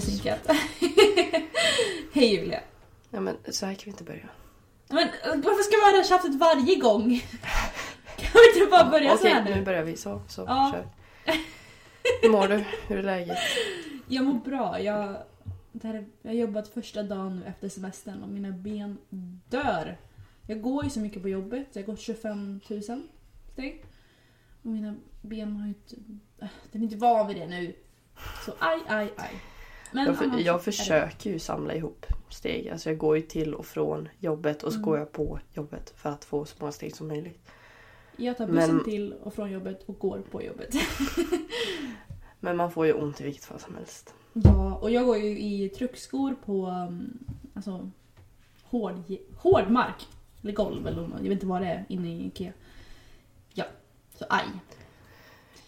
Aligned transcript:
det 0.00 0.06
synkat. 0.06 0.38
Hej 2.12 2.34
Julia. 2.34 2.60
Ja 3.10 3.20
men 3.20 3.36
så 3.50 3.66
här 3.66 3.74
kan 3.74 3.84
vi 3.84 3.90
inte 3.90 4.04
börja. 4.04 4.28
Men 4.88 5.08
varför 5.24 5.62
ska 5.62 5.76
vi 5.76 5.82
ha 5.84 5.90
det 5.90 5.96
här 5.96 6.04
tjafset 6.04 6.34
varje 6.34 6.76
gång? 6.76 7.22
Kan 8.16 8.30
vi 8.54 8.60
inte 8.60 8.70
bara 8.70 8.90
börja 8.90 9.10
så 9.10 9.16
Okej, 9.16 9.30
här 9.32 9.44
nu 9.44 9.54
nu? 9.54 9.62
börjar 9.64 9.82
vi. 9.82 9.96
Så, 9.96 10.20
så, 10.28 10.44
Ja. 10.46 10.72
kör. 10.74 10.86
Hur 12.22 12.30
mår 12.30 12.48
du? 12.48 12.64
Hur 12.88 12.98
är 12.98 13.02
läget? 13.02 13.38
Jag 14.08 14.24
mår 14.24 14.34
bra. 14.34 14.80
Jag, 14.80 15.16
det 15.72 15.88
här, 15.88 15.94
är- 15.94 16.06
jag 16.22 16.30
har 16.30 16.34
jobbat 16.36 16.68
första 16.68 17.02
dagen 17.02 17.36
nu 17.40 17.46
efter 17.46 17.68
semestern 17.68 18.22
och 18.22 18.28
mina 18.28 18.50
ben 18.52 18.98
dör. 19.48 19.96
Jag 20.46 20.62
går 20.62 20.84
ju 20.84 20.90
så 20.90 21.00
mycket 21.00 21.22
på 21.22 21.28
jobbet. 21.28 21.66
Jag 21.72 21.86
gått 21.86 22.00
25 22.00 22.60
000 22.68 22.82
steg. 23.52 23.84
Och 24.62 24.66
mina 24.70 24.94
ben 25.22 25.56
har 25.56 25.62
ju 25.66 25.68
inte... 25.68 25.94
äh, 26.40 26.48
Den 26.72 26.82
är 26.82 26.84
inte 26.84 26.96
van 26.96 27.26
vid 27.28 27.36
det 27.36 27.46
nu. 27.46 27.74
Så 28.46 28.52
aj, 28.58 28.78
aj, 28.88 29.12
aj. 29.16 29.30
Men 29.92 30.06
Jag, 30.20 30.40
jag 30.40 30.64
försöker 30.64 31.30
ju 31.30 31.38
samla 31.38 31.74
ihop 31.74 32.06
steg. 32.28 32.68
Alltså 32.68 32.90
jag 32.90 32.98
går 32.98 33.16
ju 33.16 33.22
till 33.22 33.54
och 33.54 33.66
från 33.66 34.08
jobbet 34.18 34.62
och 34.62 34.72
så 34.72 34.78
Mm. 34.78 34.84
går 34.90 34.98
jag 34.98 35.12
på 35.12 35.38
jobbet 35.54 35.92
för 35.96 36.10
att 36.10 36.24
få 36.24 36.44
så 36.44 36.54
många 36.58 36.72
steg 36.72 36.96
som 36.96 37.08
möjligt. 37.08 37.40
Jag 38.16 38.36
tar 38.36 38.46
bussen 38.46 38.74
Men- 38.76 38.84
till 38.84 39.12
och 39.12 39.34
från 39.34 39.50
jobbet 39.50 39.82
och 39.86 39.98
går 39.98 40.22
på 40.30 40.42
jobbet. 40.42 40.74
Men 42.40 42.56
man 42.56 42.70
får 42.72 42.86
ju 42.86 42.92
ont 42.92 43.20
i 43.20 43.24
vilket 43.24 43.44
fall 43.44 43.60
som 43.60 43.74
helst. 43.74 44.14
Ja, 44.32 44.74
och 44.74 44.90
jag 44.90 45.06
går 45.06 45.16
ju 45.16 45.38
i 45.38 45.68
truckskor 45.68 46.36
på 46.44 46.66
um, 46.66 47.18
alltså, 47.54 47.90
hård, 48.62 48.94
hård 49.36 49.70
mark. 49.70 50.06
Eller 50.42 50.52
golv 50.52 50.86
eller 50.86 51.02
jag 51.02 51.22
vet 51.22 51.30
inte 51.32 51.46
vad 51.46 51.60
det 51.62 51.66
är 51.66 51.84
inne 51.88 52.08
i 52.08 52.26
Ikea. 52.26 52.52
Ja, 53.54 53.64
så 54.18 54.24
aj. 54.28 54.44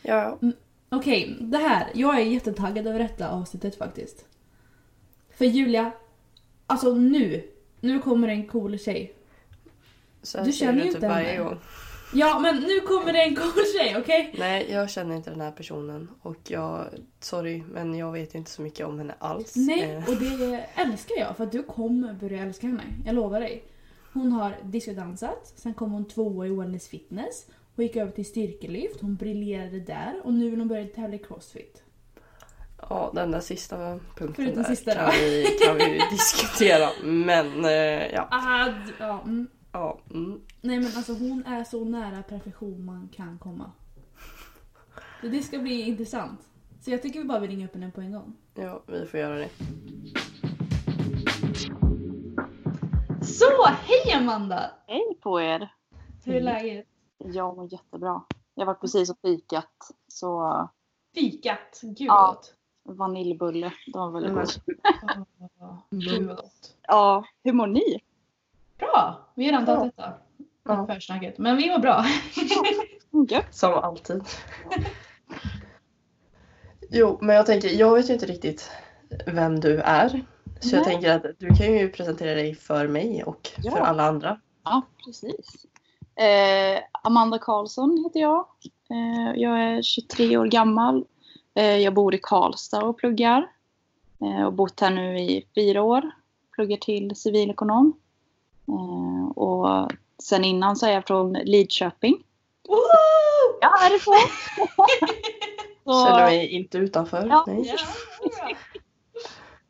Ja, 0.02 0.38
Okej, 0.91 1.36
det 1.41 1.58
här. 1.58 1.91
Jag 1.94 2.16
är 2.20 2.24
jättetaggad 2.24 2.86
över 2.86 2.98
detta 2.98 3.28
avsnittet 3.30 3.77
faktiskt. 3.78 4.24
För 5.30 5.44
Julia, 5.44 5.92
alltså 6.66 6.94
nu. 6.94 7.44
Nu 7.80 7.98
kommer 7.98 8.28
en 8.28 8.47
cool 8.47 8.78
tjej. 8.78 9.12
så 10.22 10.38
här 10.38 10.44
Du 10.44 10.52
säger 10.52 10.66
känner 10.72 10.82
ju 10.84 10.86
typ 10.88 10.94
inte 10.94 11.08
varje 11.08 11.27
henne. 11.28 11.44
gång. 11.44 11.58
Ja, 12.14 12.38
men 12.38 12.56
nu 12.56 12.80
kommer 12.80 13.12
det 13.12 13.22
en 13.22 13.36
cool 13.36 13.64
tjej, 13.78 13.97
okej? 13.98 14.34
Nej, 14.38 14.70
jag 14.70 14.91
känner 14.91 15.16
inte 15.16 15.30
den 15.30 15.41
här 15.41 15.50
personen. 15.50 16.08
Och 16.22 16.36
jag, 16.48 16.86
sorry, 17.20 17.62
men 17.72 17.94
jag 17.94 18.12
vet 18.12 18.34
inte 18.34 18.50
så 18.50 18.62
mycket 18.62 18.86
om 18.86 18.98
henne 18.98 19.14
alls. 19.19 19.56
Nej, 19.56 19.82
Eh, 19.91 20.08
och 20.08 20.16
det 20.16 20.66
älskar 20.75 21.14
jag 21.19 21.36
för 21.36 21.44
att 21.44 21.52
du 21.52 21.62
kommer 21.62 22.14
börja 22.14 22.42
älska 22.42 22.66
henne. 22.66 22.82
Jag 23.06 23.14
lovar 23.14 23.41
dig. 23.41 23.64
Hon 24.12 24.32
har 24.32 24.56
discodansat, 24.64 25.52
sen 25.56 25.75
kom 25.75 25.92
hon 25.92 26.04
tvåa 26.08 26.47
i 26.47 26.50
Wellness 26.50 26.88
Fitness. 26.88 27.47
Hon 27.80 27.86
gick 27.86 27.96
över 27.96 28.12
till 28.12 28.26
styrkelyft, 28.26 29.00
hon 29.00 29.16
briljerade 29.16 29.80
där 29.80 30.20
och 30.24 30.34
nu 30.34 30.50
vill 30.50 30.58
hon 30.58 30.68
börja 30.68 30.86
tävla 30.86 31.14
i 31.16 31.18
crossfit. 31.18 31.82
Ja, 32.88 33.10
den 33.14 33.30
där 33.30 33.40
sista 33.40 33.76
punkten 34.16 34.34
Förutom 34.34 34.62
där 34.62 34.70
sista 34.70 34.94
kan, 34.94 35.04
då. 35.06 35.12
vi, 35.12 35.44
kan 35.64 35.76
vi 35.76 36.00
diskutera. 36.10 36.88
Men 37.04 37.64
eh, 37.64 38.12
ja. 38.12 38.28
Ah, 38.30 38.64
d- 38.66 38.92
ja, 38.98 39.22
mm. 39.24 39.46
ja 39.72 40.00
mm. 40.10 40.40
Nej 40.60 40.76
men 40.80 40.86
alltså 40.96 41.12
hon 41.12 41.44
är 41.46 41.64
så 41.64 41.84
nära 41.84 42.22
perfektion 42.22 42.84
man 42.84 43.08
kan 43.16 43.38
komma. 43.38 43.72
Så 45.20 45.26
det 45.26 45.42
ska 45.42 45.58
bli 45.58 45.82
intressant. 45.82 46.40
Så 46.80 46.90
jag 46.90 47.02
tycker 47.02 47.18
vi 47.20 47.24
bara 47.24 47.38
vill 47.40 47.50
ringa 47.50 47.66
upp 47.66 47.74
henne 47.74 47.90
på 47.90 48.00
en 48.00 48.12
gång. 48.12 48.36
ja, 48.54 48.82
vi 48.86 49.06
får 49.06 49.20
göra 49.20 49.34
det. 49.38 49.48
Så, 53.22 53.64
hej 53.66 54.12
Amanda! 54.16 54.70
Hej 54.86 55.18
på 55.22 55.40
er! 55.40 55.68
Hur 56.24 56.34
är 56.34 56.40
läget? 56.40 56.86
Jag 57.24 57.56
mår 57.56 57.72
jättebra. 57.72 58.22
Jag 58.54 58.66
var 58.66 58.75
precis 58.75 59.10
och 59.10 59.16
fikat. 59.22 59.91
Så 60.08 60.69
Fikat, 61.14 61.81
gud 61.82 61.97
Ja. 61.98 62.14
vad 62.26 62.34
gott. 62.34 62.54
vaniljbulle, 62.98 63.72
det 63.86 63.98
var 63.98 64.10
väldigt 64.10 64.32
Men- 65.91 66.26
gott. 66.36 66.75
Ja, 66.82 67.25
hur 67.44 67.53
mår 67.53 67.66
ni? 67.66 68.00
Bra! 68.78 69.26
Vi 69.34 69.44
har 69.44 69.53
redan 69.53 69.66
tagit 69.66 69.97
detta. 69.97 70.12
Ja. 70.64 70.86
Försnacket. 70.86 71.38
Men 71.38 71.56
vi 71.56 71.70
mår 71.70 71.78
bra. 71.78 72.04
Som 73.50 73.72
alltid. 73.75 74.25
jo, 76.91 77.19
men 77.20 77.37
jag 77.37 77.47
tänker, 77.47 77.69
jag 77.69 77.94
vet 77.94 78.10
ju 78.10 78.14
inte 78.14 78.26
riktigt 78.26 78.70
vem 79.26 79.60
du 79.60 79.81
är. 79.81 80.08
Så 80.60 80.76
jag 80.76 80.82
Nej. 80.82 80.92
tänker 80.92 81.10
att 81.16 81.38
du 81.38 81.48
kan 81.48 81.72
ju 81.72 81.88
presentera 81.92 82.34
dig 82.34 82.54
för 82.54 82.88
mig 82.88 83.25
och 83.25 83.50
Ja. 83.58 83.70
för 83.72 83.78
alla 83.81 84.02
andra. 84.08 84.41
Ja, 84.64 84.82
precis. 85.04 85.66
Eh, 86.20 86.82
Amanda 87.03 87.38
Karlsson 87.38 88.04
heter 88.04 88.20
jag. 88.20 88.47
Eh, 88.91 89.41
jag 89.41 89.60
är 89.62 89.82
23 89.82 90.36
år 90.36 90.47
gammal. 90.47 91.04
Eh, 91.54 91.76
jag 91.76 91.94
bor 91.94 92.14
i 92.14 92.19
Karlstad 92.22 92.84
och 92.84 92.98
pluggar. 92.98 93.50
Eh, 94.22 94.47
och 94.47 94.53
bott 94.53 94.81
här 94.81 94.91
nu 94.91 95.19
i 95.19 95.47
fyra 95.54 95.82
år. 95.82 96.10
Pluggar 96.54 96.76
till 96.76 97.16
civilekonom. 97.16 97.92
Eh, 98.69 99.31
och 99.31 99.91
sen 100.22 100.44
innan 100.44 100.76
så 100.76 100.86
är 100.86 100.92
jag 100.92 101.06
från 101.06 101.32
Lidköping. 101.32 102.14
Woo! 102.69 102.76
Ja, 103.60 103.76
härifrån! 103.81 104.14
Så- 105.84 106.06
Känner 106.06 106.25
mig 106.25 106.47
inte 106.48 106.78
utanför. 106.78 107.26
Ja. 107.26 107.44
Nej. 107.47 107.75
Ja! 107.76 108.54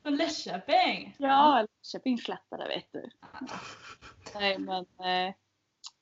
Från 0.02 0.16
Lidköping. 0.16 1.14
Ja, 1.18 1.66
Köpingsslättare 1.92 2.68
vet 2.68 2.86
du. 2.92 3.10
Nej 4.34 4.58
men, 4.58 4.78
eh, 4.80 5.34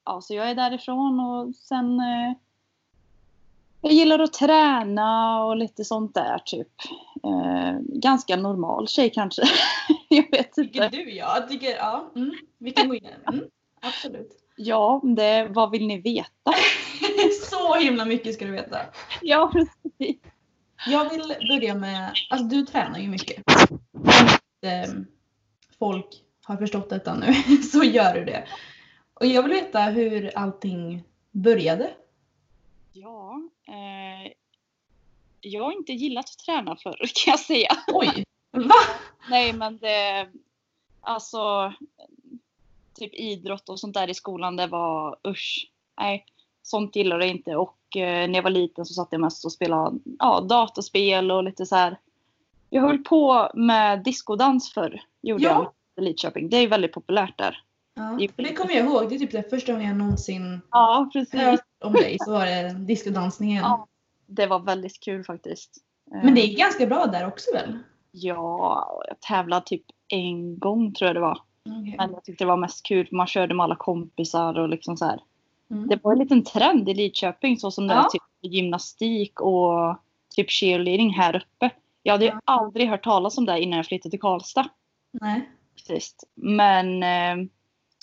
ja 0.08 0.20
så 0.20 0.34
jag 0.34 0.50
är 0.50 0.54
därifrån 0.54 1.20
och 1.20 1.54
sen 1.54 2.00
eh, 2.00 2.32
jag 3.80 3.92
gillar 3.92 4.18
att 4.18 4.32
träna 4.32 5.44
och 5.44 5.56
lite 5.56 5.84
sånt 5.84 6.14
där 6.14 6.38
typ. 6.38 6.68
Eh, 7.24 7.80
ganska 7.80 8.36
normal 8.36 8.88
tjej 8.88 9.10
kanske. 9.10 9.42
jag 10.08 10.30
vet 10.30 10.52
Tycker 10.52 10.84
inte. 10.84 10.96
du 10.96 11.10
ja. 11.10 11.46
Tycker, 11.48 11.76
ja. 11.76 12.12
Mm. 12.16 12.32
Vi 12.58 12.70
kan 12.70 12.88
gå 12.88 12.94
in. 12.94 13.06
Mm. 13.32 13.44
Absolut. 13.80 14.30
Ja, 14.56 15.00
det, 15.04 15.48
vad 15.50 15.70
vill 15.70 15.86
ni 15.86 16.00
veta? 16.00 16.52
Så 17.50 17.74
himla 17.74 18.04
mycket 18.04 18.34
ska 18.34 18.44
du 18.44 18.50
veta. 18.50 18.78
Ja, 19.22 19.50
precis. 19.52 20.16
Jag 20.86 21.10
vill 21.10 21.34
börja 21.48 21.74
med, 21.74 22.12
alltså 22.30 22.46
du 22.46 22.66
tränar 22.66 22.98
ju 22.98 23.08
mycket. 23.08 23.42
Om 23.92 24.10
inte 24.64 25.04
folk 25.78 26.24
har 26.44 26.56
förstått 26.56 26.90
detta 26.90 27.14
nu 27.14 27.34
så 27.72 27.84
gör 27.84 28.14
du 28.14 28.24
det. 28.24 28.44
Och 29.20 29.26
jag 29.26 29.42
vill 29.42 29.52
veta 29.52 29.80
hur 29.80 30.38
allting 30.38 31.02
började. 31.30 31.94
Ja, 32.92 33.40
eh, 33.68 34.32
jag 35.40 35.64
har 35.64 35.72
inte 35.72 35.92
gillat 35.92 36.24
att 36.24 36.38
träna 36.44 36.76
förr 36.76 36.96
kan 37.24 37.30
jag 37.30 37.40
säga. 37.40 37.76
Oj! 37.92 38.24
Va? 38.50 38.74
Nej 39.30 39.52
men 39.52 39.78
det, 39.78 40.28
alltså 41.00 41.72
typ 42.94 43.14
idrott 43.14 43.68
och 43.68 43.80
sånt 43.80 43.94
där 43.94 44.10
i 44.10 44.14
skolan 44.14 44.56
det 44.56 44.66
var 44.66 45.16
usch. 45.26 45.70
Nej, 46.00 46.26
sånt 46.62 46.96
gillar 46.96 47.20
jag 47.20 47.28
inte 47.28 47.56
och 47.56 47.96
eh, 47.96 48.28
när 48.28 48.34
jag 48.34 48.42
var 48.42 48.50
liten 48.50 48.86
så 48.86 48.94
satt 48.94 49.08
jag 49.10 49.20
mest 49.20 49.44
och 49.44 49.52
spelade 49.52 49.98
ja, 50.18 50.40
datorspel 50.40 51.30
och 51.30 51.44
lite 51.44 51.66
så 51.66 51.76
här. 51.76 51.98
Jag 52.70 52.82
höll 52.82 52.98
på 52.98 53.50
med 53.54 54.04
diskodans 54.04 54.72
förr, 54.72 55.02
gjorde 55.20 55.44
Ja. 55.44 55.72
jag 55.96 56.04
i 56.04 56.08
Lidköping. 56.08 56.48
Det 56.48 56.56
är 56.56 56.68
väldigt 56.68 56.92
populärt 56.92 57.38
där. 57.38 57.62
Ja, 57.98 58.18
det 58.36 58.54
kommer 58.54 58.74
jag 58.74 58.86
ihåg. 58.86 59.08
Det 59.08 59.14
är 59.14 59.18
typ 59.18 59.32
det 59.32 59.50
första 59.50 59.72
gången 59.72 59.88
jag 59.88 59.96
någonsin 59.96 60.60
Ja, 60.70 61.10
precis. 61.12 61.40
hört 61.40 61.60
om 61.84 61.92
dig 61.92 62.16
så 62.20 62.32
var 62.32 62.46
det 62.46 62.72
discodansningen. 62.72 63.62
Ja. 63.62 63.86
Det 64.26 64.46
var 64.46 64.58
väldigt 64.60 65.00
kul 65.00 65.24
faktiskt. 65.24 65.76
Men 66.22 66.34
det 66.34 66.40
är 66.40 66.56
ganska 66.56 66.86
bra 66.86 67.06
där 67.06 67.26
också 67.26 67.50
väl? 67.54 67.78
Ja, 68.10 69.02
jag 69.08 69.20
tävlade 69.20 69.66
typ 69.66 69.82
en 70.08 70.58
gång 70.58 70.92
tror 70.94 71.06
jag 71.08 71.16
det 71.16 71.20
var. 71.20 71.38
Okej. 71.66 71.94
Men 71.98 72.10
jag 72.12 72.24
tyckte 72.24 72.44
det 72.44 72.48
var 72.48 72.56
mest 72.56 72.86
kul 72.86 73.06
för 73.06 73.16
man 73.16 73.26
körde 73.26 73.54
med 73.54 73.64
alla 73.64 73.76
kompisar 73.76 74.58
och 74.58 74.68
liksom 74.68 74.96
så 74.96 75.04
här. 75.04 75.20
Mm. 75.70 75.88
Det 75.88 75.98
var 76.04 76.12
en 76.12 76.18
liten 76.18 76.44
trend 76.44 76.88
i 76.88 76.94
Lidköping 76.94 77.56
så 77.58 77.70
som 77.70 77.86
det 77.86 77.94
Ja. 77.94 78.04
är 78.04 78.08
typ 78.08 78.52
gymnastik 78.52 79.40
och 79.40 79.96
typ 80.36 80.50
cheerleading 80.50 81.10
här 81.14 81.36
uppe. 81.36 81.70
Jag 82.02 82.12
hade 82.12 82.24
ju 82.24 82.30
Ja. 82.30 82.40
aldrig 82.44 82.88
hört 82.88 83.04
talas 83.04 83.38
om 83.38 83.46
det 83.46 83.60
innan 83.60 83.76
jag 83.76 83.86
flyttade 83.86 84.10
till 84.10 84.20
Karlstad. 84.20 84.68
Nej. 85.12 85.48
Faktiskt. 85.76 86.24
Men 86.34 87.02
eh, 87.02 87.48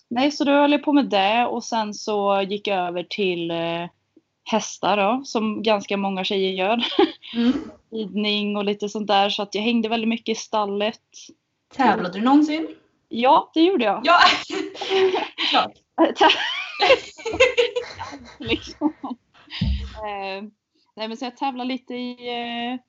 nej, 0.09 0.31
så 0.31 0.43
då 0.43 0.51
höll 0.51 0.71
jag 0.71 0.83
på 0.83 0.93
med 0.93 1.05
det 1.05 1.45
och 1.45 1.63
sen 1.63 1.93
så 1.93 2.45
gick 2.49 2.67
jag 2.67 2.87
över 2.87 3.03
till 3.03 3.51
eh, 3.51 3.89
hästar 4.43 4.97
då, 4.97 5.21
som 5.25 5.63
ganska 5.63 5.97
många 5.97 6.23
tjejer 6.23 6.51
gör. 6.51 6.85
Mm. 7.35 7.53
Ridning 7.91 8.57
och 8.57 8.65
lite 8.65 8.89
sånt 8.89 9.07
där 9.07 9.29
så 9.29 9.43
att 9.43 9.55
jag 9.55 9.61
hängde 9.61 9.89
väldigt 9.89 10.09
mycket 10.09 10.37
i 10.37 10.39
stallet. 10.39 11.01
Tävlade 11.75 12.19
du 12.19 12.25
någonsin? 12.25 12.67
Ja, 13.09 13.51
det 13.53 13.61
gjorde 13.61 13.85
jag. 13.85 14.01
Ja! 14.03 14.19
Klart. 15.49 15.73
liksom. 18.39 18.93
eh, 19.95 20.43
nej 20.95 21.07
men 21.07 21.17
så 21.17 21.25
jag 21.25 21.37
tävlade 21.37 21.67
lite 21.67 21.93
i 21.93 22.29
eh, 22.29 22.79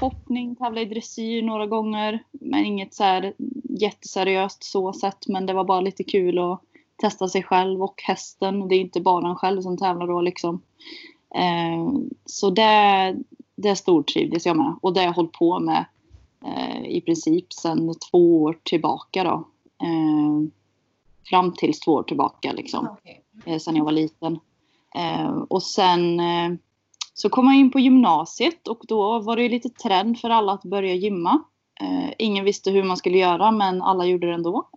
hoppning, 0.00 0.56
tävlade 0.56 0.86
i 0.86 0.90
dressyr 0.90 1.42
några 1.42 1.66
gånger. 1.66 2.24
Men 2.30 2.64
inget 2.64 2.94
så 2.94 3.04
här 3.04 3.32
jätteseriöst 3.80 4.64
så 4.64 4.92
sett. 4.92 5.28
Men 5.28 5.46
det 5.46 5.52
var 5.52 5.64
bara 5.64 5.80
lite 5.80 6.04
kul 6.04 6.38
att 6.38 6.60
testa 6.96 7.28
sig 7.28 7.42
själv 7.42 7.82
och 7.82 8.02
hästen. 8.02 8.68
Det 8.68 8.74
är 8.74 8.80
inte 8.80 9.00
bara 9.00 9.28
en 9.28 9.36
själv 9.36 9.62
som 9.62 9.78
tävlar 9.78 10.06
då 10.06 10.20
liksom. 10.20 10.62
Eh, 11.34 11.92
så 12.24 12.50
det, 12.50 13.16
det 13.56 13.76
stortrivdes 13.76 14.46
jag 14.46 14.56
med. 14.56 14.74
Och 14.82 14.92
det 14.92 15.00
har 15.00 15.06
jag 15.06 15.12
hållit 15.12 15.32
på 15.32 15.60
med 15.60 15.84
eh, 16.44 16.86
i 16.86 17.00
princip 17.00 17.52
sedan 17.52 17.94
två 18.10 18.42
år 18.42 18.58
tillbaka 18.62 19.24
då. 19.24 19.48
Eh, 19.86 20.48
fram 21.30 21.52
tills 21.52 21.80
två 21.80 21.92
år 21.92 22.02
tillbaka 22.02 22.52
liksom. 22.52 22.88
Okej. 22.92 23.22
eh, 23.46 23.58
sen 23.58 23.76
jag 23.76 23.84
var 23.84 23.92
liten. 23.92 24.38
Eh, 24.94 25.36
och 25.48 25.62
sen 25.62 26.20
eh, 26.20 26.52
så 27.18 27.28
kom 27.28 27.46
jag 27.46 27.56
in 27.56 27.70
på 27.70 27.80
gymnasiet 27.80 28.68
och 28.68 28.80
då 28.88 29.18
var 29.18 29.36
det 29.36 29.48
lite 29.48 29.68
trend 29.68 30.18
för 30.20 30.30
alla 30.30 30.52
att 30.52 30.62
börja 30.62 30.94
gymma. 30.94 31.42
Eh, 31.80 32.12
ingen 32.18 32.44
visste 32.44 32.70
hur 32.70 32.82
man 32.82 32.96
skulle 32.96 33.18
göra 33.18 33.50
men 33.50 33.82
alla 33.82 34.04
gjorde 34.06 34.26
det 34.26 34.32
ändå. 34.32 34.68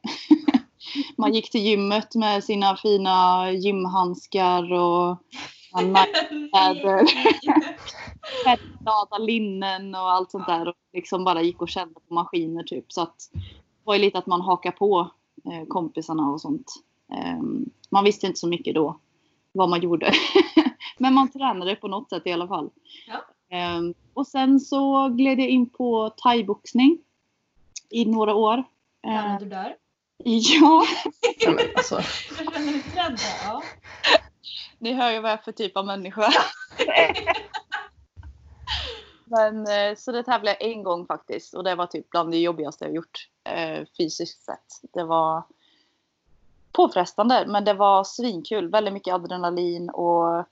man 1.18 1.33
gick 1.33 1.51
till 1.51 1.62
gymmet 1.62 2.15
med 2.15 2.44
sina 2.44 2.75
fina 2.75 3.51
gymhandskar 3.51 4.74
och 4.74 5.18
kläder, 6.51 7.06
färgglada 8.44 9.18
linnen 9.18 9.95
och 9.95 10.12
allt 10.12 10.31
sånt 10.31 10.47
där. 10.47 10.68
Och 10.68 10.75
liksom 10.94 11.24
bara 11.24 11.41
gick 11.41 11.62
och 11.62 11.69
kände 11.69 12.00
på 12.07 12.13
maskiner 12.13 12.63
typ. 12.63 12.91
Så 12.91 13.01
att 13.01 13.15
det 13.33 13.39
var 13.83 13.95
ju 13.95 14.01
lite 14.01 14.18
att 14.18 14.27
man 14.27 14.41
hakar 14.41 14.71
på 14.71 15.12
eh, 15.45 15.68
kompisarna 15.68 16.31
och 16.31 16.41
sånt. 16.41 16.74
Ehm, 17.13 17.65
man 17.89 18.03
visste 18.03 18.27
inte 18.27 18.39
så 18.39 18.47
mycket 18.47 18.75
då 18.75 19.00
vad 19.51 19.69
man 19.69 19.81
gjorde. 19.81 20.13
Men 20.98 21.13
man 21.13 21.31
tränade 21.31 21.75
på 21.75 21.88
något 21.88 22.10
sätt 22.10 22.24
i 22.25 22.31
alla 22.31 22.48
fall. 22.48 22.69
Ja. 23.07 23.25
Ehm, 23.57 23.94
och 24.13 24.28
sen 24.28 24.60
så 24.60 25.10
gled 25.10 25.40
jag 25.40 25.50
in 25.50 25.69
på 25.69 26.10
thaiboxning 26.10 26.98
i 27.90 28.06
några 28.06 28.34
år. 28.34 28.63
Ehm, 29.07 29.13
Hamnade 29.13 29.46
du 29.46 29.50
där? 29.50 29.75
ja, 30.24 30.86
Ja, 31.40 31.51
men, 31.51 31.66
alltså, 31.75 31.96
Jag 31.96 32.54
känner 32.54 32.72
mig 32.72 32.84
rädd 32.96 33.12
där. 33.12 33.46
Ja. 33.46 33.63
ni 34.80 34.94
hör 34.94 35.12
ju 35.12 35.19
vad 35.19 35.31
jag 35.31 35.40
är 35.40 35.44
för 35.44 35.51
typ 35.51 35.78
av 35.78 35.86
människa. 35.86 36.34
Men 39.25 39.68
eh, 39.68 39.96
så 39.98 40.12
det 40.12 40.24
tävlade 40.24 40.57
jag 40.60 40.72
en 40.72 40.84
gång 40.84 41.06
faktiskt 41.06 41.54
och 41.54 41.63
det 41.63 41.75
var 41.75 41.86
typ 41.86 42.10
bland 42.10 42.31
det 42.31 42.38
jobbigaste 42.38 42.86
jag 42.86 42.94
gjort 42.96 43.30
eh, 43.50 43.86
fysiskt 43.98 44.44
sett. 44.46 44.92
Det 44.94 45.04
var 45.04 45.44
påfrestande 46.79 47.45
men 47.47 47.65
det 47.65 47.73
var 47.73 48.03
svinkul. 48.03 48.69
Väldigt 48.69 48.93
mycket 48.93 49.13
adrenalin 49.13 49.89
och 49.89 50.45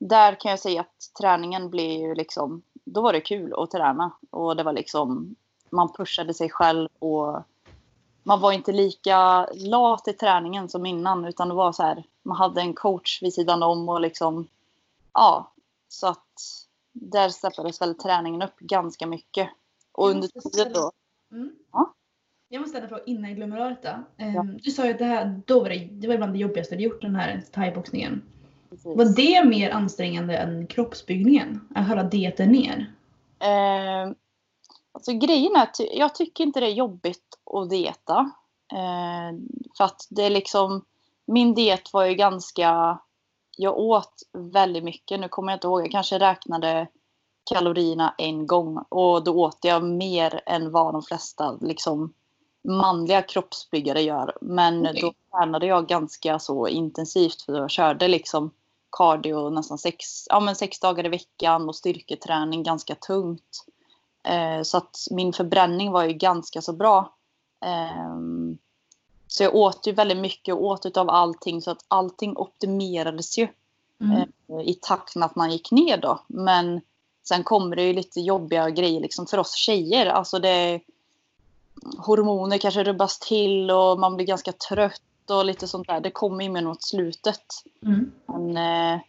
där 0.00 0.40
kan 0.40 0.50
jag 0.50 0.60
säga 0.60 0.80
att 0.80 1.14
träningen 1.20 1.70
blev 1.70 1.90
ju 1.90 2.14
liksom, 2.14 2.62
då 2.84 3.00
var 3.00 3.12
det 3.12 3.20
kul 3.20 3.54
att 3.56 3.70
träna 3.70 4.12
och 4.30 4.56
det 4.56 4.62
var 4.62 4.72
liksom, 4.72 5.36
man 5.70 5.92
pushade 5.92 6.34
sig 6.34 6.50
själv 6.50 6.88
och 6.98 7.42
man 8.22 8.40
var 8.40 8.52
inte 8.52 8.72
lika 8.72 9.48
lat 9.54 10.08
i 10.08 10.12
träningen 10.12 10.68
som 10.68 10.86
innan 10.86 11.24
utan 11.24 11.48
det 11.48 11.54
var 11.54 11.72
så 11.72 11.82
här, 11.82 12.04
man 12.22 12.36
hade 12.36 12.60
en 12.60 12.74
coach 12.74 13.22
vid 13.22 13.34
sidan 13.34 13.62
om 13.62 13.88
och 13.88 14.00
liksom, 14.00 14.48
ja, 15.12 15.52
så 15.88 16.06
att 16.06 16.40
där 16.92 17.28
steppades 17.28 17.80
väl 17.80 17.94
träningen 17.94 18.42
upp 18.42 18.58
ganska 18.58 19.06
mycket. 19.06 19.50
Och 19.92 20.08
Jag 20.08 20.14
under 20.14 20.28
tiden 20.28 20.72
då, 20.72 20.92
Mm. 21.32 21.50
Ja. 21.72 21.94
Jag 22.52 22.60
måste 22.60 22.70
ställa 22.70 22.84
en 22.84 22.88
fråga 22.88 23.02
innan 23.06 23.30
jag 23.30 23.36
glömmer 23.36 23.70
detta. 23.70 24.04
Ehm, 24.16 24.34
Ja. 24.34 24.42
Du 24.62 24.70
sa 24.70 24.84
ju 24.84 24.92
att 24.92 24.98
det 24.98 25.04
här, 25.04 25.40
då 25.46 25.60
var 25.60 25.68
det, 25.68 25.88
det 25.92 26.08
var 26.08 26.16
bland 26.16 26.32
det 26.32 26.38
jobbigaste 26.38 26.76
du 26.76 26.82
gjort 26.82 27.02
den 27.02 27.16
här 27.16 27.42
thaiboxningen. 27.52 28.22
Var 28.84 29.16
det 29.16 29.44
mer 29.44 29.70
ansträngande 29.70 30.36
än 30.36 30.66
kroppsbyggningen? 30.66 31.68
Att 31.74 31.88
hålla 31.88 32.02
dieten 32.02 32.48
ner? 32.48 32.92
Eh, 33.40 34.12
alltså 34.92 35.12
grejen 35.12 35.56
är 35.56 35.62
att 35.62 35.76
jag 35.94 36.14
tycker 36.14 36.44
inte 36.44 36.60
det 36.60 36.66
är 36.66 36.70
jobbigt 36.70 37.38
att 37.52 37.70
dieta. 37.70 38.30
Eh, 38.72 39.38
för 39.76 39.84
att 39.84 40.06
det 40.10 40.22
är 40.22 40.30
liksom, 40.30 40.84
min 41.26 41.54
diet 41.54 41.92
var 41.92 42.04
ju 42.04 42.14
ganska, 42.14 42.98
jag 43.56 43.78
åt 43.78 44.22
väldigt 44.32 44.84
mycket. 44.84 45.20
Nu 45.20 45.28
kommer 45.28 45.52
jag 45.52 45.56
inte 45.56 45.66
ihåg, 45.66 45.80
jag 45.80 45.90
kanske 45.90 46.18
räknade 46.18 46.88
kalorierna 47.50 48.14
en 48.18 48.46
gång 48.46 48.84
och 48.88 49.24
då 49.24 49.44
åt 49.44 49.58
jag 49.62 49.84
mer 49.84 50.40
än 50.46 50.70
vad 50.70 50.94
de 50.94 51.02
flesta 51.02 51.58
liksom 51.60 52.12
manliga 52.64 53.22
kroppsbyggare 53.22 54.02
gör. 54.02 54.38
Men 54.40 54.86
Okej. 54.86 55.00
då 55.00 55.12
tränade 55.30 55.66
jag 55.66 55.86
ganska 55.86 56.38
så 56.38 56.68
intensivt 56.68 57.42
för 57.42 57.52
jag 57.52 57.70
körde 57.70 58.08
liksom 58.08 58.50
cardio 58.96 59.50
nästan 59.50 59.78
sex, 59.78 60.26
ja, 60.28 60.40
men 60.40 60.56
sex 60.56 60.80
dagar 60.80 61.06
i 61.06 61.08
veckan 61.08 61.68
och 61.68 61.76
styrketräning 61.76 62.62
ganska 62.62 62.94
tungt. 62.94 63.64
Eh, 64.24 64.62
så 64.62 64.76
att 64.76 64.96
min 65.10 65.32
förbränning 65.32 65.92
var 65.92 66.04
ju 66.04 66.12
ganska 66.12 66.62
så 66.62 66.72
bra. 66.72 67.14
Ehm, 67.64 68.58
så 69.26 69.42
jag 69.42 69.54
åt 69.54 69.86
ju 69.86 69.92
väldigt 69.92 70.18
mycket 70.18 70.54
och 70.54 70.64
åt 70.64 70.86
utav 70.86 71.10
allting 71.10 71.62
så 71.62 71.70
att 71.70 71.84
allting 71.88 72.36
optimerades 72.36 73.38
ju 73.38 73.48
Mm. 74.00 74.32
eh, 74.48 74.60
i 74.68 74.78
takt 74.82 75.16
med 75.16 75.26
att 75.26 75.36
man 75.36 75.50
gick 75.50 75.70
ner 75.70 75.96
då. 75.96 76.20
Men 76.26 76.80
sen 77.28 77.44
kommer 77.44 77.76
det 77.76 77.82
ju 77.82 77.92
lite 77.92 78.20
jobbiga 78.20 78.70
grejer 78.70 79.00
liksom 79.00 79.26
för 79.26 79.38
oss 79.38 79.54
tjejer. 79.54 80.06
Alltså 80.06 80.38
det 80.38 80.80
hormoner 81.98 82.58
kanske 82.58 82.84
rubbas 82.84 83.18
till 83.18 83.70
och 83.70 83.98
man 84.00 84.16
blir 84.16 84.26
ganska 84.26 84.52
trött 84.52 85.02
och 85.30 85.44
lite 85.44 85.68
sånt 85.68 85.86
där. 85.86 86.00
Det 86.00 86.10
kommer 86.10 86.44
ju 86.44 86.50
med 86.50 86.64
mot 86.64 86.82
slutet. 86.82 87.42
Mm. 87.86 88.12
Men 88.26 88.56
eh, 88.94 89.00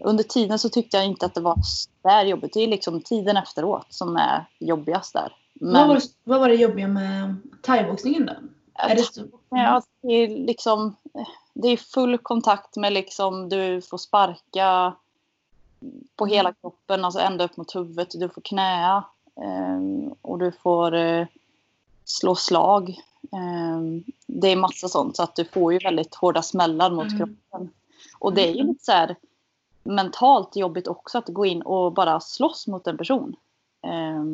under 0.00 0.24
tiden 0.24 0.58
så 0.58 0.68
tyckte 0.68 0.96
jag 0.96 1.06
inte 1.06 1.26
att 1.26 1.34
det 1.34 1.40
var 1.40 1.56
där 2.02 2.24
jobbigt. 2.24 2.52
Det 2.52 2.60
är 2.60 2.66
liksom 2.68 3.00
tiden 3.00 3.36
efteråt 3.36 3.86
som 3.88 4.16
är 4.16 4.44
jobbigast 4.58 5.12
där. 5.12 5.36
Vad, 5.54 5.72
Men 5.72 5.88
var, 5.88 5.94
det- 5.94 6.08
vad 6.24 6.40
var 6.40 6.48
det 6.48 6.54
jobbiga 6.54 6.88
med 6.88 7.36
thaiboxningen 7.62 8.26
då? 8.26 8.32
Är 8.74 8.96
det 8.96 9.02
så, 9.02 9.22
Ja, 9.48 9.82
det 10.02 10.12
är 10.12 10.28
liksom 10.28 10.96
det 11.54 11.68
är 11.68 11.76
full 11.76 12.18
kontakt 12.18 12.76
med 12.76 12.92
liksom 12.92 13.48
du 13.48 13.82
får 13.82 13.98
sparka 13.98 14.94
på 16.16 16.26
hela 16.26 16.52
kroppen, 16.52 17.04
alltså 17.04 17.20
ända 17.20 17.44
upp 17.44 17.56
mot 17.56 17.74
huvudet. 17.76 18.08
Du 18.14 18.28
får 18.28 18.40
knäa 18.40 19.04
eh, 19.42 20.12
och 20.22 20.38
du 20.38 20.52
får 20.52 20.94
eh, 20.94 21.26
slå 22.12 22.34
slag. 22.34 22.88
Eh, 23.32 23.80
det 24.26 24.48
är 24.48 24.56
massa 24.56 24.88
sånt 24.88 25.16
så 25.16 25.22
att 25.22 25.36
du 25.36 25.44
får 25.44 25.72
ju 25.72 25.78
väldigt 25.78 26.14
hårda 26.14 26.42
smällar 26.42 26.90
mot 26.90 27.12
Mm. 27.12 27.18
kroppen. 27.18 27.70
Och 28.18 28.34
det 28.34 28.48
är 28.48 28.54
ju 28.54 28.62
lite 28.62 28.84
så 28.84 28.92
här 28.92 29.16
mentalt 29.82 30.56
jobbigt 30.56 30.88
också 30.88 31.18
att 31.18 31.28
gå 31.28 31.46
in 31.46 31.62
och 31.62 31.92
bara 31.92 32.20
slåss 32.20 32.66
mot 32.66 32.86
en 32.86 32.96
person. 32.98 33.36
Eh, 33.86 34.24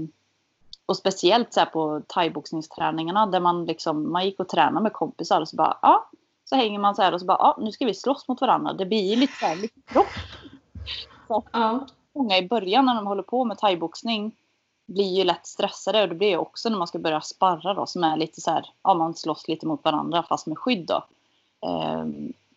och 0.86 0.96
speciellt 0.96 1.52
så 1.54 1.66
på 1.66 2.02
thaiboxningsträningarna 2.06 3.26
där 3.26 3.40
man 3.40 3.64
liksom, 3.64 4.12
man 4.12 4.24
gick 4.24 4.40
och 4.40 4.48
tränade 4.48 4.82
med 4.82 4.92
kompisar 4.92 5.40
och 5.40 5.48
så 5.48 5.56
bara, 5.56 5.78
ja, 5.82 6.10
så 6.44 6.56
hänger 6.56 6.78
man 6.78 6.94
så 6.94 7.02
här 7.02 7.14
och 7.14 7.20
så 7.20 7.26
bara, 7.26 7.38
ja, 7.38 7.58
nu 7.60 7.72
ska 7.72 7.84
vi 7.86 7.94
slåss 7.94 8.28
mot 8.28 8.40
varandra. 8.40 8.72
Det 8.72 8.86
blir 8.86 9.10
ju 9.10 9.16
lite 9.16 9.32
så 9.32 9.46
här, 9.46 9.56
lite 9.56 9.80
kropp. 9.86 10.06
ja. 11.52 11.86
Många 12.14 12.38
i 12.38 12.48
början 12.48 12.84
när 12.84 12.94
de 12.94 13.06
håller 13.06 13.22
på 13.22 13.44
med 13.44 13.58
thaiboxning 13.58 14.32
blir 14.88 15.16
ju 15.16 15.24
lätt 15.24 15.46
stressade 15.46 16.02
och 16.02 16.08
det 16.08 16.14
blir 16.14 16.28
ju 16.28 16.36
också 16.36 16.68
när 16.68 16.78
man 16.78 16.86
ska 16.86 16.98
börja 16.98 17.20
sparra 17.20 17.74
då 17.74 17.86
som 17.86 18.04
är 18.04 18.16
lite 18.16 18.40
så 18.40 18.50
här, 18.50 18.70
ja 18.82 18.94
man 18.94 19.14
slåss 19.14 19.48
lite 19.48 19.66
mot 19.66 19.84
varandra 19.84 20.22
fast 20.22 20.46
med 20.46 20.58
skydd 20.58 20.86
då. 20.86 21.04
Eh, 21.68 22.04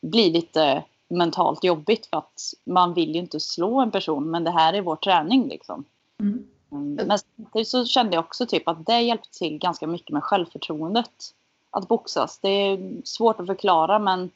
blir 0.02 0.32
lite 0.32 0.84
mentalt 1.08 1.64
jobbigt 1.64 2.06
för 2.06 2.18
att 2.18 2.54
man 2.64 2.94
vill 2.94 3.14
ju 3.14 3.20
inte 3.20 3.40
slå 3.40 3.82
en 3.82 3.92
person 3.92 4.32
men 4.32 4.44
det 4.44 4.52
här 4.52 4.74
är 4.74 4.82
vår 4.82 4.96
träning 4.96 5.48
liksom. 5.48 5.84
Mm. 6.20 6.48
Mm, 6.72 7.08
Men 7.08 7.20
samtidigt 7.20 7.68
så 7.68 7.86
kände 7.86 8.16
jag 8.16 8.26
också 8.26 8.46
typ 8.46 8.68
att 8.68 8.86
det 8.86 9.02
hjälpte 9.02 9.38
till 9.38 9.58
ganska 9.58 9.88
mycket 9.88 10.10
med 10.10 10.24
självförtroendet. 10.24 11.34
Att 11.70 11.88
boxas. 11.88 12.40
Det 12.40 12.50
är 12.50 13.02
svårt 13.04 13.40
att 13.40 13.48
förklara 13.48 14.00
men 14.00 14.32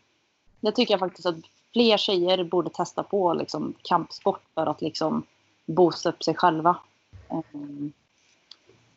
det 0.60 0.72
tycker 0.72 0.94
jag 0.94 1.00
faktiskt 1.00 1.26
att 1.26 1.36
fler 1.74 1.98
tjejer 1.98 2.44
borde 2.44 2.70
testa 2.70 3.04
på 3.04 3.34
liksom, 3.34 3.74
kampsport 3.82 4.42
för 4.54 4.66
att 4.66 4.82
liksom 4.82 5.24
boosta 5.66 6.10
upp 6.10 6.24
sig 6.24 6.36
själva. 6.36 6.78
Mm, 7.30 7.94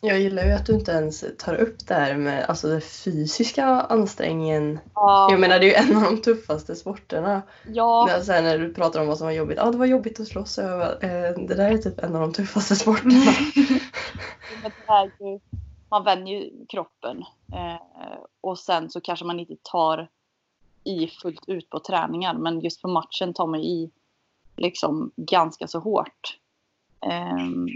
jag 0.01 0.21
gillar 0.21 0.45
ju 0.45 0.53
att 0.53 0.67
du 0.67 0.75
inte 0.75 0.93
ens 0.93 1.25
tar 1.39 1.55
upp 1.55 1.87
det 1.87 1.95
här 1.95 2.17
med 2.17 2.45
alltså, 2.45 2.69
den 2.69 2.81
fysiska 2.81 3.67
ansträngningen. 3.67 4.79
Ja, 4.95 5.29
Jag 5.31 5.41
menar 5.41 5.59
det 5.59 5.75
är 5.75 5.83
ju 5.83 5.91
en 5.91 5.97
av 5.97 6.03
de 6.03 6.23
tuffaste 6.23 6.77
sporterna. 6.77 7.43
ja, 7.67 8.07
När, 8.09 8.21
så 8.21 8.33
här, 8.33 8.43
när 8.43 8.59
du 8.59 8.75
pratar 8.75 9.01
om 9.01 9.07
vad 9.07 9.19
som 9.19 9.27
var 9.27 9.33
jobbigt. 9.33 9.59
Ja, 9.59 9.71
det 9.71 9.79
var 9.79 9.87
jobbigt 9.87 10.21
att 10.21 10.29
slåss. 10.29 10.59
Jag 10.59 10.79
bara, 10.79 10.93
eh, 10.93 11.39
det 11.39 11.55
där 11.55 11.71
är 11.71 11.79
typ 11.79 11.99
en 11.99 12.15
av 12.15 12.21
de 12.21 12.33
tuffaste 12.33 12.77
sporterna. 12.77 13.15
men 14.87 15.11
ju, 15.21 15.41
man 15.89 16.05
vänjer 16.05 16.39
ju 16.39 16.67
kroppen. 16.69 17.25
Eh, 17.53 18.19
och 18.41 18.59
sen 18.59 18.91
så 18.91 19.01
kanske 19.01 19.25
man 19.25 19.41
inte 19.41 19.57
tar 19.63 20.09
i 20.85 21.07
fullt 21.23 21.49
ut 21.49 21.71
på 21.71 21.81
träningar. 21.81 22.35
Men 22.35 22.61
just 22.61 22.83
på 22.83 22.89
matchen 22.89 23.35
tar 23.35 23.47
man 23.47 23.61
i 23.61 23.91
liksom 24.57 25.11
ganska 25.17 25.69
så 25.69 25.79
hårt. 25.79 26.39
Ehm, 27.01 27.69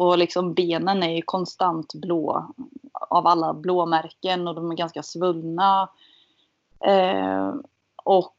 och 0.00 0.18
liksom 0.18 0.54
benen 0.54 1.02
är 1.02 1.14
ju 1.14 1.22
konstant 1.22 1.94
blå 1.94 2.54
av 2.92 3.26
alla 3.26 3.54
blåmärken 3.54 4.48
och 4.48 4.54
de 4.54 4.70
är 4.70 4.76
ganska 4.76 5.02
svullna. 5.02 5.88
Ehm, 6.80 7.62
och 7.96 8.36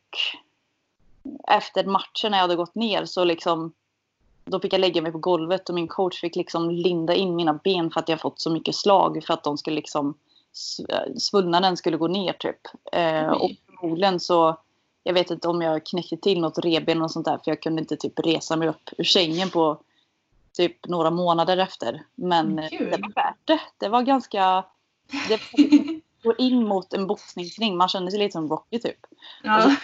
efter 1.48 1.86
matchen 1.86 2.32
när 2.32 2.38
jag 2.38 2.44
hade 2.44 2.56
gått 2.56 2.76
ner 2.76 3.06
så 3.06 3.24
liksom 3.24 3.74
då 4.46 4.60
fick 4.60 4.74
jag 4.74 4.82
lägga 4.82 5.02
mig 5.02 5.12
på 5.12 5.18
golvet 5.18 5.70
och 5.70 5.76
min 5.76 5.88
coach 5.88 6.22
fick 6.22 6.36
liksom 6.36 6.70
linda 6.70 7.16
in 7.16 7.36
mina 7.36 7.54
ben 7.54 7.92
för 7.92 8.00
att 8.00 8.10
jag 8.10 8.22
fått 8.22 8.42
så 8.42 8.52
mycket 8.52 8.76
slag 8.76 9.24
för 9.28 9.34
att 9.34 9.44
de 9.44 9.58
skulle 9.58 9.76
liksom 9.76 10.14
sv- 10.54 11.18
svullnaden 11.18 11.78
skulle 11.78 11.98
gå 11.98 12.08
ner 12.08 12.34
typ. 12.34 12.62
Eh, 12.92 13.30
och 13.30 13.52
förmodligen 13.66 14.20
så 14.20 14.58
jag 15.04 15.14
vet 15.14 15.32
inte 15.32 15.48
om 15.48 15.62
jag 15.62 15.86
knäckte 15.86 16.18
till 16.18 16.42
något 16.42 16.58
reben 16.58 17.02
och 17.02 17.12
sånt 17.12 17.26
där 17.26 17.38
för 17.38 17.52
jag 17.52 17.62
kunde 17.62 17.82
inte 17.82 17.98
typ 17.98 18.20
resa 18.20 18.56
mig 18.56 18.68
upp 18.68 18.90
ur 18.98 19.04
sängen 19.04 19.50
på 19.50 19.78
typ 20.54 20.88
några 20.88 21.12
månader 21.12 21.58
efter. 21.58 22.04
Men 22.16 22.60
eh, 22.60 22.70
Kul. 22.70 22.92
det 22.92 22.98
var 22.98 23.14
värt 23.16 23.40
det. 23.46 23.60
Det 23.78 23.90
var 23.90 24.02
ganska... 24.02 24.66
Det 25.28 25.40
går 26.24 26.42
in 26.42 26.68
mot 26.68 26.94
en 26.94 27.08
boxningsring. 27.08 27.78
Man 27.78 27.88
känner 27.88 28.12
sig 28.12 28.20
lite 28.20 28.32
som 28.32 28.50
Rocky 28.50 28.80
typ. 28.80 29.00
Ja. 29.44 29.76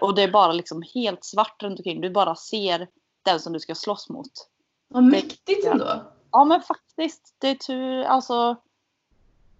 Och 0.00 0.14
det 0.14 0.22
är 0.22 0.30
bara 0.30 0.52
liksom 0.52 0.82
helt 0.94 1.24
svart 1.24 1.62
runt 1.62 1.78
omkring. 1.78 2.00
Du 2.00 2.10
bara 2.10 2.36
ser 2.36 2.88
den 3.22 3.40
som 3.40 3.52
du 3.52 3.60
ska 3.60 3.74
slåss 3.74 4.08
mot. 4.08 4.32
Vad 4.88 5.04
mäktigt 5.04 5.66
ändå. 5.66 6.02
Ja 6.30 6.44
men 6.44 6.62
faktiskt. 6.62 7.34
Det 7.38 7.48
är 7.48 7.54
tur. 7.54 8.02
Alltså. 8.02 8.56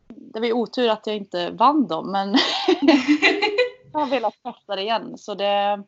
Det 0.09 0.41
var 0.41 0.47
ju 0.47 0.53
otur 0.53 0.89
att 0.89 1.07
jag 1.07 1.17
inte 1.17 1.51
vann 1.51 1.87
dem. 1.87 2.13
Men 2.13 2.29
jag 3.93 4.01
har 4.01 4.07
velat 4.07 4.35
testa 4.43 4.77
det 4.77 4.83
igen. 4.83 5.19
Så 5.19 5.35
det. 5.35 5.83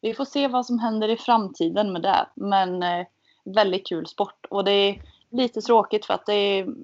Vi 0.00 0.14
får 0.14 0.24
se 0.24 0.48
vad 0.48 0.66
som 0.66 0.78
händer 0.78 1.08
i 1.08 1.16
framtiden 1.16 1.92
med 1.92 2.02
det. 2.02 2.26
Men 2.34 2.82
eh, 2.82 3.06
väldigt 3.44 3.86
kul 3.86 4.06
sport. 4.06 4.46
Och 4.50 4.64
det 4.64 4.72
är 4.72 5.02
lite 5.30 5.60
tråkigt 5.60 6.06
för 6.06 6.14
att 6.14 6.26
det 6.26 6.34
är. 6.34 6.74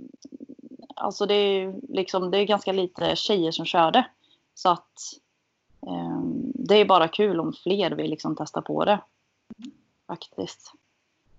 Alltså 0.97 1.27
det 1.27 1.35
är 1.35 1.75
liksom. 1.89 2.31
Det 2.31 2.39
är 2.39 2.45
ganska 2.45 2.73
lite 2.73 3.17
tjejer 3.17 3.51
som 3.51 3.65
kör 3.65 3.91
det. 3.91 4.07
Så 4.55 4.69
att. 4.69 4.93
Eh, 5.87 6.21
det 6.55 6.75
är 6.75 6.85
bara 6.85 7.09
kul 7.09 7.41
om 7.41 7.53
fler 7.63 7.91
vill 7.91 8.11
liksom 8.11 8.37
testa 8.37 8.63
på 8.63 8.85
det. 8.85 9.01
Faktiskt. 10.07 10.73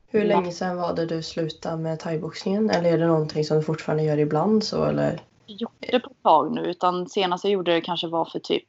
Hur 0.07 0.25
länge 0.25 0.51
sedan 0.51 0.77
var 0.77 0.93
det 0.93 1.05
du 1.05 1.23
slutade 1.23 1.77
med 1.77 1.99
thaiboxningen? 1.99 2.69
Eller 2.69 2.93
är 2.93 2.97
det 2.97 3.07
någonting 3.07 3.45
som 3.45 3.57
du 3.57 3.63
fortfarande 3.63 4.03
gör 4.03 4.17
ibland 4.17 4.63
så 4.63 4.83
eller? 4.83 5.21
gjort 5.49 5.75
det 5.79 5.99
på 5.99 6.09
ett 6.09 6.23
tag 6.23 6.51
nu. 6.51 6.61
Utan 6.61 7.09
senast 7.09 7.43
jag 7.43 7.53
gjorde 7.53 7.73
det 7.73 7.81
kanske 7.81 8.07
var 8.07 8.25
för 8.25 8.39
typ 8.39 8.67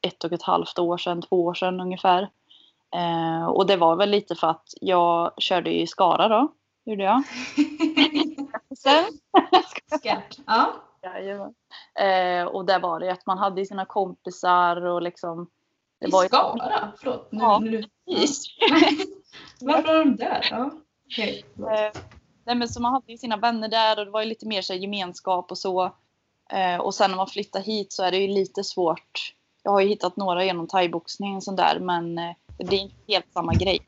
ett 0.00 0.24
och 0.24 0.32
ett 0.32 0.42
halvt 0.42 0.78
år 0.78 0.98
sedan, 0.98 1.22
två 1.22 1.44
år 1.44 1.54
sedan 1.54 1.80
ungefär. 1.80 2.30
Eh, 2.94 3.46
och 3.46 3.66
det 3.66 3.76
var 3.76 3.96
väl 3.96 4.10
lite 4.10 4.34
för 4.34 4.46
att 4.46 4.68
jag 4.80 5.32
körde 5.38 5.70
i 5.74 5.86
Skara 5.86 6.28
då. 6.28 6.52
Gjorde 6.86 7.02
jag. 7.04 7.22
Sen, 8.78 9.04
Skärt. 10.02 10.38
Ja. 10.46 10.72
Eh, 12.04 12.44
och 12.46 12.64
där 12.64 12.80
var 12.80 13.00
det 13.00 13.12
att 13.12 13.26
man 13.26 13.38
hade 13.38 13.66
sina 13.66 13.84
kompisar 13.84 14.84
och 14.86 15.02
liksom. 15.02 15.50
Det 16.00 16.06
I 16.06 16.10
var 16.10 16.22
ju- 16.22 16.28
Skara? 16.28 16.92
Förlåt. 16.98 17.28
Nu, 17.32 17.38
Ja. 17.42 17.58
nu. 17.58 17.84
Precis. 18.10 18.46
Varför 19.60 19.82
var 19.98 20.04
de 20.04 20.16
där? 20.16 20.48
Ja. 20.50 20.70
Okej. 21.06 21.44
Eh, 21.58 22.00
nej 22.44 22.56
men 22.56 22.68
så 22.68 22.82
man 22.82 22.92
hade 22.92 23.12
ju 23.12 23.18
sina 23.18 23.36
vänner 23.36 23.68
där 23.68 23.98
och 23.98 24.04
det 24.04 24.10
var 24.10 24.20
ju 24.22 24.28
lite 24.28 24.46
mer 24.46 24.62
så 24.62 24.72
här, 24.72 24.80
gemenskap 24.80 25.50
och 25.50 25.58
så. 25.58 25.84
Eh, 26.50 26.76
och 26.80 26.94
sen 26.94 27.10
när 27.10 27.16
man 27.16 27.26
flyttar 27.26 27.60
hit 27.60 27.92
så 27.92 28.02
är 28.02 28.10
det 28.10 28.18
ju 28.18 28.28
lite 28.28 28.64
svårt. 28.64 29.32
Jag 29.62 29.70
har 29.72 29.80
ju 29.80 29.88
hittat 29.88 30.16
några 30.16 30.44
genom 30.44 30.66
thaiboxning 30.66 31.36
och 31.36 31.42
sånt 31.42 31.56
där 31.56 31.78
men 31.80 32.18
eh, 32.18 32.34
det 32.56 32.64
blir 32.64 32.78
inte 32.78 32.94
helt 33.08 33.32
samma 33.32 33.54
grej. 33.54 33.78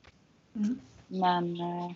Mm. 0.54 0.80
Men 1.06 1.60
eh, 1.60 1.90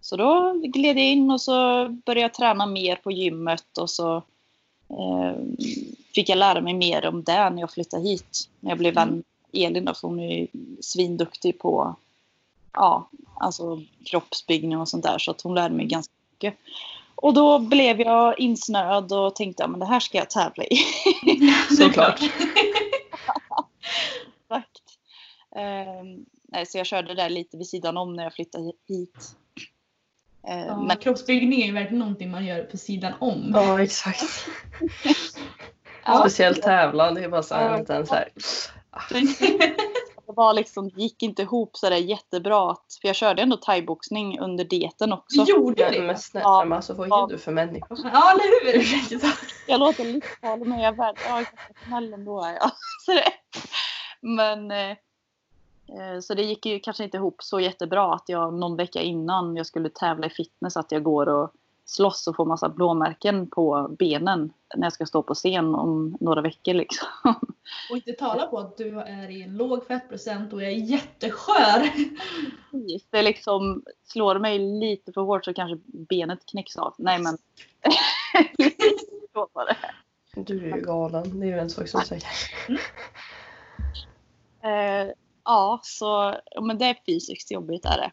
så 0.00 0.16
då 0.16 0.60
gled 0.64 0.98
jag 0.98 1.04
in 1.04 1.30
och 1.30 1.40
så 1.40 1.88
började 1.88 2.20
jag 2.20 2.34
träna 2.34 2.66
mer 2.66 2.96
på 2.96 3.10
gymmet 3.10 3.78
och 3.78 3.90
så 3.90 4.16
eh, 4.88 5.36
fick 6.14 6.28
jag 6.28 6.38
lära 6.38 6.60
mig 6.60 6.74
mer 6.74 7.06
om 7.06 7.24
det 7.24 7.50
när 7.50 7.60
jag 7.60 7.70
flyttade 7.70 8.02
hit. 8.02 8.48
När 8.60 8.70
jag 8.70 8.78
blev 8.78 8.94
vän 8.94 9.22
med 9.52 9.66
Elin 9.66 9.84
då, 9.84 9.94
för 9.94 10.08
hon 10.08 10.20
är 10.20 10.38
ju 10.38 10.46
svinduktig 10.80 11.58
på 11.58 11.96
ja, 12.72 13.08
alltså 13.40 13.82
kroppsbyggning 14.04 14.78
och 14.78 14.88
sånt 14.88 15.04
där 15.04 15.18
så 15.18 15.30
att 15.30 15.42
hon 15.42 15.54
lärde 15.54 15.74
mig 15.74 15.86
ganska 15.86 16.12
mycket. 16.32 16.58
Och 17.14 17.34
då 17.34 17.58
blev 17.58 18.00
jag 18.00 18.40
insnöad 18.40 19.12
och 19.12 19.34
tänkte 19.34 19.64
att 19.64 19.80
det 19.80 19.86
här 19.86 20.00
ska 20.00 20.18
jag 20.18 20.30
tävla 20.30 20.64
i. 20.64 20.76
Såklart. 21.76 22.20
Nej, 26.48 26.66
så 26.66 26.78
jag 26.78 26.86
körde 26.86 27.08
det 27.08 27.14
där 27.22 27.28
lite 27.28 27.56
vid 27.56 27.68
sidan 27.68 27.96
om 27.96 28.12
när 28.12 28.22
jag 28.24 28.34
flyttade 28.34 28.72
hit. 28.88 29.36
Ehm, 30.48 30.58
Ja, 30.66 30.80
men 30.80 30.96
kroppsbyggning 30.96 31.62
är 31.62 31.66
ju 31.66 31.72
verkligen 31.72 31.98
någonting 31.98 32.30
man 32.30 32.44
gör 32.46 32.62
på 32.64 32.76
sidan 32.76 33.12
om. 33.20 33.50
Ja 33.54 33.82
exakt. 33.82 34.22
Ja. 36.08 36.18
Speciellt 36.20 36.62
tävlan, 36.62 37.14
det 37.14 37.24
är 37.24 37.28
bara 37.28 37.42
så 37.42 37.54
här 37.54 37.70
Ja. 37.70 37.76
liten 37.78 38.06
så 38.06 38.14
här. 38.14 38.28
det 40.26 40.32
var 40.32 40.52
liksom, 40.54 40.88
det 40.88 41.00
gick 41.02 41.22
inte 41.22 41.42
ihop 41.42 41.76
så 41.76 41.90
där 41.90 41.96
jättebra. 41.96 42.70
Att, 42.70 42.84
för 43.00 43.08
jag 43.08 43.16
körde 43.16 43.42
ändå 43.42 43.56
thaiboxning 43.56 44.38
under 44.40 44.64
dieten 44.64 45.12
också. 45.12 45.44
Du 45.44 45.52
gjorde 45.52 45.90
det? 45.90 46.02
men 46.02 46.18
snälla 46.18 46.44
Ja. 46.44 46.74
alltså 46.74 46.94
vad 46.94 47.08
Ja. 47.08 47.24
är 47.24 47.28
du 47.32 47.38
för 47.38 47.52
människa? 47.52 47.86
Ja, 47.90 48.30
eller 48.32 48.72
hur? 48.72 49.26
Jag 49.66 49.80
låter 49.80 50.04
livsfarlig 50.04 50.66
men 50.66 50.78
jag 50.80 50.92
är 50.94 50.96
värd, 50.96 51.16
jag 51.28 51.38
är 51.38 51.46
snäll 51.88 52.12
ändå. 52.14 52.42
är 52.44 52.52
jag. 52.52 52.70
Så 53.06 53.12
det, 53.12 53.32
men 54.20 54.70
eh, 54.70 54.90
eh, 54.90 54.96
så 56.22 56.34
det 56.34 56.42
gick 56.42 56.66
ju 56.66 56.80
kanske 56.80 57.04
inte 57.04 57.16
ihop 57.16 57.42
så 57.42 57.60
jättebra 57.60 58.14
att 58.14 58.24
jag 58.26 58.54
någon 58.54 58.76
vecka 58.76 59.00
innan 59.00 59.56
jag 59.56 59.66
skulle 59.66 59.88
tävla 59.88 60.26
i 60.26 60.30
fitness 60.30 60.76
att 60.76 60.92
jag 60.92 61.02
går 61.02 61.28
och 61.28 61.52
slåss 61.86 62.26
och 62.26 62.36
får 62.36 62.46
massa 62.46 62.68
blåmärken 62.68 63.46
på 63.46 63.96
benen 63.98 64.52
när 64.76 64.86
jag 64.86 64.92
ska 64.92 65.06
stå 65.06 65.22
på 65.22 65.34
scen 65.34 65.74
om 65.74 66.16
några 66.20 66.40
veckor 66.40 66.74
liksom. 66.74 67.08
Och 67.90 67.96
inte 67.96 68.12
tala 68.12 68.46
på 68.46 68.58
att 68.58 68.76
du 68.76 69.00
är 69.00 69.30
i 69.30 69.42
en 69.42 69.56
låg 69.56 69.86
fettprocent 69.86 70.52
och 70.52 70.62
är 70.62 70.70
jätteskör. 70.70 71.90
Det 73.10 73.22
liksom 73.22 73.84
slår 74.04 74.38
mig 74.38 74.58
lite 74.58 75.12
för 75.12 75.20
hårt 75.20 75.44
så 75.44 75.54
kanske 75.54 75.78
benet 75.86 76.46
knäcks 76.46 76.76
av. 76.76 76.94
Nej 76.98 77.18
men. 77.18 77.38
så 79.32 79.48
var 79.52 79.66
det. 79.66 79.76
Du 80.42 80.70
är 80.70 80.76
ju 80.76 80.82
galen, 80.82 81.40
det 81.40 81.46
är 81.46 81.50
ju 81.50 81.58
en 81.58 81.70
sak 81.70 81.88
som 81.88 82.00
säger. 82.00 82.24
Eh, 85.46 85.52
ja, 85.52 85.80
så 85.82 86.34
ja, 86.50 86.60
men 86.60 86.78
det 86.78 86.84
är 86.84 86.96
fysiskt 87.06 87.50
jobbigt 87.50 87.84
är 87.84 87.96
det. 87.98 88.10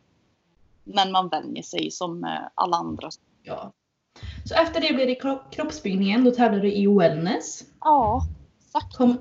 Men 0.83 1.11
man 1.11 1.29
vänjer 1.29 1.63
sig 1.63 1.91
som 1.91 2.23
eh, 2.23 2.39
alla 2.55 2.77
andra. 2.77 3.09
Ja. 3.43 3.71
Så 4.45 4.55
efter 4.55 4.81
det 4.81 4.93
blev 4.93 5.07
det 5.07 5.19
kro- 5.21 5.49
kroppsbyggningen. 5.51 6.23
Då 6.23 6.31
tävlade 6.31 6.61
du 6.61 6.73
i 6.73 6.87
wellness. 6.87 7.63
Ja, 7.81 8.21
exakt. 8.65 8.97
Kom, 8.97 9.17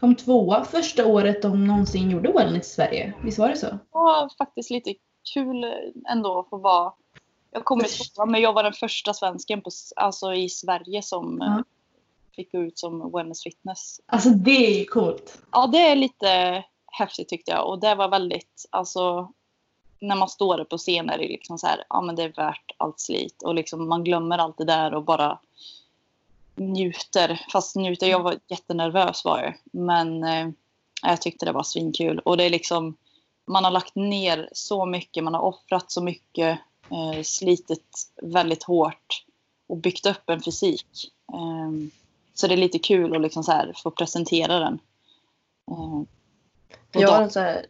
kom 0.00 0.14
tvåa 0.16 0.64
första 0.64 1.06
året 1.06 1.42
de 1.42 1.66
någonsin 1.66 2.10
gjorde 2.10 2.32
wellness 2.32 2.66
i 2.70 2.74
Sverige. 2.74 3.12
Visst 3.24 3.38
var 3.38 3.48
det 3.48 3.56
så? 3.56 3.78
Var 3.90 4.30
faktiskt 4.38 4.70
lite 4.70 4.94
kul 5.34 5.64
ändå 6.10 6.38
att 6.38 6.48
få 6.48 6.56
vara. 6.56 6.92
Jag 7.50 7.64
kom 7.64 7.80
i 7.80 7.84
tvåa, 7.84 8.26
men 8.26 8.40
jag 8.40 8.52
var 8.52 8.62
den 8.62 8.72
första 8.72 9.14
svensken 9.14 9.60
på, 9.62 9.70
alltså 9.96 10.34
i 10.34 10.48
Sverige 10.48 11.02
som 11.02 11.42
eh, 11.42 11.46
Ja. 11.56 11.64
fick 12.36 12.52
gå 12.52 12.58
ut 12.58 12.78
som 12.78 13.10
wellness 13.12 13.42
fitness. 13.42 14.00
Alltså 14.06 14.30
det 14.30 14.66
är 14.74 14.78
ju 14.78 14.84
coolt. 14.84 15.38
Ja, 15.52 15.66
det 15.66 15.78
är 15.78 15.96
lite 15.96 16.64
häftigt 16.92 17.28
tyckte 17.28 17.50
jag. 17.50 17.68
Och 17.68 17.78
det 17.78 17.94
var 17.94 18.08
väldigt, 18.08 18.66
alltså 18.70 19.32
när 20.00 20.16
man 20.16 20.28
står 20.28 20.56
där 20.56 20.64
på 20.64 20.78
scen 20.78 21.10
är 21.10 21.18
det 21.18 21.28
liksom 21.28 21.58
så 21.58 21.66
här, 21.66 21.84
ja 21.88 22.00
men 22.00 22.16
det 22.16 22.22
är 22.22 22.32
värt 22.36 22.72
allt 22.76 23.00
slit. 23.00 23.42
Och 23.42 23.54
liksom 23.54 23.88
man 23.88 24.04
glömmer 24.04 24.38
allt 24.38 24.58
det 24.58 24.64
där 24.64 24.94
och 24.94 25.04
bara 25.04 25.38
njuter. 26.54 27.46
Fast 27.52 27.76
njuter, 27.76 28.06
jag 28.06 28.22
var 28.22 28.38
jättenervös 28.48 29.24
var 29.24 29.38
jag. 29.38 29.54
Men 29.72 30.24
eh, 30.24 30.48
jag 31.02 31.22
tyckte 31.22 31.46
det 31.46 31.52
var 31.52 31.62
svinkul. 31.62 32.18
Och 32.18 32.36
det 32.36 32.44
är 32.44 32.50
liksom, 32.50 32.96
man 33.46 33.64
har 33.64 33.70
lagt 33.70 33.94
ner 33.94 34.48
så 34.52 34.86
mycket, 34.86 35.24
man 35.24 35.34
har 35.34 35.40
offrat 35.40 35.90
så 35.90 36.02
mycket, 36.02 36.58
eh, 36.90 37.22
slitit 37.22 38.12
väldigt 38.22 38.62
hårt 38.62 39.24
och 39.66 39.76
byggt 39.76 40.06
upp 40.06 40.30
en 40.30 40.42
fysik. 40.42 41.10
Eh, 41.32 41.90
så 42.34 42.46
det 42.46 42.54
är 42.54 42.58
lite 42.58 42.78
kul 42.78 43.16
att 43.16 43.22
liksom 43.22 43.44
så 43.44 43.52
här 43.52 43.72
få 43.76 43.90
presentera 43.90 44.58
den. 44.58 44.78
Eh, 45.70 46.02
jag 46.92 47.08
har 47.08 47.22
en, 47.22 47.30
så 47.30 47.40
här, 47.40 47.66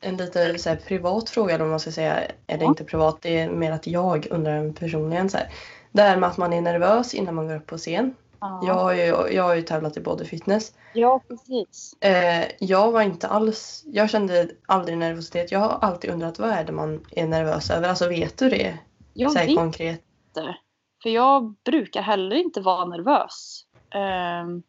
en 0.00 0.16
lite 0.16 0.58
så 0.58 0.68
här 0.68 0.76
privat 0.76 1.30
fråga 1.30 1.58
vad 1.58 1.68
man 1.68 1.80
ska 1.80 1.92
säga. 1.92 2.20
Eller 2.46 2.62
Ja. 2.64 2.68
inte 2.68 2.84
privat, 2.84 3.18
det 3.22 3.38
är 3.38 3.50
mer 3.50 3.72
att 3.72 3.86
jag 3.86 4.26
undrar 4.30 4.72
personligen. 4.72 5.30
Så 5.30 5.36
här. 5.38 5.48
Det 5.92 6.02
här 6.02 6.16
med 6.16 6.28
att 6.28 6.36
man 6.36 6.52
är 6.52 6.60
nervös 6.60 7.14
innan 7.14 7.34
man 7.34 7.46
går 7.48 7.56
upp 7.56 7.66
på 7.66 7.78
scen. 7.78 8.14
Ja. 8.40 8.62
Jag 8.66 8.74
har 8.74 8.92
ju, 8.92 9.02
jag 9.34 9.42
har 9.42 9.54
ju 9.54 9.62
tävlat 9.62 9.96
i 9.96 10.00
body 10.00 10.24
fitness. 10.24 10.72
Ja, 10.92 11.20
precis. 11.28 11.94
Eh, 12.00 12.46
jag 12.58 12.92
var 12.92 13.02
inte 13.02 13.28
alls, 13.28 13.82
jag 13.86 14.10
kände 14.10 14.48
aldrig 14.66 14.98
nervositet. 14.98 15.52
Jag 15.52 15.58
har 15.58 15.68
alltid 15.80 16.10
undrat 16.10 16.38
vad 16.38 16.50
är 16.50 16.64
det 16.64 16.72
man 16.72 17.04
är 17.10 17.26
nervös 17.26 17.70
över? 17.70 17.88
Alltså 17.88 18.08
vet 18.08 18.38
du 18.38 18.48
det? 18.50 18.78
Jag 19.14 19.34
vet 19.34 19.56
konkret. 19.56 20.00
inte. 20.28 20.56
För 21.02 21.10
jag 21.10 21.54
brukar 21.64 22.02
heller 22.02 22.36
inte 22.36 22.60
vara 22.60 22.84
nervös. 22.84 23.64
Ehm, 23.94 24.62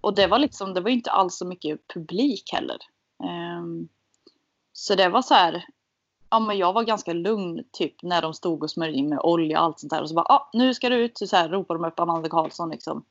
och 0.00 0.14
det 0.14 0.26
var 0.26 0.38
liksom, 0.38 0.74
det 0.74 0.80
var 0.80 0.90
inte 0.90 1.10
alls 1.10 1.36
så 1.36 1.46
mycket 1.46 1.88
publik 1.94 2.52
heller. 2.52 2.78
Ehm, 3.24 3.88
så 4.72 4.94
det 4.94 5.08
var 5.08 5.22
så 5.22 5.34
här, 5.34 5.64
ja 6.30 6.38
men 6.38 6.58
jag 6.58 6.72
var 6.72 6.82
ganska 6.82 7.12
lugn 7.12 7.64
typ 7.72 8.02
när 8.02 8.22
de 8.22 8.34
stod 8.34 8.62
och 8.62 8.70
smörjde 8.70 8.98
in 8.98 9.08
med 9.08 9.20
olja 9.22 9.58
och 9.58 9.64
allt 9.64 9.80
sånt 9.80 9.90
där. 9.90 10.02
Och 10.02 10.08
så 10.08 10.14
bara, 10.14 10.26
ah, 10.34 10.50
nu 10.52 10.74
ska 10.74 10.88
du 10.88 10.96
ut. 10.96 11.18
Så 11.18 11.36
här 11.36 11.48
ropar 11.48 11.74
de 11.74 11.84
upp 11.84 12.00
Amanda 12.00 12.28
Karlsson 12.28 12.70
liksom. 12.70 13.04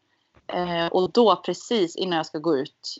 Eh, 0.47 0.87
och 0.87 1.11
då 1.11 1.35
precis 1.35 1.95
innan 1.95 2.17
jag 2.17 2.25
ska 2.25 2.39
gå 2.39 2.57
ut, 2.57 2.97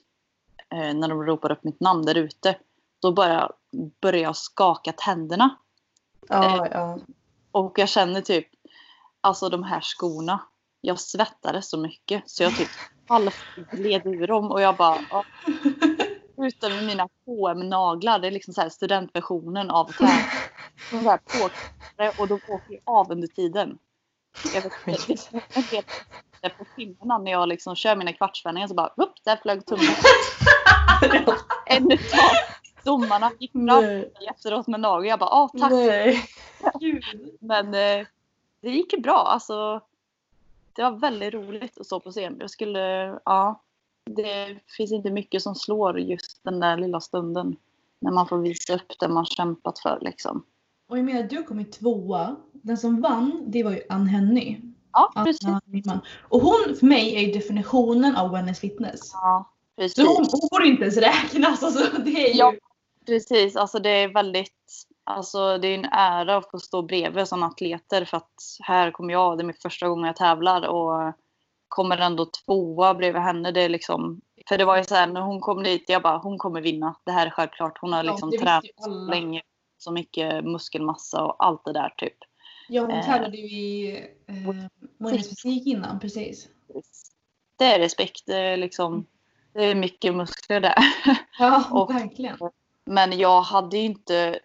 eh, 0.70 0.94
när 0.94 1.08
de 1.08 1.24
ropar 1.24 1.52
upp 1.52 1.64
mitt 1.64 1.80
namn 1.80 2.06
där 2.06 2.16
ute, 2.16 2.58
då 3.00 3.12
börjar, 3.12 3.52
börjar 4.02 4.24
jag 4.24 4.36
skaka 4.36 4.92
tänderna. 4.92 5.58
Ja, 6.28 6.68
ja. 6.72 7.00
Och 7.52 7.80
jag 7.80 7.90
känner 7.90 8.22
typ, 8.22 8.48
alltså 9.22 9.50
de 9.50 9.64
här 9.64 9.82
skorna. 9.82 10.40
Jag 10.82 11.00
svettades 11.00 11.70
så 11.70 11.78
mycket 11.78 12.30
så 12.30 12.44
jag 12.44 12.58
typ 12.58 12.70
halvgled 13.08 14.06
ur 14.06 14.28
dem 14.28 14.52
och 14.52 14.62
jag 14.62 14.76
bara, 14.76 14.98
ja. 15.10 15.26
Ute 16.38 16.70
med 16.70 16.84
mina 16.84 17.08
H&M 17.26 17.70
naglar 17.70 18.20
det 18.20 18.28
är 18.28 18.32
liksom 18.32 18.54
så 18.54 18.70
studentversionen 18.70 19.72
av 19.72 19.86
träning. 19.92 20.26
och 22.20 22.28
de 22.28 22.34
åker 22.34 22.72
ju 22.72 22.80
av 22.84 23.12
under 23.12 23.28
tiden. 23.28 23.78
Jag 24.54 24.62
vet 24.62 25.10
inte, 25.10 25.42
det 26.42 26.48
är 26.48 26.50
på 26.50 26.66
filmerna 26.76 27.18
när 27.18 27.32
jag 27.32 27.50
liksom 27.50 27.76
kör 27.76 27.96
mina 27.96 28.14
kvartsvändningar 28.14 28.68
så 28.68 28.74
bara 28.74 28.94
upp, 28.98 29.14
där 29.24 29.40
flög 29.42 29.66
tummen. 29.66 29.86
En 31.66 31.92
utav 31.92 32.20
domarna 32.84 33.32
gick 33.40 33.52
fram 33.52 34.04
efteråt 34.30 34.68
med 34.68 34.80
nagel. 34.80 35.10
Jag 35.10 35.20
bara, 35.20 35.30
ah 35.30 35.50
tack. 35.60 35.72
Men 37.40 37.74
eh, 37.74 38.08
det 38.62 38.70
gick 38.70 38.94
ju 38.94 39.00
bra. 39.00 39.18
Alltså, 39.18 39.82
det 40.78 40.84
var 40.84 40.92
väldigt 40.92 41.34
roligt 41.34 41.78
att 41.78 41.86
stå 41.86 42.00
på 42.00 42.12
scen. 42.12 42.38
Jag 42.40 42.50
skulle, 42.50 42.80
ja. 43.26 43.64
Det 44.06 44.60
finns 44.78 44.92
inte 44.92 45.12
mycket 45.12 45.42
som 45.42 45.56
slår 45.56 46.00
just 46.00 46.44
den 46.44 46.60
där 46.60 46.78
lilla 46.78 47.00
stunden. 47.00 47.56
När 48.00 48.12
man 48.12 48.28
får 48.28 48.38
visa 48.38 48.76
upp 48.76 49.00
det 49.00 49.08
man 49.08 49.26
kämpat 49.26 49.80
för 49.80 50.00
liksom. 50.02 50.44
Och 50.90 50.98
jag 50.98 51.06
menar, 51.06 51.24
du 51.24 51.44
kom 51.44 51.60
i 51.60 51.66
tvåa. 51.66 52.36
Den 52.52 52.78
som 52.78 53.02
vann, 53.02 53.44
det 53.48 53.64
var 53.64 53.72
ju 53.72 53.82
Ann 53.90 54.08
Henny. 54.08 54.62
Ja, 54.94 55.12
Anna 55.16 55.26
precis. 55.26 55.48
Nyman. 55.66 56.00
Och 56.22 56.42
hon 56.42 56.76
för 56.80 56.86
mig 56.86 57.16
är 57.16 57.22
ju 57.22 57.32
definitionen 57.32 58.16
av 58.16 58.32
wellness 58.32 58.60
fitness. 58.60 59.12
Ja, 59.14 59.52
precis. 59.78 59.96
Så 59.96 60.02
hon 60.02 60.26
hon 60.32 60.50
borde 60.52 60.68
inte 60.68 60.82
ens 60.82 60.98
räknas. 60.98 61.64
Alltså, 61.64 62.02
det 62.02 62.12
är 62.12 62.34
ju... 62.34 62.40
Ja. 62.40 62.54
Precis, 63.06 63.56
alltså 63.56 63.80
det 63.80 63.90
är 63.90 64.08
väldigt, 64.14 64.87
alltså 65.08 65.58
det 65.58 65.68
är 65.68 65.76
en 65.76 65.86
ära 65.92 66.38
att 66.38 66.52
få 66.52 66.60
stå 66.60 66.82
bredvid 66.82 67.28
sådana 67.28 67.46
atleter 67.46 68.06
för 68.06 68.18
att 68.18 68.32
här 68.64 68.92
kommer 68.92 69.14
jag, 69.14 69.38
det 69.38 69.42
är 69.42 69.46
min 69.46 69.56
första 69.62 69.88
gång 69.88 70.06
jag 70.06 70.16
tävlar 70.16 70.68
och 70.68 71.14
kommer 71.68 71.98
ändå 71.98 72.26
tvåa 72.46 72.94
bredvid 72.94 73.22
henne. 73.22 73.52
Det 73.52 73.62
är 73.62 73.70
liksom, 73.70 74.22
för 74.50 74.58
det 74.58 74.66
var 74.66 74.78
ju 74.78 74.84
så 74.84 74.96
här 74.96 75.08
när 75.08 75.22
hon 75.22 75.40
kom 75.42 75.64
dit, 75.64 75.86
jag 75.88 76.02
bara 76.02 76.18
hon 76.18 76.38
kommer 76.38 76.62
vinna. 76.62 76.96
Det 77.04 77.12
här 77.12 77.26
är 77.26 77.30
självklart. 77.30 77.78
Hon 77.82 77.94
har 77.94 78.04
Ja, 78.04 78.12
liksom 78.12 78.30
visste 78.30 78.46
tränat 78.46 78.66
så 78.80 78.90
länge, 78.90 79.42
så 79.78 79.92
mycket 79.92 80.44
muskelmassa 80.46 81.24
och 81.26 81.36
allt 81.46 81.66
det 81.66 81.74
där 81.74 81.94
typ. 81.98 82.18
Ja, 82.70 82.82
hon 82.82 82.92
Eh. 82.92 83.06
tävlade 83.06 83.38
ju 83.38 83.48
i 83.48 83.98
eh, 84.28 85.12
fysik 85.12 85.68
innan, 85.68 86.00
precis. 86.00 86.48
Det 87.58 87.66
är 87.66 87.80
respekt, 87.80 88.24
det 88.26 88.36
är 88.38 88.58
liksom, 88.58 89.06
det 89.54 89.64
är 89.66 89.76
mycket 89.76 90.16
muskler 90.16 90.60
där. 90.62 90.76
Ja, 91.40 91.64
Och- 91.72 91.90
verkligen. 91.96 92.38
Men 92.90 93.18
jag 93.20 93.42
hade 93.42 93.78
ju 93.78 93.84
inte 93.84 94.40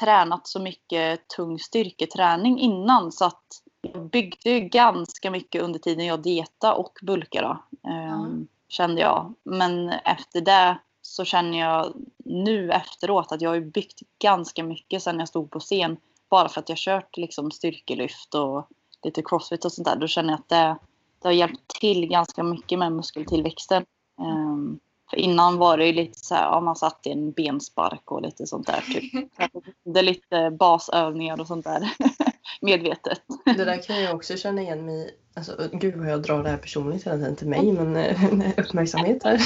tränat 0.00 0.46
så 0.46 0.60
mycket 0.60 1.28
tung 1.28 1.58
styrketräning 1.58 2.58
innan 2.58 3.12
så 3.12 3.24
att 3.24 3.62
jag 3.82 4.02
byggde 4.10 4.50
ju 4.50 4.60
ganska 4.60 5.30
mycket 5.30 5.62
under 5.62 5.78
tiden 5.78 6.06
jag 6.06 6.22
dietade 6.22 6.74
och 6.74 6.98
bulkade. 7.02 7.58
ehm, 7.88 8.46
Kände 8.68 9.00
jag. 9.00 9.34
Men 9.42 9.88
efter 9.88 10.40
det 10.40 10.78
så 11.02 11.24
känner 11.24 11.58
jag 11.58 11.92
nu 12.24 12.70
efteråt 12.70 13.32
att 13.32 13.40
jag 13.40 13.50
har 13.50 13.60
byggt 13.60 14.00
ganska 14.18 14.64
mycket 14.64 15.02
sen 15.02 15.18
jag 15.18 15.28
stod 15.28 15.50
på 15.50 15.60
scen. 15.60 15.96
Bara 16.28 16.48
för 16.48 16.60
att 16.60 16.68
jag 16.68 16.78
kört 16.78 17.16
liksom 17.16 17.50
styrkelyft 17.50 18.34
och 18.34 18.68
lite 19.02 19.22
crossfit 19.22 19.64
och 19.64 19.72
sånt 19.72 19.88
där. 19.88 19.96
Då 19.96 20.06
känner 20.06 20.32
jag 20.32 20.38
att 20.40 20.48
det, 20.48 20.76
det 21.22 21.28
har 21.28 21.32
hjälpt 21.32 21.80
till 21.80 22.06
ganska 22.06 22.42
mycket 22.42 22.78
med 22.78 22.92
muskeltillväxten. 22.92 23.84
Ehm, 24.20 24.78
för 25.10 25.16
innan 25.16 25.58
var 25.58 25.76
det 25.76 25.86
ju 25.86 25.92
lite 25.92 26.18
så 26.18 26.34
här, 26.34 26.42
ja, 26.42 26.60
man 26.60 26.76
satt 26.76 27.00
i 27.06 27.10
en 27.10 27.32
benspark 27.32 28.12
och 28.12 28.22
lite 28.22 28.46
sånt 28.46 28.66
där. 28.66 28.80
Typ. 28.80 29.30
Det 29.84 29.98
är 29.98 30.02
lite 30.02 30.50
basövningar 30.50 31.40
och 31.40 31.46
sånt 31.46 31.64
där. 31.64 31.90
Medvetet. 32.60 33.22
Det 33.44 33.64
där 33.64 33.82
kan 33.82 34.02
jag 34.02 34.14
också 34.14 34.36
känna 34.36 34.62
igen 34.62 34.86
mig 34.86 34.94
i. 34.94 35.10
Alltså, 35.34 35.68
gud 35.72 35.96
vad 35.96 36.10
jag 36.10 36.22
drar 36.22 36.42
det 36.42 36.50
här 36.50 36.56
personligt 36.56 37.06
hela 37.06 37.16
tiden 37.16 37.36
till 37.36 37.48
mig 37.48 37.72
men 37.72 37.96
eh, 37.96 38.50
uppmärksamhet 38.56 39.22
här. 39.24 39.40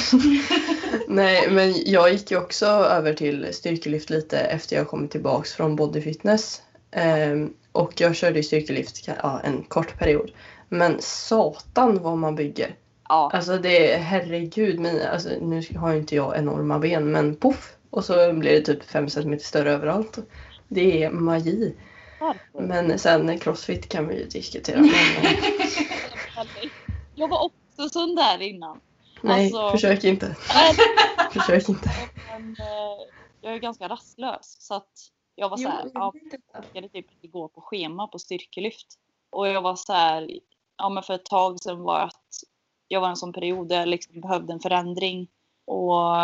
Nej 1.07 1.49
men 1.51 1.73
jag 1.85 2.11
gick 2.11 2.31
ju 2.31 2.37
också 2.37 2.65
över 2.65 3.13
till 3.13 3.53
styrkelyft 3.53 4.09
lite 4.09 4.39
efter 4.39 4.75
jag 4.75 4.87
kommit 4.87 5.11
tillbaks 5.11 5.53
från 5.53 5.75
bodyfitness. 5.75 6.61
Ehm, 6.91 7.53
och 7.71 8.01
jag 8.01 8.15
körde 8.15 8.37
ju 8.37 8.43
styrkelyft 8.43 9.07
ja, 9.07 9.39
en 9.43 9.63
kort 9.63 9.99
period. 9.99 10.31
Men 10.69 10.97
satan 10.99 12.01
vad 12.01 12.17
man 12.17 12.35
bygger. 12.35 12.75
Ja, 13.09 13.29
Alltså 13.33 13.57
det 13.57 13.91
är 13.93 13.97
herregud. 13.99 14.79
Men, 14.79 15.07
alltså, 15.07 15.29
nu 15.41 15.61
har 15.77 15.91
ju 15.91 15.97
inte 15.99 16.15
jag 16.15 16.37
enorma 16.37 16.79
ben 16.79 17.11
men 17.11 17.35
poff. 17.35 17.75
Och 17.89 18.05
så 18.05 18.33
blir 18.33 18.51
det 18.51 18.61
typ 18.61 18.83
5 18.83 19.09
cm 19.09 19.39
större 19.39 19.71
överallt. 19.71 20.17
Det 20.67 21.03
är 21.03 21.09
magi. 21.09 21.75
varför? 22.19 22.61
Men 22.61 22.99
sen 22.99 23.39
crossfit 23.39 23.89
kan 23.89 24.07
vi 24.07 24.15
ju 24.19 24.25
diskutera. 24.27 24.81
Men, 24.81 24.89
eh, 26.45 26.69
Jag 27.15 27.27
var 27.27 27.43
också 27.45 27.89
sån 27.89 28.15
där 28.15 28.41
innan. 28.41 28.79
nej, 29.21 29.45
Alltså- 29.45 29.71
försök 29.71 30.03
inte. 30.03 30.35
Försök 31.31 31.69
inte. 31.69 31.89
Men, 32.31 32.49
eh, 32.59 33.05
jag 33.41 33.53
är 33.53 33.57
ganska 33.57 33.87
rastlös. 33.87 34.55
Så 34.59 34.73
att 34.75 34.91
jag 35.35 35.49
var 35.49 35.57
så 35.57 35.69
här, 35.69 35.91
ja, 35.93 36.13
jag 36.53 36.63
orkade 36.63 36.89
typ 36.89 37.05
gå 37.31 37.47
på 37.47 37.61
schema 37.61 38.07
på 38.07 38.19
styrkelyft. 38.19 38.87
Och 39.29 39.47
jag 39.47 39.61
var 39.61 39.75
så 39.75 39.93
här, 39.93 40.29
ja 40.77 40.89
men 40.89 41.03
för 41.03 41.13
ett 41.13 41.25
tag 41.25 41.59
sedan 41.59 41.83
var 41.83 41.99
att 41.99 42.29
jag 42.87 43.01
var 43.01 43.07
i 43.07 43.09
en 43.09 43.17
sån 43.17 43.33
period 43.33 43.67
där 43.67 43.79
jag 43.79 43.87
liksom 43.87 44.21
behövde 44.21 44.53
en 44.53 44.59
förändring. 44.59 45.27
Och 45.65 46.15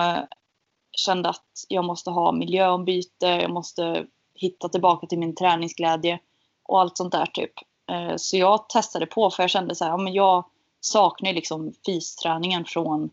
kände 0.91 1.29
att 1.29 1.65
jag 1.67 1.85
måste 1.85 2.09
ha 2.09 2.31
miljöombyte, 2.31 3.27
jag 3.27 3.51
måste 3.51 4.05
hitta 4.35 4.69
tillbaka 4.69 5.07
till 5.07 5.19
min 5.19 5.35
träningsglädje 5.35 6.19
och 6.63 6.79
allt 6.81 6.97
sånt 6.97 7.11
där 7.11 7.25
typ. 7.25 7.53
Eh, 7.91 8.15
så 8.15 8.37
jag 8.37 8.69
testade 8.69 9.05
på 9.05 9.29
för 9.29 9.43
jag 9.43 9.49
kände 9.49 9.75
så 9.75 9.83
här, 9.83 9.91
ja 9.91 9.97
men 9.97 10.13
jag 10.13 10.45
saknar 10.79 11.33
liksom 11.33 11.73
fysträningen 11.85 12.65
från 12.65 13.09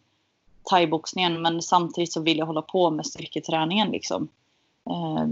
thaiboxningen 0.71 1.43
men 1.43 1.63
samtidigt 1.63 2.13
så 2.13 2.21
vill 2.21 2.39
jag 2.39 2.47
hålla 2.47 2.63
på 2.63 2.91
med 2.91 3.07
styrketräningen 3.07 3.91
liksom. 3.91 4.29
Eh, 4.91 5.27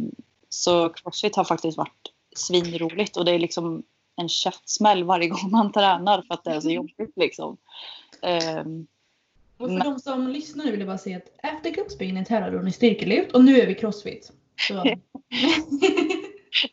så 0.49 0.89
crossfit 0.89 1.37
har 1.37 1.45
faktiskt 1.45 1.79
varit 1.79 2.13
svinroligt 2.37 3.17
och 3.17 3.25
det 3.25 3.33
är 3.33 3.39
liksom 3.39 3.83
en 4.17 4.29
käftsmäll 4.29 5.05
varje 5.05 5.29
gång 5.29 5.51
man 5.51 5.73
tränar 5.73 6.23
för 6.23 6.35
att 6.35 6.45
det 6.45 6.51
är 6.51 6.61
så 6.61 6.71
jobbigt 6.71 7.13
liksom. 7.17 7.57
Eh, 8.23 8.59
Och 9.59 9.69
för 9.69 9.85
de 9.85 9.99
som 9.99 10.29
lyssnar 10.29 10.65
nu 10.65 10.71
vill 10.71 10.81
jag 10.81 10.87
bara 10.89 10.99
säga 10.99 11.17
att 11.17 11.33
efter 11.55 11.71
gubbspringen 11.71 12.25
tävlade 12.25 12.57
hon 12.57 12.69
i 12.69 12.73
styrkelyft 12.73 13.33
och 13.33 13.45
nu 13.45 13.61
är 13.61 13.67
vi 13.67 13.75
crossfit. 13.75 14.33
Så. 14.69 14.85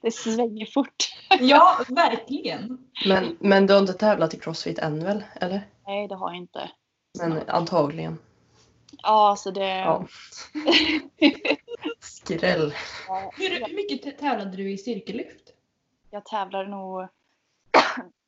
Det 0.01 0.12
svänger 0.12 0.65
fort. 0.65 0.95
ja, 1.39 1.79
verkligen. 1.89 2.77
Men, 3.06 3.38
men 3.39 3.67
du 3.67 3.73
har 3.73 3.82
inte 3.82 3.93
tävlat 3.93 4.34
i 4.34 4.39
crossfit 4.39 4.79
än 4.79 5.03
väl? 5.03 5.23
Eller? 5.36 5.62
Nej, 5.88 6.08
det 6.08 6.15
har 6.15 6.29
jag 6.29 6.38
inte. 6.38 6.71
Men 7.19 7.49
antagligen. 7.49 8.17
Ja, 9.03 9.29
alltså 9.29 9.51
det... 9.51 9.67
Ja. 9.67 10.08
Skräll. 11.99 12.73
Hur, 13.38 13.49
hur 13.67 13.75
mycket 13.75 14.06
tä- 14.06 14.19
tävlade 14.19 14.58
du 14.58 14.71
i 14.71 14.77
styrkelyft? 14.77 15.53
Jag 16.12 16.25
tävlar 16.25 16.65
nog... 16.65 17.08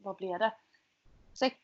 vad 0.05 0.15
blev 0.15 0.39
det? 0.39 0.53
Sex 1.33 1.55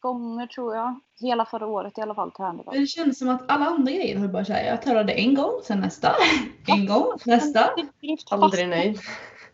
gånger 0.00 0.46
tror 0.46 0.76
jag. 0.76 1.00
Hela 1.20 1.44
förra 1.44 1.66
året 1.66 1.98
i 1.98 2.00
alla 2.00 2.14
fall 2.14 2.32
tränade 2.32 2.62
jag. 2.66 2.74
Det 2.82 2.86
känns 2.86 3.18
som 3.18 3.28
att 3.28 3.50
alla 3.50 3.66
andra 3.66 3.92
grejer 3.92 4.18
har 4.18 4.28
bara 4.28 4.44
såhär, 4.44 4.64
jag 4.66 4.82
tävlade 4.82 5.12
en 5.12 5.34
gång, 5.34 5.60
sen 5.64 5.80
nästa, 5.80 6.14
en 6.66 6.86
gång, 6.86 7.18
nästa. 7.26 7.74
Aldrig 8.30 8.68
nöjd. 8.68 8.98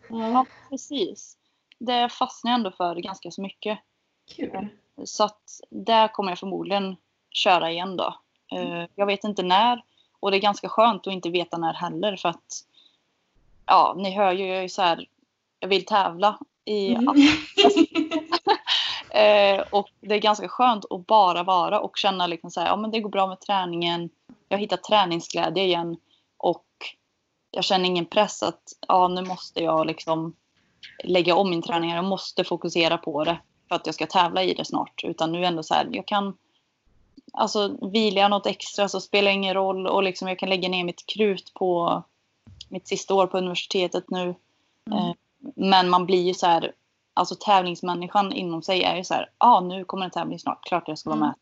Ja, 0.09 0.29
Ja, 0.29 0.45
precis. 0.69 1.37
Det 1.79 2.09
fastnar 2.09 2.51
jag 2.51 2.57
ändå 2.57 2.71
för 2.71 2.95
ganska 2.95 3.31
så 3.31 3.41
mycket. 3.41 3.79
kul. 4.35 4.67
Så 5.03 5.23
att 5.23 5.61
där 5.69 6.07
kommer 6.07 6.31
jag 6.31 6.39
förmodligen 6.39 6.95
köra 7.31 7.71
igen 7.71 7.97
då. 7.97 8.15
Eh, 8.51 8.85
Jag 8.95 9.05
vet 9.05 9.23
inte 9.23 9.43
när. 9.43 9.83
Och 10.19 10.31
det 10.31 10.37
är 10.37 10.41
ganska 10.41 10.69
skönt 10.69 11.07
att 11.07 11.13
inte 11.13 11.29
veta 11.29 11.57
när 11.57 11.73
heller 11.73 12.15
för 12.15 12.29
att 12.29 12.63
ja, 13.65 13.93
ni 13.97 14.11
hör 14.15 14.31
ju, 14.31 14.47
jag 14.47 14.63
är 14.63 14.67
så 14.67 14.81
här, 14.81 15.05
jag 15.59 15.67
vill 15.67 15.85
tävla 15.85 16.39
i 16.65 16.95
Mm. 16.95 17.15
Eh, 19.15 19.63
och 19.69 19.89
det 20.01 20.15
är 20.15 20.19
ganska 20.19 20.47
skönt 20.47 20.85
att 20.89 21.07
bara 21.07 21.43
vara 21.43 21.79
och 21.79 21.97
känna 21.97 22.27
liksom 22.27 22.51
så 22.51 22.59
här, 22.59 22.67
ja 22.67 22.75
men 22.75 22.91
det 22.91 22.99
går 22.99 23.09
bra 23.09 23.27
med 23.27 23.39
träningen. 23.39 24.09
Jag 24.49 24.57
har 24.57 24.61
hittat 24.61 24.83
träningsglädje 24.83 25.63
igen 25.63 25.97
och 26.37 26.65
jag 27.51 27.63
känner 27.63 27.85
ingen 27.85 28.05
press 28.05 28.43
att 28.43 28.61
ja 28.87 29.07
nu 29.07 29.21
måste 29.21 29.63
jag 29.63 29.87
liksom 29.87 30.35
lägga 31.03 31.35
om 31.35 31.49
min 31.49 31.61
träning. 31.61 31.89
Jag 31.89 32.05
måste 32.05 32.43
fokusera 32.43 32.97
på 32.97 33.23
det 33.23 33.37
för 33.67 33.75
att 33.75 33.85
jag 33.85 33.95
ska 33.95 34.07
tävla 34.07 34.43
i 34.43 34.53
det 34.53 34.65
snart. 34.65 35.03
Utan 35.03 35.31
nu 35.31 35.45
ändå 35.45 35.63
så 35.63 35.73
här, 35.73 35.89
jag 35.91 36.05
kan 36.05 36.37
alltså 37.33 37.87
vilar 37.91 38.29
något 38.29 38.47
extra 38.47 38.89
så 38.89 39.01
spelar 39.01 39.31
det 39.31 39.35
ingen 39.35 39.53
roll 39.53 39.87
och 39.87 40.03
liksom 40.03 40.27
jag 40.27 40.39
kan 40.39 40.49
lägga 40.49 40.69
ner 40.69 40.83
mitt 40.83 41.05
krut 41.05 41.53
på 41.53 42.03
mitt 42.69 42.87
sista 42.87 43.13
år 43.13 43.27
på 43.27 43.37
universitetet 43.37 44.09
nu. 44.09 44.35
Mm. 44.91 44.97
Eh, 44.97 45.13
Men 45.55 45.89
man 45.89 46.05
blir 46.05 46.21
ju 46.21 46.33
så 46.33 46.47
här, 46.47 46.71
alltså 47.15 47.35
tävlingsmänniskan 47.35 48.33
inom 48.33 48.61
sig 48.61 48.83
är 48.83 48.95
ju 48.97 49.03
så 49.03 49.13
här, 49.13 49.29
ja 49.39 49.47
ah, 49.47 49.59
nu 49.59 49.85
kommer 49.85 50.05
en 50.05 50.11
tävling 50.11 50.39
snart, 50.39 50.63
klart 50.63 50.87
jag 50.87 50.97
ska 50.99 51.09
vara 51.09 51.17
Mm. 51.17 51.27
med. 51.27 51.35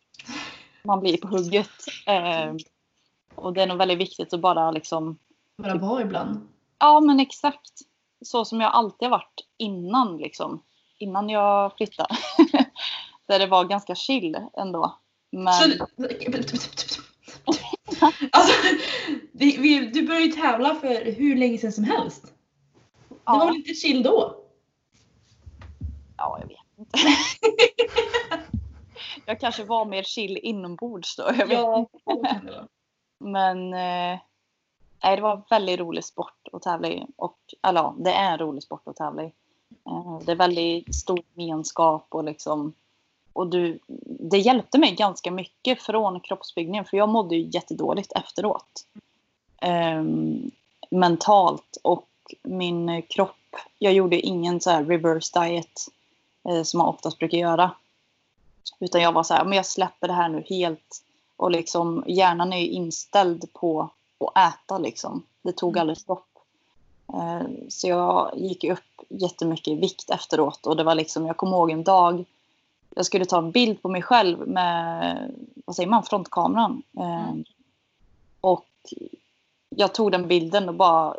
Man 0.85 0.99
blir 0.99 1.17
på 1.17 1.27
hugget. 1.27 1.69
Eh, 2.07 2.53
och 3.35 3.53
det 3.53 3.61
är 3.61 3.67
nog 3.67 3.77
väldigt 3.77 3.97
viktigt 3.97 4.33
att 4.33 4.39
bara 4.39 4.71
liksom, 4.71 5.17
Bara 5.57 5.75
vara 5.75 6.01
ibland. 6.01 6.47
ja 6.79 6.99
men 6.99 7.19
exakt. 7.19 7.71
Så 8.25 8.45
som 8.45 8.61
jag 8.61 8.71
alltid 8.73 9.05
har 9.09 9.17
varit 9.17 9.41
innan 9.57 10.17
liksom. 10.17 10.63
Innan 10.97 11.29
jag 11.29 11.77
flyttade. 11.77 12.15
Där 13.27 13.39
det 13.39 13.47
var 13.47 13.65
ganska 13.65 13.95
chill 13.95 14.37
ändå. 14.57 14.97
Men 15.31 15.53
Så, 15.53 15.63
alltså, 18.31 18.53
det, 19.31 19.51
du 19.93 20.07
började 20.07 20.25
ju 20.25 20.31
tävla 20.31 20.75
för 20.75 21.11
hur 21.11 21.35
länge 21.35 21.57
sedan 21.57 21.71
som 21.71 21.83
helst. 21.83 22.23
var 23.23 23.39
Ja, 23.39 23.45
väl 23.45 23.53
lite 23.55 23.73
chill 23.73 24.03
då? 24.03 24.35
Ja 26.23 26.39
jag 26.39 26.47
vet 26.47 26.57
inte. 26.77 26.99
jag 29.25 29.39
kanske 29.39 29.63
var 29.63 29.85
mer 29.85 30.03
chill 30.03 30.39
inombords 30.43 31.15
då. 31.15 31.23
Jag 31.23 31.47
vet. 31.47 31.59
Ja. 31.59 31.87
Men 33.17 33.73
eh, 33.73 34.19
det 35.01 35.21
var 35.21 35.35
en 35.35 35.43
väldigt 35.49 35.79
rolig 35.79 36.05
sport 36.05 36.47
att 36.51 36.61
tävla 36.61 36.87
i. 36.87 37.05
Och, 37.15 37.37
eller 37.61 37.81
ja, 37.81 37.95
det 37.97 38.13
är 38.13 38.31
en 38.31 38.37
rolig 38.37 38.63
sport 38.63 38.87
att 38.87 38.95
tävla 38.95 39.23
i. 39.23 39.31
Eh, 39.85 40.19
det 40.25 40.31
är 40.31 40.35
väldigt 40.35 40.95
stor 40.95 41.19
gemenskap 41.33 42.05
och 42.09 42.23
liksom 42.23 42.73
och 43.33 43.47
du, 43.47 43.79
det 44.05 44.37
hjälpte 44.37 44.77
mig 44.77 44.95
ganska 44.95 45.31
mycket 45.31 45.81
från 45.81 46.19
kroppsbyggningen 46.19 46.85
för 46.85 46.97
jag 46.97 47.09
mådde 47.09 47.35
ju 47.35 47.49
jättedåligt 47.53 48.11
efteråt. 48.11 48.85
Ehm, 49.61 50.51
mentalt 50.89 51.77
och 51.81 52.09
min 52.43 53.01
kropp. 53.01 53.55
Jag 53.79 53.93
gjorde 53.93 54.19
ingen 54.19 54.61
så 54.61 54.71
reverse 54.79 55.39
diet 55.39 55.65
eh, 55.65 56.02
som 56.63 56.77
man 56.77 56.87
oftast 56.87 57.19
brukar 57.19 57.37
göra. 57.37 57.71
Utan 58.79 59.01
jag 59.01 59.11
var 59.11 59.23
så 59.23 59.33
här, 59.33 59.45
men 59.45 59.55
jag 59.55 59.65
släpper 59.65 60.07
det 60.07 60.13
här 60.13 60.29
nu 60.29 60.43
helt. 60.49 61.03
Och 61.37 61.51
liksom 61.51 62.03
hjärnan 62.07 62.53
är 62.53 62.57
ju 62.57 62.67
inställd 62.67 63.53
på 63.53 63.89
att 64.19 64.53
äta 64.53 64.77
liksom. 64.77 65.23
Det 65.41 65.51
tog 65.51 65.77
aldrig 65.77 65.97
stopp. 65.97 66.27
Eh, 67.13 67.47
så 67.69 67.87
jag 67.87 68.31
gick 68.35 68.63
upp 68.63 68.79
jättemycket 69.09 69.67
i 69.67 69.75
vikt 69.75 70.09
efteråt 70.09 70.67
och 70.67 70.77
det 70.77 70.83
var 70.83 70.95
liksom, 70.95 71.25
jag 71.25 71.37
kommer 71.37 71.57
ihåg 71.57 71.71
en 71.71 71.83
dag 71.83 72.25
jag 72.95 73.05
skulle 73.05 73.25
ta 73.25 73.37
en 73.37 73.51
bild 73.51 73.81
på 73.81 73.89
mig 73.89 74.01
själv 74.01 74.47
med, 74.47 75.31
vad 75.65 75.75
säger 75.75 75.89
man, 75.89 76.03
frontkameran. 76.03 76.83
Eh, 76.97 77.29
Mm. 77.29 77.43
och 78.41 78.65
jag 79.77 79.93
tog 79.93 80.11
den 80.11 80.27
bilden 80.27 80.69
och 80.69 80.75
bara 80.75 81.15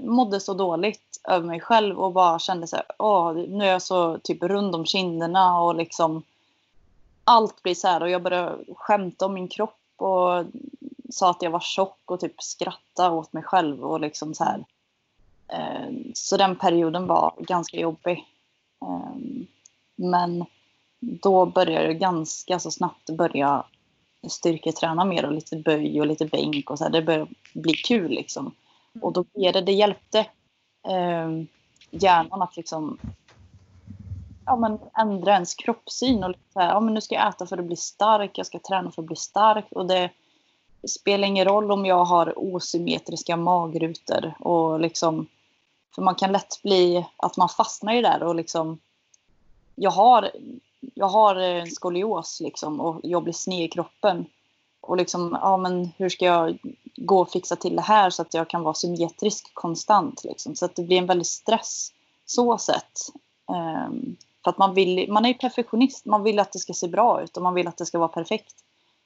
mådde 0.00 0.40
så 0.40 0.54
dåligt 0.54 1.20
över 1.28 1.46
mig 1.46 1.60
själv 1.60 2.00
och 2.00 2.12
bara 2.12 2.38
kände 2.38 2.66
så 2.66 2.76
här, 2.76 2.86
åh, 2.98 3.32
nu 3.32 3.64
är 3.64 3.72
jag 3.72 3.82
så 3.82 4.18
typ 4.18 4.42
rund 4.42 4.74
om 4.74 4.86
kinderna 4.86 5.60
och 5.60 5.74
liksom 5.74 6.22
allt 7.24 7.62
blir 7.62 7.74
så 7.74 7.88
här 7.88 8.02
och 8.02 8.10
jag 8.10 8.22
började 8.22 8.56
skämta 8.76 9.26
om 9.26 9.34
min 9.34 9.48
kropp 9.48 9.80
och 9.96 10.44
sa 11.10 11.30
att 11.30 11.42
jag 11.42 11.50
var 11.50 11.60
tjock 11.60 12.00
och 12.04 12.20
typ 12.20 12.42
skratta 12.42 13.10
åt 13.10 13.32
mig 13.32 13.42
själv 13.42 13.84
och 13.84 14.00
liksom 14.00 14.34
så 14.34 14.44
här. 14.44 14.64
Eh, 15.48 15.94
så 16.14 16.36
den 16.36 16.56
perioden 16.56 17.06
var 17.06 17.34
ganska 17.38 17.76
jobbig. 17.80 18.24
Eh, 18.82 19.16
men 19.96 20.44
då 21.00 21.46
började 21.46 21.86
jag 21.86 21.98
ganska 21.98 22.58
så 22.58 22.70
snabbt 22.70 23.10
börja 23.10 23.64
styrketräna 24.30 25.04
mer 25.04 25.24
och 25.24 25.32
lite 25.32 25.56
böj 25.56 26.00
och 26.00 26.06
lite 26.06 26.26
bänk 26.26 26.70
och 26.70 26.78
så 26.78 26.84
här. 26.84 26.90
Det 26.90 27.02
började 27.02 27.30
bli 27.52 27.72
kul 27.72 28.10
liksom. 28.10 28.54
Och 29.00 29.12
då 29.12 29.24
blev 29.34 29.52
det, 29.52 29.60
det 29.60 29.72
hjälpte 29.72 30.18
eh, 30.88 31.30
hjärnan 31.90 32.42
att 32.42 32.56
liksom 32.56 32.98
ja, 34.46 34.56
men 34.56 34.78
ändra 34.98 35.32
ens 35.32 35.54
kroppssyn 35.54 36.24
och 36.24 36.30
lite 36.30 36.52
så 36.52 36.60
här, 36.60 36.68
ja, 36.68 36.80
men 36.80 36.94
nu 36.94 37.00
ska 37.00 37.14
jag 37.14 37.28
äta 37.28 37.46
för 37.46 37.58
att 37.58 37.64
bli 37.64 37.76
stark, 37.76 38.38
jag 38.38 38.46
ska 38.46 38.58
träna 38.58 38.90
för 38.90 39.02
att 39.02 39.06
bli 39.06 39.16
stark 39.16 39.66
och 39.70 39.86
det 39.86 40.10
spelar 40.88 41.28
ingen 41.28 41.44
roll 41.44 41.70
om 41.70 41.86
jag 41.86 42.04
har 42.04 42.34
osymmetriska 42.36 43.36
magrutor 43.36 44.34
och 44.38 44.80
liksom 44.80 45.26
för 45.94 46.02
man 46.02 46.14
kan 46.14 46.32
lätt 46.32 46.62
bli 46.62 47.06
att 47.16 47.36
man 47.36 47.48
fastnar 47.48 47.92
i 47.92 48.02
det 48.02 48.08
där 48.08 48.22
och 48.22 48.34
liksom 48.34 48.78
jag 49.74 49.90
har 49.90 50.30
jag 50.94 51.08
har 51.08 51.36
en 51.36 51.70
skolios 51.70 52.40
liksom 52.40 52.80
och 52.80 53.00
jag 53.02 53.22
blir 53.22 53.32
sned 53.32 53.64
i 53.64 53.68
kroppen. 53.68 54.26
Och 54.80 54.96
liksom, 54.96 55.38
ja 55.42 55.56
men 55.56 55.90
hur 55.96 56.08
ska 56.08 56.24
jag 56.24 56.58
gå 56.96 57.20
och 57.20 57.30
fixa 57.30 57.56
till 57.56 57.76
det 57.76 57.82
här 57.82 58.10
så 58.10 58.22
att 58.22 58.34
jag 58.34 58.48
kan 58.48 58.62
vara 58.62 58.74
symmetrisk 58.74 59.54
konstant 59.54 60.24
liksom. 60.24 60.54
Så 60.56 60.64
att 60.64 60.76
det 60.76 60.82
blir 60.82 60.98
en 60.98 61.06
väldig 61.06 61.26
stress 61.26 61.92
så 62.26 62.58
sett. 62.58 63.00
Um, 63.46 64.16
för 64.44 64.50
att 64.50 64.58
man 64.58 64.74
vill, 64.74 65.12
man 65.12 65.24
är 65.24 65.28
ju 65.28 65.34
perfektionist, 65.34 66.04
man 66.04 66.22
vill 66.22 66.38
att 66.38 66.52
det 66.52 66.58
ska 66.58 66.72
se 66.72 66.88
bra 66.88 67.22
ut 67.22 67.36
och 67.36 67.42
man 67.42 67.54
vill 67.54 67.68
att 67.68 67.76
det 67.76 67.86
ska 67.86 67.98
vara 67.98 68.08
perfekt. 68.08 68.54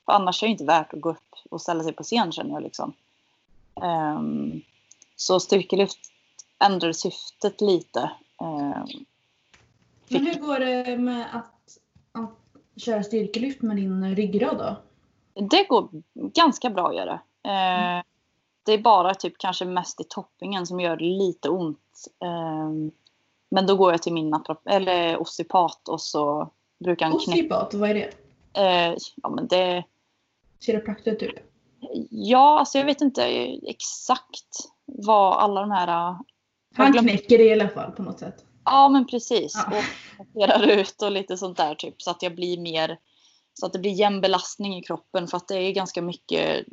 För 0.05 0.13
annars 0.13 0.43
är 0.43 0.47
det 0.47 0.51
inte 0.51 0.65
värt 0.65 0.95
att 0.95 1.01
gå 1.01 1.11
upp 1.11 1.35
och 1.51 1.61
ställa 1.61 1.85
sig 1.85 1.93
på 1.93 2.03
scen 2.03 2.33
känner 2.33 2.53
jag 2.55 2.63
liksom. 2.63 2.93
Um, 3.75 4.63
så 5.17 5.41
styrkelyft 5.41 5.99
ändrade 6.59 6.95
syftet 6.95 7.61
lite. 7.61 8.11
Um, 8.39 9.05
Men 10.09 10.27
hur 10.27 10.41
går 10.41 10.59
det 10.59 10.99
med 10.99 11.27
att, 11.33 11.37
att 11.37 11.58
köra 12.79 13.03
styrkelyft 13.03 13.63
med 13.63 13.77
din 13.77 14.17
ryggrad 14.17 14.59
då? 14.59 14.77
Det 15.51 15.65
går 15.69 15.89
ganska 16.15 16.71
bra 16.71 16.89
att 16.89 16.97
göra. 16.97 17.13
Eh, 17.45 18.03
det 18.63 18.73
är 18.73 18.79
bara 18.79 19.15
typ 19.15 19.39
kanske 19.39 19.65
mest 19.65 20.01
i 20.01 20.05
toppingen 20.09 20.67
som 20.67 20.81
gör 20.81 20.97
lite 20.97 21.49
ont. 21.49 22.09
Eh, 22.23 22.93
men 23.51 23.67
då 23.67 23.77
går 23.77 23.93
jag 23.93 24.03
till 24.03 24.13
min 24.13 24.35
eller 24.65 25.21
osteopat 25.21 25.89
och 25.89 26.01
så 26.01 26.51
brukar 26.79 27.07
han 27.07 27.19
knäcka. 27.19 27.41
Osteopat, 27.45 27.75
vad 27.75 27.91
är 27.91 27.95
det? 27.95 28.13
Eh, 28.63 28.97
ja, 29.23 29.29
men 29.29 29.47
det, 29.47 29.85
Kiropraktor 30.61 31.15
typ? 31.15 31.35
ja, 32.11 32.59
alltså 32.59 32.79
jag 32.79 32.85
vet 32.85 33.01
inte 33.01 33.25
exakt 33.63 34.69
vad 34.85 35.39
alla 35.39 35.61
de 35.61 35.71
här... 35.71 36.17
Han 36.75 36.93
glömde- 36.93 37.13
knäcker 37.13 37.39
det 37.39 37.45
i 37.45 37.53
alla 37.53 37.69
fall 37.69 37.93
på 37.93 38.03
något 38.03 38.19
sätt. 38.19 38.45
Ja, 38.71 38.89
men 38.89 39.07
precis. 39.07 39.53
Ja. 39.71 39.79
Och 39.79 39.85
monterar 40.19 40.67
ut 40.67 41.03
och 41.03 41.13
lite 41.13 41.37
sånt 41.37 41.57
där 41.57 41.75
typ. 41.75 42.03
Så 42.03 42.11
att 42.11 42.23
jag 42.23 42.35
blir 42.35 42.59
mer... 42.59 42.99
Så 43.55 43.67
att 43.67 43.73
det 43.73 43.79
blir 43.79 43.93
jämn 43.93 44.21
belastning 44.21 44.77
i 44.77 44.83
kroppen. 44.83 45.29
För 45.29 45.37
att 45.37 45.49
det 45.49 45.55
är 45.57 45.73
ganska 45.73 46.03
mycket 46.03 46.67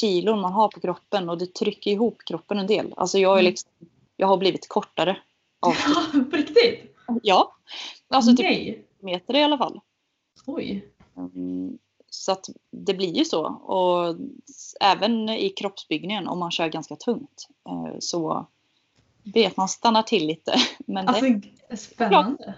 kilon 0.00 0.40
man 0.40 0.52
har 0.52 0.68
på 0.68 0.80
kroppen. 0.80 1.28
Och 1.30 1.38
det 1.38 1.54
trycker 1.54 1.90
ihop 1.90 2.18
kroppen 2.26 2.58
en 2.58 2.66
del. 2.66 2.94
Alltså 2.96 3.18
jag 3.18 3.32
är 3.32 3.40
Mm. 3.40 3.50
liksom... 3.50 3.70
Jag 4.16 4.26
har 4.26 4.36
blivit 4.36 4.68
kortare. 4.68 5.16
Av, 5.60 5.72
på 6.30 6.36
riktigt? 6.36 6.96
ja. 7.22 7.52
Alltså 8.08 8.30
typ 8.30 8.38
Nej. 8.46 8.84
meter 9.00 9.36
i 9.36 9.42
alla 9.42 9.58
fall. 9.58 9.80
Oj. 10.46 10.88
Mm, 11.16 11.78
Så 12.10 12.32
att 12.32 12.46
det 12.70 12.94
blir 12.94 13.12
ju 13.14 13.24
så. 13.24 13.44
Och 13.46 14.16
även 14.80 15.28
i 15.28 15.50
kroppsbyggningen 15.50 16.28
om 16.28 16.38
man 16.38 16.50
kör 16.50 16.68
ganska 16.68 16.96
tungt. 16.96 17.48
eh, 17.68 17.98
Så 19.26 19.30
vet 19.34 19.56
man 19.56 19.68
stannar 19.68 20.02
till 20.02 20.26
lite. 20.26 20.54
Men 20.86 21.06
det, 21.06 21.12
Alltså 21.70 21.92
spännande. 21.94 22.54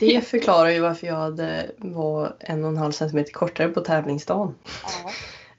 Det 0.00 0.20
förklarar 0.26 0.68
ju 0.70 0.80
varför 0.80 1.06
jag 1.06 1.14
hade, 1.14 1.70
var 1.78 2.36
en 2.40 2.64
och 2.64 2.70
en 2.70 2.76
halv 2.76 2.92
centimeter 2.92 3.32
kortare 3.32 3.68
på 3.68 3.80
tävlingsdagen. 3.80 4.54
ja. 5.04 5.10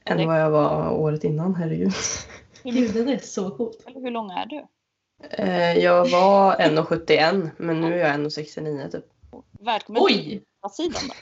Än 0.05 0.17
Det- 0.17 0.25
vad 0.25 0.41
jag 0.41 0.49
var 0.49 0.89
året 0.91 1.23
innan, 1.23 1.55
herregud. 1.55 1.93
Gud, 2.63 2.93
det 3.05 3.13
är 3.13 3.17
så 3.17 3.49
coolt. 3.51 3.83
Eller 3.87 4.01
hur 4.01 4.11
lång 4.11 4.31
är 4.31 4.45
du? 4.45 4.65
Eh, 5.29 5.77
Jag 5.77 6.09
var 6.11 6.55
1,71 6.55 7.49
men 7.57 7.81
nu 7.81 7.93
är 8.01 8.07
jag 8.07 8.15
1,69 8.19 8.89
typ. 8.91 9.05
Välkommen 9.59 10.05
till 10.07 10.15
Oj! 10.17 10.43
andra 10.61 10.73
sidan 10.73 11.01
då. 11.07 11.13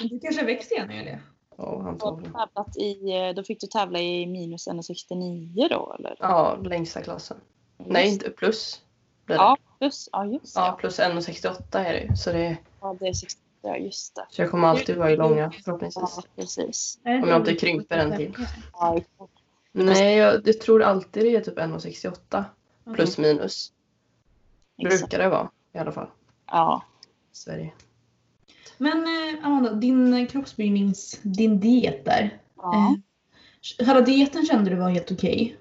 Du 0.08 0.20
kanske 0.20 0.40
har 0.40 0.46
växt 0.46 0.72
igen 0.72 0.90
eller? 0.90 1.20
Ja, 1.60 1.82
antagligen. 1.88 2.32
tävlat 2.32 2.76
i, 2.76 3.12
eh, 3.16 3.34
då 3.34 3.42
fick 3.42 3.60
du 3.60 3.66
tävla 3.66 3.98
i 4.00 4.26
minus 4.26 4.68
1,69 4.68 5.68
då 5.68 5.96
eller? 5.98 6.16
Ja, 6.18 6.56
längsta 6.62 7.02
klassen. 7.02 7.36
Nej, 7.76 8.08
inte 8.08 8.30
plus. 8.30 8.82
Ja, 9.26 9.56
plus, 9.78 10.08
ja 10.12 10.24
just 10.24 10.54
det. 10.54 10.60
Ja, 10.60 10.66
Ja. 10.66 10.72
plus 10.80 10.98
1,68 11.00 11.78
är 11.78 11.92
det 11.92 12.00
ju. 12.00 12.16
Så, 12.16 12.32
det, 12.32 12.56
Ja, 12.80 12.96
det 13.00 13.08
är 13.08 13.12
60, 13.12 13.40
ja 13.62 13.76
just 13.76 14.14
det. 14.14 14.26
så 14.30 14.42
jag 14.42 14.50
kommer 14.50 14.68
alltid 14.68 14.96
vara 14.96 15.10
i 15.10 15.16
långa 15.16 15.40
Ja, 15.40 15.50
förhoppningsvis. 15.64 16.18
precis. 16.36 16.98
Om 17.04 17.28
jag 17.28 17.40
inte 17.40 17.54
krymper 17.54 17.98
en 17.98 18.16
till. 18.16 18.34
Ja. 18.72 19.00
Nej, 19.72 20.16
jag, 20.16 20.48
jag 20.48 20.60
tror 20.60 20.82
alltid 20.82 21.24
det 21.24 21.36
är 21.36 21.40
typ 21.40 21.58
1,68 21.58 22.44
plus 22.94 23.18
minus. 23.18 23.72
exakt. 24.78 25.00
Brukar 25.00 25.18
det 25.18 25.28
vara 25.28 25.50
i 25.72 25.78
alla 25.78 25.92
fall. 25.92 26.08
Ja. 26.46 26.82
Sverige. 27.32 27.72
Men 28.78 28.98
eh, 29.04 29.46
Amanda, 29.46 29.72
din 29.72 30.26
kroppsbyggnings... 30.26 31.20
Din 31.22 31.60
diet 31.60 32.04
där. 32.04 32.38
Ja. 32.56 32.94
Eh, 33.78 33.86
Hela 33.86 34.00
dieten 34.00 34.46
kände 34.46 34.70
du 34.70 34.76
var 34.76 34.90
helt 34.90 35.12
okej? 35.12 35.56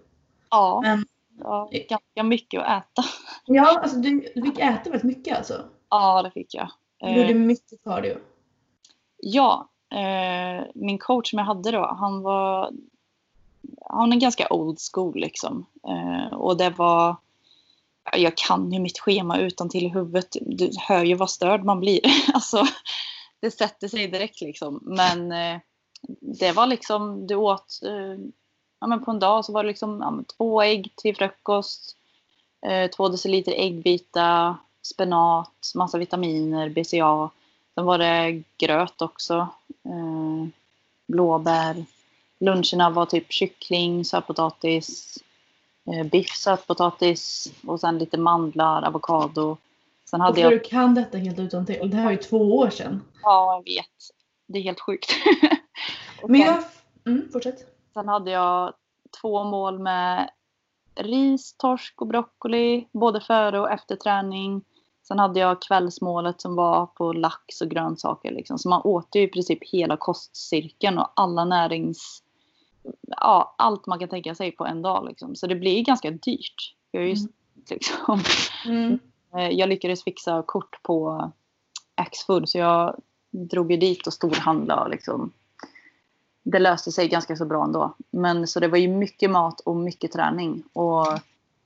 ja. 0.49 0.79
Men- 0.83 1.05
ja. 1.43 1.69
Ganska 1.89 2.23
mycket 2.23 2.61
att 2.61 2.83
äta. 2.83 3.03
Ja, 3.45 3.79
alltså 3.79 3.97
du, 3.97 4.31
du 4.35 4.41
fick 4.41 4.59
äta 4.59 4.89
väldigt 4.89 5.03
mycket 5.03 5.37
alltså. 5.37 5.65
Ja, 5.89 6.21
det 6.23 6.31
fick 6.31 6.53
jag. 6.53 6.69
Du 6.99 7.07
gjorde 7.09 7.29
Eh, 7.29 7.35
mycket 7.35 7.83
cardio. 7.83 8.17
Ja, 9.17 9.69
eh, 9.91 10.65
min 10.75 10.97
coach 10.97 11.29
som 11.29 11.39
jag 11.39 11.45
hade 11.45 11.71
då, 11.71 11.95
han 11.99 12.21
var 12.21 12.71
han 13.85 14.13
är 14.13 14.17
ganska 14.17 14.47
old 14.53 14.77
school 14.93 15.15
liksom. 15.15 15.65
Eh, 15.87 16.33
och 16.33 16.57
det 16.57 16.69
var, 16.69 17.15
jag 18.13 18.37
kan 18.37 18.71
ju 18.71 18.79
mitt 18.79 18.99
schema 18.99 19.39
utan 19.39 19.69
till 19.69 19.85
i 19.85 19.89
huvudet. 19.89 20.35
Du 20.41 20.71
hör 20.77 21.03
ju 21.03 21.15
vad 21.15 21.29
störd 21.29 21.63
man 21.63 21.79
blir. 21.79 22.01
alltså, 22.33 22.67
det 23.39 23.51
sätter 23.51 23.87
sig 23.87 24.07
direkt 24.07 24.41
liksom. 24.41 24.79
Men 24.83 25.31
eh, 25.31 25.59
det 26.39 26.51
var 26.51 26.67
liksom, 26.67 27.27
du 27.27 27.35
åt, 27.35 27.79
eh, 27.85 28.19
ja 28.79 28.87
men 28.87 29.05
på 29.05 29.11
en 29.11 29.19
dag 29.19 29.45
så 29.45 29.53
var 29.53 29.63
det 29.63 29.67
liksom 29.67 29.99
ja, 30.01 30.23
två 30.37 30.61
ägg 30.61 30.91
till 30.95 31.15
frukost, 31.15 31.95
eh, 32.67 32.89
två 32.89 33.09
deciliter 33.09 33.51
äggvita, 33.51 34.57
spenat, 34.81 35.71
massa 35.75 35.97
vitaminer, 35.97 36.69
BCA. 36.69 37.29
Sen 37.75 37.85
var 37.85 37.97
det 37.97 38.43
gröt 38.57 39.01
också. 39.01 39.47
Eh, 39.85 40.47
blåbär. 41.07 41.85
Luncherna 42.39 42.89
var 42.89 43.05
typ 43.05 43.31
kyckling, 43.31 44.05
sötpotatis, 44.05 45.17
biff, 46.11 46.35
sötpotatis 46.35 47.51
och 47.67 47.79
sen 47.79 47.97
lite 47.97 48.17
mandlar, 48.17 48.87
avokado. 48.87 49.57
Sen 50.09 50.21
Och 50.21 50.27
hade 50.27 50.41
jag... 50.41 50.51
du 50.51 50.59
kan 50.59 50.95
detta 50.95 51.17
helt 51.17 51.39
utan 51.39 51.65
till. 51.65 51.89
Det 51.89 51.97
här 51.97 52.07
är 52.07 52.11
ju 52.11 52.17
två 52.17 52.57
år 52.57 52.69
sedan. 52.69 53.01
Ja, 53.23 53.53
jag 53.53 53.73
vet. 53.73 54.11
Det 54.47 54.59
är 54.59 54.63
helt 54.63 54.79
sjukt. 54.79 55.11
Men 56.27 56.39
jag... 56.39 56.63
Mm, 57.05 57.29
fortsätt. 57.33 57.65
Sen 57.93 58.07
hade 58.07 58.31
jag 58.31 58.73
två 59.21 59.43
mål 59.43 59.79
med 59.79 60.29
ris, 60.95 61.55
torsk 61.57 62.01
och 62.01 62.07
broccoli 62.07 62.87
både 62.91 63.21
före 63.21 63.59
och 63.59 63.71
efter 63.71 63.95
träning. 63.95 64.61
Sen 65.07 65.19
hade 65.19 65.39
jag 65.39 65.61
kvällsmålet 65.61 66.41
som 66.41 66.55
var 66.55 66.85
på 66.85 67.13
lax 67.13 67.61
och 67.61 67.69
grönsaker. 67.69 68.31
Liksom. 68.31 68.57
Så 68.59 68.69
man 68.69 68.81
åt 68.83 69.15
ju 69.15 69.21
i 69.21 69.27
princip 69.27 69.59
hela 69.61 69.97
kostcirkeln 69.97 70.99
och 70.99 71.11
alla 71.15 71.45
närings... 71.45 72.23
Ja, 73.07 73.55
allt 73.57 73.87
man 73.87 73.99
kan 73.99 74.09
tänka 74.09 74.35
sig 74.35 74.51
på 74.51 74.65
en 74.65 74.81
dag. 74.81 75.05
Liksom. 75.07 75.35
Så 75.35 75.47
det 75.47 75.55
blir 75.55 75.83
ganska 75.83 76.11
dyrt. 76.11 76.75
Jag, 76.91 77.03
är 77.03 77.07
just, 77.07 77.29
liksom, 77.69 78.23
Mm. 78.65 78.99
eh, 79.35 79.49
jag 79.49 79.69
lyckades 79.69 80.03
fixa 80.03 80.43
kort 80.47 80.83
på 80.83 81.31
Axfood 81.95 82.49
så 82.49 82.57
jag 82.57 83.01
drog 83.31 83.71
ju 83.71 83.77
dit 83.77 84.07
och 84.07 84.13
storhandlade. 84.13 84.81
och 84.81 84.89
Liksom. 84.89 85.31
Det 86.43 86.59
löste 86.59 86.91
sig 86.91 87.07
ganska 87.07 87.35
så 87.35 87.45
bra 87.45 87.63
ändå. 87.63 87.95
Men 88.11 88.47
så 88.47 88.59
det 88.59 88.67
var 88.67 88.77
ju 88.77 88.87
mycket 88.87 89.29
mat 89.29 89.59
och 89.59 89.75
mycket 89.75 90.11
träning. 90.11 90.63
Och 90.73 91.05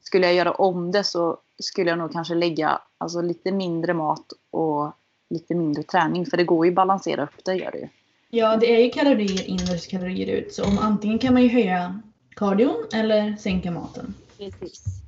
skulle 0.01 0.25
jag 0.25 0.35
göra 0.35 0.51
om 0.51 0.91
det 0.91 1.03
så 1.03 1.37
skulle 1.59 1.89
jag 1.89 1.99
nog 1.99 2.11
kanske 2.11 2.35
lägga 2.35 2.81
alltså, 2.97 3.21
lite 3.21 3.51
mindre 3.51 3.93
mat 3.93 4.33
och 4.51 4.91
lite 5.29 5.55
mindre 5.55 5.83
träning. 5.83 6.25
För 6.25 6.37
det 6.37 6.43
går 6.43 6.65
ju 6.65 6.71
att 6.71 6.75
balansera 6.75 7.23
upp 7.23 7.45
det 7.45 7.55
gör 7.55 7.71
det 7.71 7.77
ju. 7.77 7.87
Ja, 8.31 8.57
det 8.57 8.75
är 8.75 8.79
ju 8.83 8.89
kalorier 8.89 9.43
in 9.43 9.57
versus 9.57 9.87
kalorier 9.87 10.27
ut. 10.27 10.53
Så 10.53 10.65
om 10.65 10.77
antingen 10.77 11.19
kan 11.19 11.33
man 11.33 11.43
ju 11.43 11.49
höja 11.49 12.01
kardion 12.35 12.85
eller 12.93 13.35
sänka 13.35 13.71
maten. 13.71 14.13
Precis. 14.37 15.01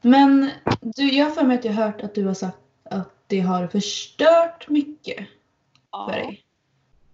Men 0.00 0.50
du, 0.80 1.12
jag 1.12 1.24
har 1.24 1.32
för 1.32 1.42
mig 1.42 1.58
att 1.58 1.64
jag 1.64 1.72
har 1.72 1.84
hört 1.84 2.00
att 2.00 2.14
du 2.14 2.26
har 2.26 2.34
sagt 2.34 2.58
att 2.84 3.10
det 3.26 3.40
har 3.40 3.66
förstört 3.66 4.68
mycket 4.68 5.26
för 6.06 6.12
dig. 6.12 6.44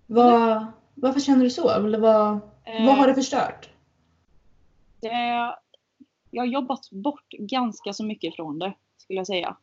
Vad, 0.06 0.66
varför 0.94 1.20
känner 1.20 1.44
du 1.44 1.50
så? 1.50 1.70
Eller 1.70 1.98
vad, 1.98 2.40
vad 2.64 2.96
har 2.96 3.06
det 3.06 3.14
förstört? 3.14 3.68
det, 5.00 5.54
jag 6.30 6.42
har 6.42 6.46
jobbat 6.46 6.90
bort 6.90 7.28
ganska 7.38 7.92
så 7.92 8.04
mycket 8.04 8.36
från 8.36 8.58
det, 8.58 8.74
skulle 8.96 9.16
jag 9.16 9.26
säga. 9.26 9.56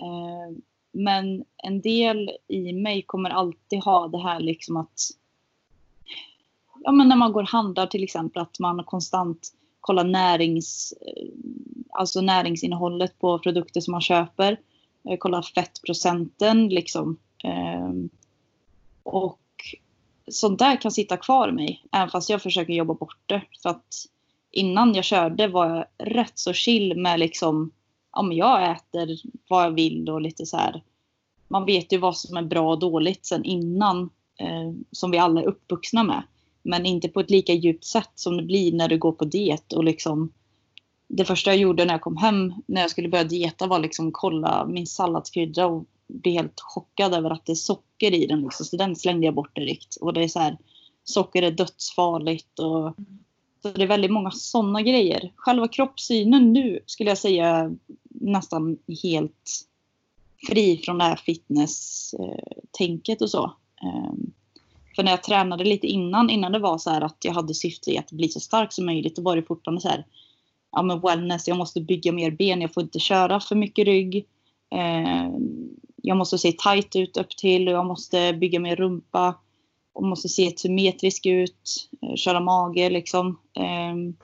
Eh, 0.00 0.56
men 0.92 1.44
en 1.56 1.80
del 1.80 2.30
i 2.48 2.72
mig 2.72 3.02
kommer 3.02 3.30
alltid 3.30 3.82
ha 3.82 4.08
det 4.08 4.22
här 4.22 4.40
liksom 4.40 4.76
att... 4.76 5.00
Ja, 6.84 6.92
men 6.92 7.08
när 7.08 7.16
man 7.16 7.32
går 7.32 7.42
och 7.42 7.48
handlar 7.48 7.86
till 7.86 8.04
exempel, 8.04 8.42
att 8.42 8.58
man 8.58 8.84
konstant 8.84 9.52
kollar 9.80 10.04
närings, 10.04 10.94
eh, 11.00 11.28
alltså 11.90 12.20
näringsinnehållet 12.20 13.18
på 13.18 13.38
produkter 13.38 13.80
som 13.80 13.92
man 13.92 14.00
köper. 14.00 14.60
Eh, 15.08 15.16
kollar 15.16 15.42
fettprocenten 15.42 16.68
liksom. 16.68 17.16
Ehm, 17.44 18.08
och 19.02 19.38
sånt 20.30 20.58
där 20.58 20.80
kan 20.80 20.92
sitta 20.92 21.16
kvar 21.16 21.48
i 21.48 21.52
mig, 21.52 21.84
även 21.92 22.10
fast 22.10 22.30
jag 22.30 22.42
försöker 22.42 22.72
jobba 22.72 22.94
bort 22.94 23.18
det. 23.26 23.42
För 23.62 23.70
att 23.70 24.06
innan 24.50 24.94
jag 24.94 25.04
körde 25.04 25.48
var 25.48 25.66
jag 25.66 25.86
rätt 25.98 26.38
så 26.38 26.52
chill 26.52 26.96
med 26.96 27.20
liksom, 27.20 27.70
ja 28.12 28.22
men 28.22 28.36
jag 28.36 28.70
äter 28.70 29.16
vad 29.48 29.64
jag 29.64 29.70
vill 29.70 30.10
och 30.10 30.20
lite 30.20 30.46
så 30.46 30.56
här. 30.56 30.82
Man 31.48 31.64
vet 31.64 31.92
ju 31.92 31.98
vad 31.98 32.16
som 32.16 32.36
är 32.36 32.42
bra 32.42 32.70
och 32.70 32.78
dåligt 32.78 33.26
sen 33.26 33.44
innan, 33.44 34.10
eh, 34.40 34.72
som 34.90 35.10
vi 35.10 35.18
alla 35.18 35.40
är 35.40 35.46
uppvuxna 35.46 36.04
med. 36.04 36.22
Men 36.62 36.86
inte 36.86 37.08
på 37.08 37.20
ett 37.20 37.30
lika 37.30 37.52
djupt 37.52 37.84
sätt 37.84 38.10
som 38.14 38.36
det 38.36 38.42
blir 38.42 38.72
när 38.72 38.88
du 38.88 38.98
går 38.98 39.12
på 39.12 39.24
diet 39.24 39.72
och 39.72 39.84
liksom 39.84 40.32
det 41.08 41.24
första 41.24 41.50
jag 41.50 41.60
gjorde 41.60 41.84
när 41.84 41.94
jag 41.94 42.00
kom 42.00 42.16
hem 42.16 42.54
när 42.66 42.80
jag 42.80 42.90
skulle 42.90 43.08
börja 43.08 43.24
dieta 43.24 43.66
var 43.66 43.78
liksom 43.78 44.12
kolla 44.12 44.66
min 44.66 44.86
salladskrydda 44.86 45.66
och 45.66 45.84
bli 46.06 46.32
helt 46.32 46.60
chockad 46.60 47.14
över 47.14 47.30
att 47.30 47.46
det 47.46 47.52
är 47.52 47.56
socker 47.56 48.14
i 48.14 48.26
den. 48.26 48.42
Liksom. 48.42 48.66
Så 48.66 48.76
den 48.76 48.96
slängde 48.96 49.26
jag 49.26 49.34
bort 49.34 49.56
direkt. 49.56 49.96
Och 49.96 50.12
det 50.12 50.24
är 50.24 50.28
så 50.28 50.38
här, 50.38 50.58
socker 51.04 51.42
är 51.42 51.50
dödsfarligt 51.50 52.58
och 52.58 52.94
så 53.62 53.68
det 53.68 53.82
är 53.82 53.86
väldigt 53.86 54.12
många 54.12 54.30
sådana 54.30 54.82
grejer. 54.82 55.32
Själva 55.36 55.68
kroppssynen 55.68 56.52
nu 56.52 56.80
skulle 56.86 57.10
jag 57.10 57.18
säga 57.18 57.72
nästan 58.22 58.78
helt 59.02 59.66
fri 60.46 60.82
från 60.84 60.98
det 60.98 61.04
här 61.04 61.16
fitness-tänket 61.16 63.22
och 63.22 63.30
så. 63.30 63.52
Ehm, 63.82 64.32
för 64.96 65.02
när 65.02 65.10
jag 65.10 65.22
tränade 65.22 65.64
lite 65.64 65.86
innan, 65.86 66.30
innan 66.30 66.52
det 66.52 66.58
var 66.58 66.78
så 66.78 66.90
här 66.90 67.00
att 67.00 67.24
jag 67.24 67.32
hade 67.32 67.54
syfte 67.54 67.90
i 67.90 67.98
att 67.98 68.12
bli 68.12 68.28
så 68.28 68.40
stark 68.40 68.72
som 68.72 68.86
möjligt, 68.86 69.16
då 69.16 69.22
var 69.22 69.36
det 69.36 69.42
fortfarande 69.42 69.80
så 69.80 69.88
här, 69.88 70.06
ja 70.72 70.82
men 70.82 71.00
wellness, 71.00 71.48
jag 71.48 71.56
måste 71.56 71.80
bygga 71.80 72.12
mer 72.12 72.30
ben, 72.30 72.60
jag 72.60 72.74
får 72.74 72.82
inte 72.82 72.98
köra 72.98 73.40
för 73.40 73.56
mycket 73.56 73.84
rygg. 73.84 74.26
Ehm, 74.70 75.68
jag 76.02 76.16
måste 76.16 76.38
se 76.38 76.52
tight 76.52 76.96
ut 76.96 77.16
upp 77.16 77.30
till 77.30 77.68
och 77.68 77.74
jag 77.74 77.86
måste 77.86 78.32
bygga 78.32 78.60
mer 78.60 78.76
rumpa 78.76 79.34
och 79.92 80.04
måste 80.04 80.28
se 80.28 80.56
symmetrisk 80.56 81.26
ut, 81.26 81.88
eh, 82.02 82.14
köra 82.14 82.40
mage 82.40 82.90
liksom. 82.90 83.38
Ehm, 83.54 84.14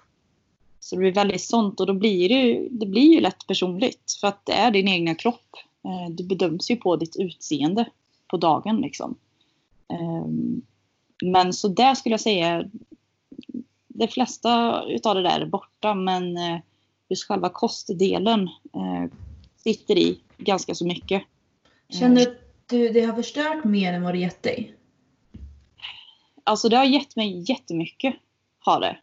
Ehm, 0.89 0.91
Så 0.91 0.97
det 0.97 1.01
blir 1.01 1.13
väldigt 1.13 1.43
sånt 1.43 1.81
och 1.81 1.87
då 1.87 1.95
blir 1.95 2.29
det, 2.29 2.69
det 2.71 2.87
blir 2.87 3.15
ju 3.15 3.21
lätt 3.21 3.47
personligt 3.47 4.17
för 4.21 4.29
att 4.29 4.47
det 4.47 4.53
är 4.53 4.71
din 4.71 4.89
egna 4.89 5.15
kropp. 5.15 5.57
Eh, 5.85 6.11
Du 6.11 6.25
bedöms 6.25 6.71
ju 6.71 6.77
på 6.77 6.97
ditt 6.97 7.17
utseende 7.17 7.87
på 8.31 8.37
dagen 8.37 8.81
liksom. 8.81 9.15
Ehm, 9.93 10.63
Men 11.23 11.53
så 11.53 11.69
där 11.69 11.95
skulle 11.95 12.13
jag 12.13 12.21
säga, 12.21 12.65
de 13.89 14.09
flesta 14.09 14.83
utav 14.89 15.15
det 15.15 15.23
där 15.23 15.41
är 15.41 15.47
borta 15.47 15.95
men 15.95 16.37
eh, 16.37 16.61
just 17.09 17.25
själva 17.29 17.49
kostdelen 17.49 18.49
eh, 18.75 19.11
sitter 19.57 19.99
i 19.99 20.19
ganska 20.39 20.75
så 20.75 20.87
mycket. 20.87 21.23
Känner 21.91 22.17
du 22.17 22.23
att 22.23 22.39
du, 22.67 22.89
det 22.89 23.01
har 23.01 23.15
förstört 23.15 23.65
mer 23.65 23.93
än 23.93 24.03
vad 24.03 24.15
det 24.15 24.19
gett 24.19 24.43
dig? 24.43 24.75
Alltså 26.45 26.69
det 26.69 26.77
har 26.77 26.85
gett 26.85 27.17
mig 27.17 27.51
jättemycket. 27.51 28.15
Har 28.59 28.81
det. 28.81 28.97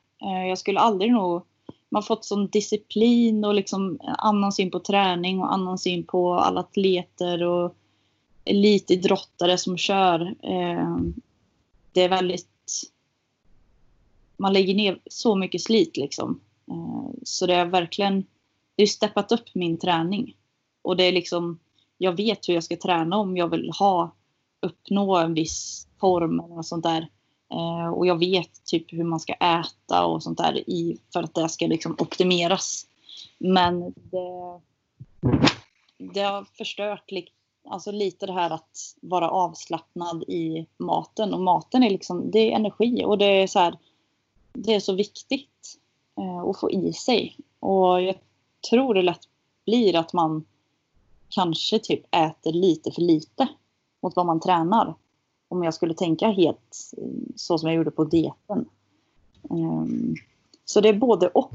Jag 0.48 0.58
skulle 0.58 0.80
aldrig 0.80 1.12
nog... 1.12 1.44
Man 1.96 2.02
har 2.02 2.08
fått 2.08 2.26
sån 2.26 2.48
disciplin 2.48 3.46
och 3.46 3.54
liksom 3.54 4.00
en 4.04 4.16
annan 4.18 4.52
syn 4.52 4.72
på 4.72 4.80
träning 4.80 5.40
och 5.40 5.54
annan 5.54 5.78
syn 5.78 6.04
på 6.04 6.34
alla 6.34 6.60
atleter 6.60 7.44
och 7.44 7.76
elitidrottare 8.46 9.58
som 9.58 9.78
kör. 9.78 10.22
Eh, 10.44 10.98
det 11.92 12.02
är 12.02 12.10
väldigt... 12.10 12.82
Man 14.38 14.54
lägger 14.54 14.76
ner 14.76 15.00
så 15.06 15.36
mycket 15.36 15.62
slit 15.62 15.98
liksom. 15.98 16.40
Eh, 16.68 17.10
så 17.24 17.46
det 17.46 17.56
har 17.56 17.66
verkligen... 17.66 18.26
Det 18.76 18.84
är 18.84 18.88
steppat 18.88 19.32
upp 19.32 19.56
min 19.56 19.78
träning. 19.78 20.36
Och 20.82 20.98
det 20.98 21.04
är 21.04 21.12
liksom... 21.12 21.60
Jag 21.98 22.18
vet 22.18 22.50
hur 22.50 22.54
jag 22.54 22.64
ska 22.64 22.78
träna 22.78 23.18
om 23.18 23.38
jag 23.38 23.48
vill 23.48 23.72
ha 23.80 24.12
uppnå 24.62 25.18
en 25.18 25.34
viss 25.34 25.88
form 26.00 26.40
eller 26.40 26.56
något 26.56 26.68
sånt 26.68 26.84
där. 26.84 27.08
Eh, 27.52 27.88
och 27.88 28.08
jag 28.08 28.20
vet 28.20 28.66
typ 28.66 28.94
hur 28.94 29.04
man 29.04 29.20
ska 29.20 29.34
äta 29.34 30.06
och 30.06 30.24
sånt 30.24 30.38
där 30.38 30.70
i, 30.70 30.98
för 31.14 31.24
att 31.24 31.34
det 31.34 31.50
ska 31.50 31.68
liksom 31.68 31.96
optimeras. 32.00 32.88
Men 33.38 33.94
det, 33.96 34.60
det 35.98 36.22
har 36.22 36.44
förstört 36.58 37.12
li, 37.12 37.28
alltså 37.70 37.92
lite 37.92 38.26
det 38.26 38.34
här 38.34 38.50
att 38.50 38.96
vara 39.02 39.30
avslappnad 39.30 40.24
i 40.24 40.66
maten. 40.78 41.34
Och 41.34 41.42
maten 41.42 41.84
är 41.84 41.90
liksom, 41.90 42.32
det 42.32 42.52
är 42.52 42.56
energi 42.56 43.04
och 43.06 43.18
det 43.18 43.26
är 43.26 43.48
så 43.48 43.60
här, 43.60 43.78
det 44.54 44.74
är 44.74 44.80
så 44.80 44.94
viktigt 44.94 45.78
eh, 46.18 46.40
att 46.40 46.60
få 46.60 46.72
i 46.72 46.94
sig. 46.94 47.38
Och 47.60 48.02
jag 48.02 48.16
tror 48.70 48.94
det 48.94 49.02
lätt 49.02 49.28
blir 49.66 49.96
att 49.96 50.14
man 50.14 50.46
kanske 51.30 51.80
typ 51.80 52.16
äter 52.16 52.52
lite 52.52 52.92
för 52.92 53.02
lite 53.02 53.48
mot 54.02 54.16
vad 54.16 54.26
man 54.26 54.40
tränar 54.40 54.96
om 55.48 55.64
jag 55.64 55.74
skulle 55.74 55.94
tänka 55.94 56.28
helt 56.28 56.92
eh, 56.98 57.04
så 57.36 57.58
som 57.58 57.70
jag 57.70 57.76
gjorde 57.78 57.92
på 57.92 58.04
dieten. 58.04 58.66
Ehm, 59.50 60.16
Så 60.66 60.82
det 60.82 60.90
är 60.90 60.94
både 60.94 61.28
och. 61.28 61.54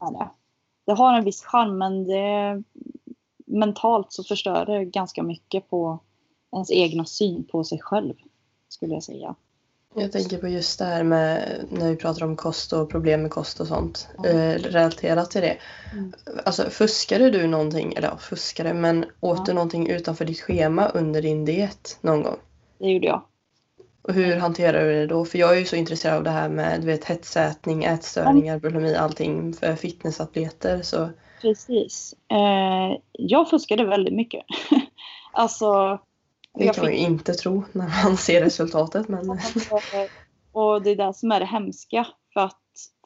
Är 0.00 0.10
det. 0.12 0.28
det 0.86 0.92
har 0.92 1.18
en 1.18 1.24
viss 1.24 1.42
charm 1.42 1.78
men 1.78 2.04
det, 2.04 2.62
mentalt 3.46 4.12
så 4.12 4.24
förstör 4.24 4.66
det 4.66 4.84
ganska 4.84 5.22
mycket 5.22 5.70
på 5.70 5.98
ens 6.52 6.70
egna 6.70 7.04
syn 7.04 7.44
på 7.44 7.64
sig 7.64 7.78
själv. 7.80 8.14
Skulle 8.68 8.94
jag 8.94 9.02
säga. 9.02 9.34
Jag 9.94 10.12
tänker 10.12 10.38
på 10.38 10.48
just 10.48 10.78
det 10.78 10.84
här 10.84 11.02
med 11.02 11.60
när 11.70 11.90
vi 11.90 11.96
pratar 11.96 12.26
om 12.26 12.36
kost 12.36 12.72
och 12.72 12.90
problem 12.90 13.22
med 13.22 13.30
kost 13.30 13.60
och 13.60 13.66
sånt. 13.66 14.08
Ja. 14.18 14.28
Eh, 14.28 14.54
relaterat 14.58 15.30
till 15.30 15.40
det. 15.40 15.56
Mm. 15.92 16.12
Alltså 16.44 16.70
fuskade 16.70 17.30
du 17.30 17.46
någonting, 17.46 17.92
eller 17.94 18.08
ja, 18.08 18.16
fuskade, 18.16 18.74
men 18.74 19.04
åt 19.20 19.38
Ja. 19.38 19.44
du 19.46 19.52
någonting 19.52 19.88
utanför 19.88 20.24
ditt 20.24 20.40
schema 20.40 20.88
under 20.88 21.22
din 21.22 21.44
diet 21.44 21.98
någon 22.00 22.22
gång? 22.22 22.36
Det 22.78 22.90
gjorde 22.90 23.06
jag. 23.06 23.22
Och 24.02 24.14
hur 24.14 24.36
hanterar 24.36 24.84
du 24.84 24.92
det 24.92 25.06
då? 25.06 25.24
För 25.24 25.38
jag 25.38 25.54
är 25.54 25.58
ju 25.58 25.64
så 25.64 25.76
intresserad 25.76 26.16
av 26.16 26.24
det 26.24 26.30
här 26.30 26.48
med 26.48 26.80
du 26.80 26.86
vet, 26.86 27.04
hetsätning, 27.04 27.84
ätstörningar, 27.84 28.58
bulimi, 28.58 28.94
allting 28.94 29.52
för 29.52 29.76
fitnessatleter. 29.76 30.82
Så 30.82 31.08
Precis. 31.40 32.14
Eh, 32.28 32.98
jag 33.12 33.50
fuskade 33.50 33.84
väldigt 33.84 34.14
mycket. 34.14 34.44
alltså... 35.32 35.98
det 36.54 36.64
jag 36.64 36.74
kan 36.74 36.84
man 36.84 36.92
ju 36.92 36.98
inte 36.98 37.34
tro 37.34 37.64
när 37.72 38.04
man 38.04 38.16
ser 38.16 38.40
resultatet. 38.40 39.08
Men 39.08 39.30
Och 40.52 40.82
det 40.82 40.90
är 40.90 40.96
det 40.96 41.14
som 41.14 41.32
är 41.32 41.40
det 41.40 41.46
hemska. 41.46 42.06
För 42.32 42.40
att 42.40 42.62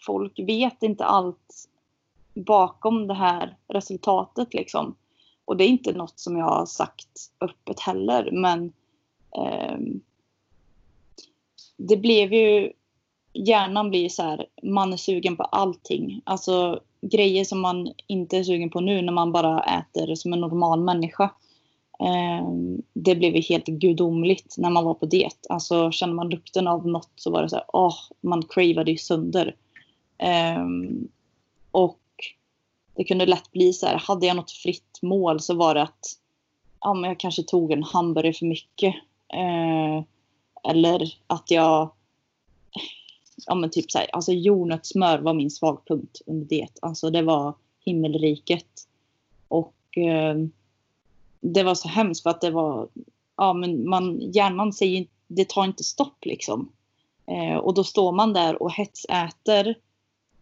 folk 0.07 0.39
vet 0.39 0.83
inte 0.83 1.05
allt 1.05 1.69
bakom 2.35 3.07
det 3.07 3.15
här 3.15 3.57
resultatet 3.69 4.55
liksom. 4.55 4.95
Och 5.45 5.57
det 5.57 5.65
är 5.65 5.69
inte 5.69 5.93
något 5.93 6.19
som 6.19 6.37
jag 6.37 6.45
har 6.45 6.67
sagt 6.67 7.09
öppet 7.41 7.81
heller 7.81 8.31
men 8.33 8.73
Ehm, 9.37 10.01
det 11.77 11.97
blev 11.97 12.33
ju 12.33 12.73
hjärnan 13.33 13.91
blir 13.91 14.09
så 14.09 14.23
här, 14.23 14.47
man 14.63 14.93
är 14.93 14.97
sugen 14.97 15.37
på 15.37 15.43
allting. 15.43 16.21
Alltså 16.25 16.81
grejer 17.01 17.45
som 17.45 17.61
man 17.61 17.93
inte 18.07 18.39
är 18.39 18.45
sugen 18.45 18.71
på 18.71 18.81
nu 18.81 19.03
när 19.03 19.13
man 19.13 19.33
bara 19.33 19.61
äter 19.61 20.15
som 20.15 20.33
en 20.33 20.41
normal 20.41 20.81
människa. 20.81 21.31
Eh, 22.01 22.49
det 22.93 23.15
blev 23.15 23.37
ju 23.37 23.41
helt 23.41 23.67
gudomligt 23.67 24.55
när 24.59 24.71
man 24.71 24.85
var 24.85 24.95
på 24.95 25.07
diet. 25.07 25.47
Alltså 25.49 25.91
känner 25.91 26.15
man 26.15 26.29
lukten 26.29 26.67
av 26.67 26.87
något 26.87 27.13
så 27.17 27.31
var 27.31 27.43
det 27.43 27.49
så 27.49 27.57
här, 27.57 27.65
åh, 27.73 27.95
man 28.21 28.43
cravade 28.43 28.91
ju 28.91 28.97
sönder. 28.97 29.57
Eh, 30.19 30.65
och 31.71 32.01
det 32.97 33.05
kunde 33.05 33.27
lätt 33.27 33.53
bli 33.53 33.73
så 33.73 33.87
här, 33.87 33.97
hade 33.97 34.27
jag 34.27 34.37
något 34.37 34.51
fritt 34.51 34.99
mål 35.03 35.41
så 35.41 35.55
var 35.55 35.75
det 35.75 35.83
att 35.83 36.17
ja, 36.81 36.95
men 36.95 37.09
jag 37.09 37.21
kanske 37.21 37.43
tog 37.43 37.73
en 37.73 37.83
hamburgare 37.83 38.33
för 38.33 38.47
mycket. 38.47 38.95
Eh, 39.33 40.05
eller 40.71 41.15
att 41.27 41.51
jag 41.51 41.91
ja 43.47 43.55
men 43.55 43.71
typ 43.71 43.91
såhär, 43.91 44.07
alltså 44.13 44.33
jordnötssmör 44.33 45.19
var 45.19 45.35
min 45.35 45.51
svagpunkt 45.51 46.21
under 46.27 46.47
diet. 46.47 46.79
Alltså 46.83 47.11
det 47.11 47.23
var 47.23 47.55
himmelriket. 47.85 48.87
Och 49.49 49.99
eh, 49.99 50.35
det 51.41 51.63
var 51.63 51.75
så 51.75 51.89
hemskt 51.89 52.23
för 52.23 52.31
att 52.31 52.41
det 52.41 52.51
var, 52.51 52.89
ja 53.37 53.53
men 53.53 53.89
man, 53.89 54.21
hjärnan 54.21 54.73
säger 54.73 55.07
det 55.27 55.49
tar 55.49 55.65
inte 55.65 55.85
stopp 55.85 56.25
liksom. 56.25 56.73
Eh, 57.27 57.57
och 57.57 57.75
då 57.75 57.85
står 57.85 58.13
man 58.13 58.33
där 58.33 58.63
och 58.63 58.73
hetsäter 58.73 59.75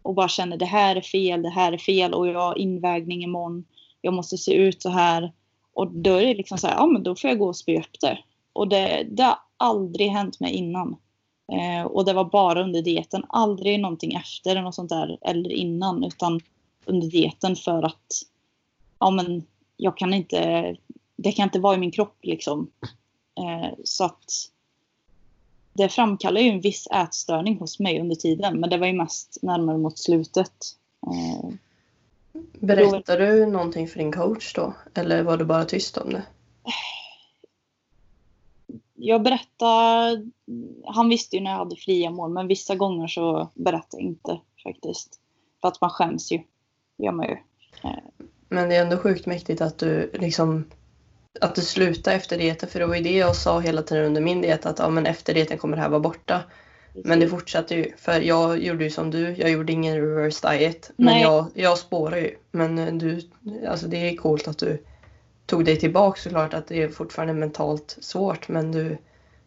och 0.01 0.13
bara 0.13 0.27
känner 0.27 0.57
det 0.57 0.65
här 0.65 0.95
är 0.95 1.01
fel, 1.01 1.41
det 1.41 1.49
här 1.49 1.71
är 1.71 1.77
fel 1.77 2.13
och 2.13 2.27
jag 2.27 2.39
har 2.39 2.57
invägning 2.57 3.23
imorgon. 3.23 3.65
Jag 4.01 4.13
måste 4.13 4.37
se 4.37 4.53
ut 4.53 4.81
så 4.81 4.89
här. 4.89 5.31
Och 5.73 5.91
då 5.91 6.15
är 6.15 6.25
det 6.25 6.33
liksom 6.33 6.57
så 6.57 6.67
här, 6.67 6.75
ja 6.75 6.85
men 6.85 7.03
då 7.03 7.15
får 7.15 7.29
jag 7.29 7.39
gå 7.39 7.47
och 7.47 7.57
spy 7.57 7.77
upp 7.77 7.99
det. 8.01 8.19
Och 8.59 8.67
det, 8.67 9.07
det 9.11 9.23
har 9.23 9.39
aldrig 9.57 10.09
hänt 10.09 10.39
mig 10.39 10.53
innan. 10.53 10.95
Eh, 11.51 11.85
och 11.85 12.05
det 12.05 12.13
var 12.13 12.25
bara 12.25 12.63
under 12.63 12.81
dieten, 12.81 13.25
aldrig 13.29 13.79
någonting 13.79 14.15
efter 14.15 14.51
eller 14.51 14.61
något 14.61 14.75
sånt 14.75 14.89
där 14.89 15.17
eller 15.21 15.49
innan 15.49 16.03
utan 16.03 16.39
under 16.85 17.07
dieten 17.07 17.55
för 17.55 17.83
att 17.83 18.05
ja 18.99 19.11
men 19.11 19.43
jag 19.77 19.97
kan 19.97 20.13
inte, 20.13 20.75
det 21.15 21.31
kan 21.31 21.43
inte 21.43 21.59
vara 21.59 21.75
i 21.75 21.79
min 21.79 21.91
kropp 21.91 22.17
liksom. 22.21 22.71
Eh, 23.39 23.73
så 23.83 24.05
att 24.05 24.25
det 25.73 25.89
framkallar 25.89 26.41
ju 26.41 26.49
en 26.49 26.61
viss 26.61 26.87
ätstörning 26.87 27.59
hos 27.59 27.79
mig 27.79 28.01
under 28.01 28.15
tiden 28.15 28.59
men 28.59 28.69
det 28.69 28.77
var 28.77 28.87
ju 28.87 28.93
mest 28.93 29.37
närmare 29.41 29.77
mot 29.77 29.99
slutet. 29.99 30.53
Eh, 31.07 31.49
Berättade 32.59 33.25
du 33.25 33.45
någonting 33.45 33.87
för 33.87 33.99
din 33.99 34.11
coach 34.11 34.53
då? 34.53 34.73
Eller 34.93 35.23
var 35.23 35.37
du 35.37 35.45
bara 35.45 35.65
tyst 35.65 35.97
om 35.97 36.13
det? 36.13 36.23
Jag 38.99 39.23
berättade, 39.23 40.25
han 40.85 41.09
visste 41.09 41.35
ju 41.35 41.41
när 41.41 41.51
jag 41.51 41.57
hade 41.57 41.75
fria 41.75 42.09
mål 42.09 42.33
men 42.33 42.47
vissa 42.47 42.75
gånger 42.75 43.07
så 43.07 43.49
berättade 43.53 44.03
jag 44.03 44.09
inte 44.09 44.39
faktiskt. 44.63 45.19
För 45.61 45.67
att 45.67 45.81
man 45.81 45.89
skäms 45.89 46.31
ju. 46.31 46.41
Gör 46.97 47.11
man 47.11 47.25
ju. 47.25 47.37
Men 48.49 48.69
det 48.69 48.75
är 48.75 48.81
ändå 48.81 48.97
sjukt 48.97 49.25
mäktigt 49.25 49.61
att 49.61 49.77
du 49.77 50.11
liksom 50.13 50.65
att 51.41 51.55
du 51.55 51.61
slutade 51.61 52.15
efter 52.15 52.37
dieten 52.37 52.69
för 52.69 52.79
det 52.79 52.85
var 52.85 52.95
ju 52.95 53.03
det 53.03 53.17
jag 53.17 53.35
sa 53.35 53.59
hela 53.59 53.81
tiden 53.81 54.05
under 54.05 54.21
min 54.21 54.41
diet 54.41 54.65
att 54.65 54.79
ja, 54.79 54.89
men 54.89 55.05
efter 55.05 55.33
dieten 55.33 55.57
kommer 55.57 55.77
det 55.77 55.83
här 55.83 55.89
vara 55.89 55.99
borta. 55.99 56.41
Men 56.93 57.19
det 57.19 57.29
fortsatte 57.29 57.75
ju 57.75 57.91
för 57.97 58.21
jag 58.21 58.63
gjorde 58.63 58.83
ju 58.83 58.89
som 58.89 59.11
du, 59.11 59.35
jag 59.37 59.51
gjorde 59.51 59.73
ingen 59.73 59.95
reverse 59.95 60.49
diet. 60.51 60.91
Men 60.95 61.05
Nej. 61.05 61.21
jag, 61.21 61.45
jag 61.53 61.77
spårar 61.77 62.17
ju. 62.17 62.35
Men 62.51 62.97
du, 62.97 63.21
alltså 63.67 63.87
det 63.87 63.97
är 63.97 64.15
coolt 64.15 64.47
att 64.47 64.57
du 64.57 64.83
tog 65.49 65.65
dig 65.65 65.79
tillbaka 65.79 66.21
såklart 66.21 66.53
att 66.53 66.67
det 66.67 66.83
är 66.83 66.89
fortfarande 66.89 67.33
mentalt 67.33 67.97
svårt 68.01 68.47
men 68.47 68.71
du 68.71 68.97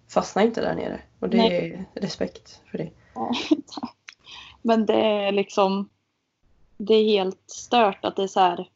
fastnar 0.09 0.43
inte 0.43 0.61
där 0.61 0.75
nere. 0.75 1.01
Och 1.21 1.29
det 1.29 1.37
Nej. 1.37 1.87
är 1.95 2.01
respekt 2.01 2.61
för 2.71 2.79
det. 2.79 2.91
Ja, 3.15 3.33
tack. 3.51 3.97
Men 4.63 4.87
det 4.87 5.01
är 5.01 5.33
liksom, 5.33 5.89
det 6.77 6.95
är 6.95 7.05
helt 7.05 7.51
stört 7.51 8.05
att 8.05 8.17
det 8.17 8.23
är 8.23 8.27
så 8.27 8.41
här. 8.41 8.69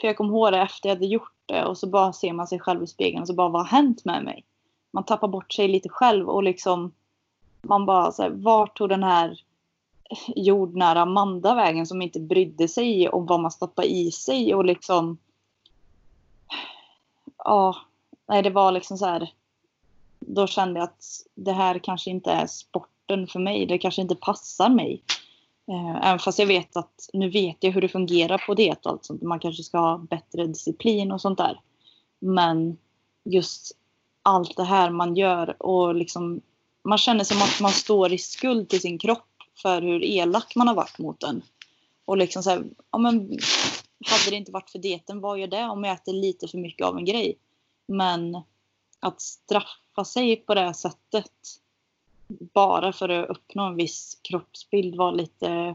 För 0.00 0.06
jag 0.06 0.16
kom 0.16 0.26
ihåg 0.26 0.52
det 0.52 0.60
efter 0.60 0.88
jag 0.88 0.96
hade 0.96 1.06
gjort 1.06 1.32
det 1.46 1.64
och 1.64 1.78
så 1.78 1.86
bara 1.86 2.12
ser 2.12 2.32
man 2.32 2.46
sig 2.46 2.60
själv 2.60 2.82
i 2.82 2.86
spegeln 2.86 3.22
och 3.22 3.28
så 3.28 3.34
bara 3.34 3.48
vad 3.48 3.62
har 3.62 3.68
hänt 3.68 4.04
med 4.04 4.24
mig? 4.24 4.44
Man 4.90 5.04
tappar 5.04 5.28
bort 5.28 5.52
sig 5.52 5.68
lite 5.68 5.88
själv 5.88 6.28
och 6.28 6.42
liksom 6.42 6.92
man 7.62 7.86
bara 7.86 8.12
så 8.12 8.22
här, 8.22 8.30
vart 8.30 8.76
tog 8.76 8.88
den 8.88 9.02
här 9.02 9.40
jordnära 10.36 11.00
Amanda 11.00 11.54
vägen 11.54 11.86
som 11.86 12.02
inte 12.02 12.20
brydde 12.20 12.68
sig 12.68 13.08
om 13.08 13.26
vad 13.26 13.40
man 13.40 13.50
stoppar 13.50 13.84
i 13.84 14.10
sig 14.10 14.54
och 14.54 14.64
liksom 14.64 15.18
ja, 17.44 17.76
nej 18.28 18.42
det 18.42 18.50
var 18.50 18.72
liksom 18.72 18.98
så 18.98 19.06
här 19.06 19.32
då 20.26 20.46
kände 20.46 20.80
jag 20.80 20.84
att 20.84 21.04
det 21.34 21.52
här 21.52 21.78
kanske 21.78 22.10
inte 22.10 22.30
är 22.30 22.46
sporten 22.46 23.26
för 23.26 23.38
mig. 23.38 23.66
Det 23.66 23.78
kanske 23.78 24.02
inte 24.02 24.14
passar 24.14 24.68
mig. 24.68 25.02
Eh, 25.68 26.08
även 26.08 26.18
fast 26.18 26.38
jag 26.38 26.46
vet 26.46 26.76
att 26.76 27.10
nu 27.12 27.30
vet 27.30 27.56
jag 27.60 27.72
hur 27.72 27.80
det 27.80 27.88
fungerar 27.88 28.44
på 28.46 28.54
diet 28.54 28.86
och 28.86 28.92
allt 28.92 29.04
sånt. 29.04 29.22
Man 29.22 29.38
kanske 29.38 29.62
ska 29.62 29.78
ha 29.78 29.98
bättre 29.98 30.46
disciplin 30.46 31.12
och 31.12 31.20
sånt 31.20 31.38
där. 31.38 31.60
Men 32.18 32.76
just 33.24 33.72
allt 34.22 34.56
det 34.56 34.64
här 34.64 34.90
man 34.90 35.16
gör 35.16 35.62
och 35.62 35.94
liksom 35.94 36.40
man 36.84 36.98
känner 36.98 37.24
som 37.24 37.42
att 37.42 37.60
man 37.60 37.70
står 37.70 38.12
i 38.12 38.18
skuld 38.18 38.68
till 38.68 38.80
sin 38.80 38.98
kropp 38.98 39.28
för 39.62 39.82
hur 39.82 40.04
elak 40.04 40.56
man 40.56 40.68
har 40.68 40.74
varit 40.74 40.98
mot 40.98 41.20
den. 41.20 41.42
Och 42.04 42.16
liksom 42.16 42.42
så 42.42 42.50
här, 42.50 42.64
ja 42.90 42.98
men 42.98 43.38
hade 44.06 44.30
det 44.30 44.36
inte 44.36 44.52
varit 44.52 44.70
för 44.70 44.78
dieten, 44.78 45.20
vad 45.20 45.38
gör 45.38 45.46
det 45.46 45.64
om 45.64 45.84
jag 45.84 45.94
äter 45.94 46.12
lite 46.12 46.48
för 46.48 46.58
mycket 46.58 46.86
av 46.86 46.96
en 46.96 47.04
grej? 47.04 47.38
Men 47.86 48.42
att 49.00 49.20
straffa 49.20 50.04
sig 50.04 50.36
på 50.36 50.54
det 50.54 50.60
här 50.60 50.72
sättet 50.72 51.32
bara 52.28 52.92
för 52.92 53.08
att 53.08 53.30
uppnå 53.30 53.62
en 53.62 53.76
viss 53.76 54.18
kroppsbild 54.22 54.96
var 54.96 55.12
lite... 55.12 55.74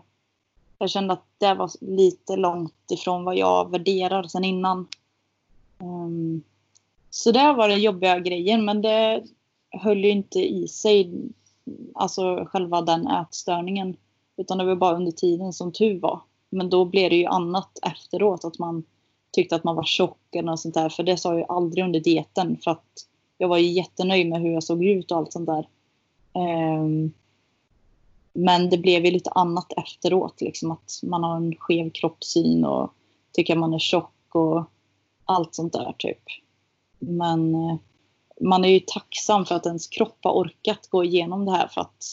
Jag 0.79 0.89
kände 0.89 1.13
att 1.13 1.25
det 1.37 1.53
var 1.53 1.71
lite 1.81 2.35
långt 2.35 2.91
ifrån 2.91 3.23
vad 3.23 3.37
jag 3.37 3.71
värderar 3.71 4.23
sen 4.23 4.43
innan. 4.43 4.87
Um, 5.77 6.43
så 7.09 7.31
det 7.31 7.53
var 7.53 7.69
den 7.69 7.81
jobbiga 7.81 8.19
grejen 8.19 8.65
men 8.65 8.81
det 8.81 9.23
höll 9.69 10.03
ju 10.03 10.09
inte 10.09 10.39
i 10.39 10.67
sig, 10.67 11.11
alltså 11.95 12.45
själva 12.45 12.81
den 12.81 13.07
ätstörningen. 13.07 13.97
Utan 14.37 14.57
det 14.57 14.65
var 14.65 14.75
bara 14.75 14.95
under 14.95 15.11
tiden 15.11 15.53
som 15.53 15.71
tur 15.71 15.99
var. 15.99 16.21
Men 16.49 16.69
då 16.69 16.85
blev 16.85 17.09
det 17.09 17.15
ju 17.15 17.25
annat 17.25 17.79
efteråt, 17.85 18.45
att 18.45 18.59
man 18.59 18.83
tyckte 19.31 19.55
att 19.55 19.63
man 19.63 19.75
var 19.75 19.83
tjock 19.83 20.35
eller 20.35 20.51
något 20.51 20.59
sånt 20.59 20.73
där. 20.73 20.89
För 20.89 21.03
det 21.03 21.17
sa 21.17 21.29
jag 21.29 21.39
ju 21.39 21.45
aldrig 21.49 21.83
under 21.83 21.99
dieten 21.99 22.57
för 22.63 22.71
att 22.71 23.07
jag 23.37 23.47
var 23.47 23.57
ju 23.57 23.67
jättenöjd 23.67 24.29
med 24.29 24.41
hur 24.41 24.53
jag 24.53 24.63
såg 24.63 24.83
ut 24.83 25.11
och 25.11 25.17
allt 25.17 25.33
sånt 25.33 25.49
där. 25.49 25.67
Um, 26.33 27.13
men 28.33 28.69
det 28.69 28.77
blev 28.77 29.05
ju 29.05 29.11
lite 29.11 29.29
annat 29.29 29.73
efteråt, 29.77 30.41
liksom 30.41 30.71
att 30.71 30.99
man 31.03 31.23
har 31.23 31.35
en 31.35 31.55
skev 31.55 31.89
kroppssyn 31.89 32.65
och 32.65 32.93
tycker 33.31 33.53
att 33.53 33.59
man 33.59 33.73
är 33.73 33.79
tjock 33.79 34.35
och 34.35 34.63
allt 35.25 35.55
sånt 35.55 35.73
där 35.73 35.95
typ. 35.97 36.23
Men 36.99 37.55
eh, 37.55 37.75
man 38.41 38.65
är 38.65 38.69
ju 38.69 38.79
tacksam 38.79 39.45
för 39.45 39.55
att 39.55 39.65
ens 39.65 39.87
kropp 39.87 40.17
har 40.23 40.31
orkat 40.33 40.87
gå 40.89 41.03
igenom 41.03 41.45
det 41.45 41.51
här 41.51 41.67
för 41.67 41.81
att 41.81 42.03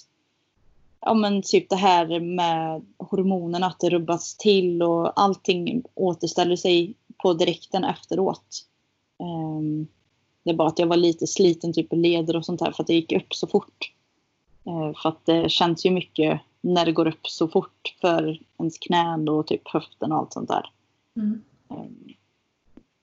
ja 1.04 1.14
men 1.14 1.42
typ 1.42 1.70
det 1.70 1.76
här 1.76 2.20
med 2.20 2.82
hormonerna, 2.98 3.66
att 3.66 3.81
det 3.81 3.90
rubbas 3.90 4.37
till 4.37 4.83
och 4.83 5.20
allting 5.20 5.83
återställer 5.94 6.56
sig 6.56 6.94
på 7.22 7.33
direkten 7.33 7.85
efteråt. 7.85 8.66
Ehm, 9.18 9.87
det 10.42 10.50
är 10.50 10.54
bara 10.54 10.68
att 10.68 10.79
jag 10.79 10.87
var 10.87 10.96
lite 10.96 11.26
sliten 11.26 11.72
typ 11.72 11.92
i 11.92 11.96
leder 11.96 12.37
och 12.37 12.44
sånt 12.44 12.60
här 12.60 12.72
för 12.72 12.83
att 12.83 12.87
det 12.87 12.94
gick 12.94 13.12
upp 13.12 13.35
så 13.35 13.46
fort. 13.46 13.92
Eh, 14.66 14.92
för 15.02 15.08
att 15.08 15.26
det 15.26 15.50
känns 15.50 15.87
ju 15.87 15.90
mycket 15.90 16.40
när 16.60 16.85
det 16.85 16.92
går 16.92 17.06
upp 17.06 17.26
så 17.26 17.48
fort 17.48 17.96
för 18.00 18.40
ens 18.58 18.79
knän 18.79 19.29
och 19.29 19.46
typ 19.46 19.68
höften 19.68 20.12
och 20.12 20.18
allt 20.18 20.33
sånt 20.33 20.48
där. 20.48 20.70
Mm. 21.16 21.42
Ehm, 21.70 22.14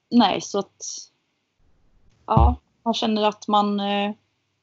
nej, 0.09 0.41
så 0.41 0.59
att 0.59 0.83
ja, 2.25 2.55
man 2.83 2.93
känner 2.93 3.23
att 3.23 3.47
man 3.47 3.79
eh, 3.79 4.13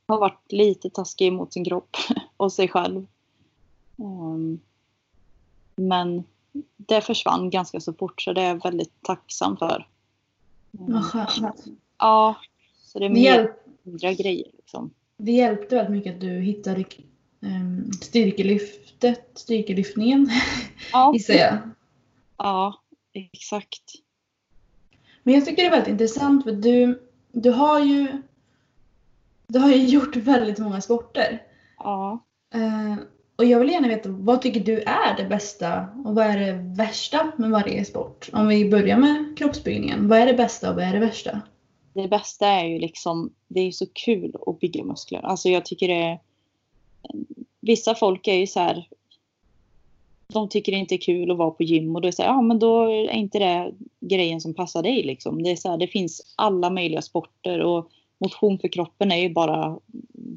har 0.09 0.19
varit 0.19 0.53
lite 0.53 0.91
taskig 0.91 1.33
mot 1.33 1.53
sin 1.53 1.65
kropp 1.65 1.97
och 2.37 2.53
sig 2.53 2.69
själv. 2.69 3.07
Ehm, 3.99 4.61
men 5.77 6.25
det 6.77 7.01
försvann 7.01 7.51
ganska 7.51 7.81
så 7.81 7.93
fort 7.93 8.23
så 8.23 8.33
det 8.33 8.41
är 8.43 8.49
jag 8.49 8.63
väldigt 8.63 9.03
tacksam 9.03 9.57
för. 9.57 9.89
Ehm, 10.79 10.93
Vad 10.93 11.05
skönt. 11.05 11.65
Ja, 11.99 12.37
så 12.75 12.99
det 12.99 13.05
är 13.05 13.11
Det, 13.11 13.21
hjälp, 13.21 13.51
andra 13.87 14.13
grejer 14.13 14.51
liksom. 14.57 14.91
det 15.17 15.33
hjälpte 15.33 15.75
väldigt 15.77 15.93
mycket 15.93 16.15
att 16.15 16.21
du 16.21 16.29
hittade 16.41 16.85
um, 17.41 17.93
styrkelyftet, 17.93 19.31
styrkelyftningen 19.35 20.31
Ja, 20.93 21.13
gissar 21.15 21.35
jag. 21.35 21.59
ja 22.37 22.81
exakt. 23.13 23.93
Men 25.23 25.35
jag 25.35 25.45
tycker 25.45 25.63
det 25.63 25.67
är 25.69 25.71
väldigt 25.71 25.89
intressant 25.89 26.45
för 26.45 26.53
du, 26.53 27.03
du 27.33 27.51
har 27.51 27.81
ju 27.81 28.23
du 29.47 29.59
har 29.59 29.71
ju 29.71 29.85
gjort 29.95 30.17
väldigt 30.17 30.59
många 30.59 30.81
sporter. 30.81 31.43
Ja, 31.79 32.25
och 33.39 33.45
jag 33.45 33.59
vill 33.59 33.71
gärna 33.71 33.89
veta, 33.89 34.09
vad 34.09 34.43
tycker 34.43 34.61
du 34.61 34.81
är 34.81 35.17
det 35.17 35.25
bästa 35.25 35.89
och 36.05 36.15
vad 36.15 36.27
är 36.27 36.39
det 36.39 36.53
värsta 36.77 37.33
med 37.37 37.51
varje 37.51 37.85
sport? 37.85 38.31
Om 38.33 38.49
vi 38.49 38.71
börjar 38.71 38.97
med 38.97 39.39
kroppsbyggningen. 39.39 40.09
Vad 40.09 40.19
är 40.19 40.27
det 40.27 40.35
bästa 40.35 40.71
och 40.71 40.77
vad 40.77 40.85
är 40.85 40.93
det 40.93 40.99
värsta? 40.99 41.41
Det 41.93 42.09
bästa 42.09 42.47
är 42.47 42.65
ju 42.65 42.79
liksom, 42.79 43.33
det 43.49 43.61
är 43.61 43.65
ju 43.65 43.73
så 43.73 43.87
kul 43.93 44.35
att 44.47 44.61
bygga 44.61 44.85
muskler. 44.85 45.21
Alltså 45.21 45.49
jag 45.49 45.65
tycker 45.65 45.89
det 45.89 45.95
är, 45.95 46.19
Vissa 47.61 47.95
folk 47.95 48.29
är 48.29 48.35
ju 48.35 48.47
så 48.47 48.61
här, 48.61 48.89
de 50.27 50.49
tycker 50.49 50.73
det 50.73 50.79
inte 50.79 50.95
är 50.95 50.99
kul 50.99 51.31
att 51.31 51.37
vara 51.37 51.51
på 51.51 51.63
gym 51.63 51.97
och 51.97 52.03
då 52.03 52.07
är 52.07 52.11
det 52.11 52.17
så 52.17 52.23
här, 52.23 52.31
ja 52.31 52.43
men 52.43 52.59
då 52.59 52.83
är 52.83 53.11
inte 53.11 53.39
det 53.39 53.73
grejen 54.01 54.41
som 54.41 54.55
passar 54.55 54.83
dig 54.83 55.03
liksom. 55.03 55.43
Det 55.43 55.51
är 55.51 55.57
så 55.57 55.71
här, 55.71 55.77
det 55.77 55.87
finns 55.87 56.35
alla 56.37 56.71
möjliga 56.71 57.03
sporter 57.03 57.61
och 57.61 57.91
motion 58.19 58.59
för 58.59 58.69
kroppen 58.69 59.13
är 59.13 59.17
ju 59.17 59.31
bara 59.31 59.79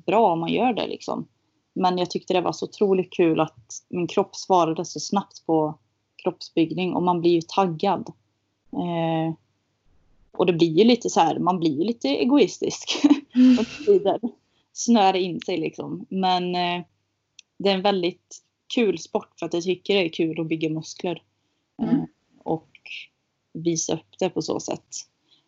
bra 0.06 0.34
om 0.34 0.39
man 0.39 0.54
gör 0.54 0.74
det 0.74 0.88
liksom. 0.88 1.28
Men 1.74 1.97
jag 1.97 2.11
tyckte 2.11 2.34
det 2.34 2.41
var 2.41 2.53
så 2.53 2.65
otroligt 2.65 3.13
kul 3.13 3.39
att 3.39 3.84
min 3.89 4.07
kropp 4.07 4.36
svarade 4.36 4.86
så 4.86 4.99
snabbt 4.99 5.45
på 5.45 5.78
kroppsbyggning 6.24 6.93
och 6.93 7.03
man 7.03 7.22
blir 7.22 7.32
ju 7.32 7.41
taggad. 7.41 8.13
Eh, 8.74 9.36
och 10.32 10.45
det 10.45 10.53
blir 10.53 10.78
ju 10.78 10.84
lite 10.84 11.09
så 11.09 11.19
här, 11.19 11.39
man 11.39 11.59
blir 11.59 11.78
ju 11.78 11.84
lite 11.84 12.07
egoistisk. 12.07 13.01
Mm. 13.36 13.65
Snör 14.74 15.15
in 15.15 15.39
sig 15.41 15.57
liksom. 15.57 16.05
Men 16.09 16.55
eh, 16.55 16.84
det 17.57 17.69
är 17.69 17.76
en 17.76 17.82
väldigt 17.82 18.43
kul 18.76 18.99
sport 18.99 19.39
för 19.39 19.45
att 19.45 19.53
jag 19.53 19.63
tycker 19.63 19.93
det 19.93 20.05
är 20.05 20.09
kul 20.09 20.41
att 20.41 20.47
bygga 20.47 20.69
muskler. 20.69 21.24
Mm. 21.82 21.95
Eh, 21.95 22.03
och 22.43 22.69
visa 23.53 23.93
upp 23.93 24.19
det 24.19 24.30
på 24.30 24.41
så 24.41 24.59
sätt. 24.59 24.95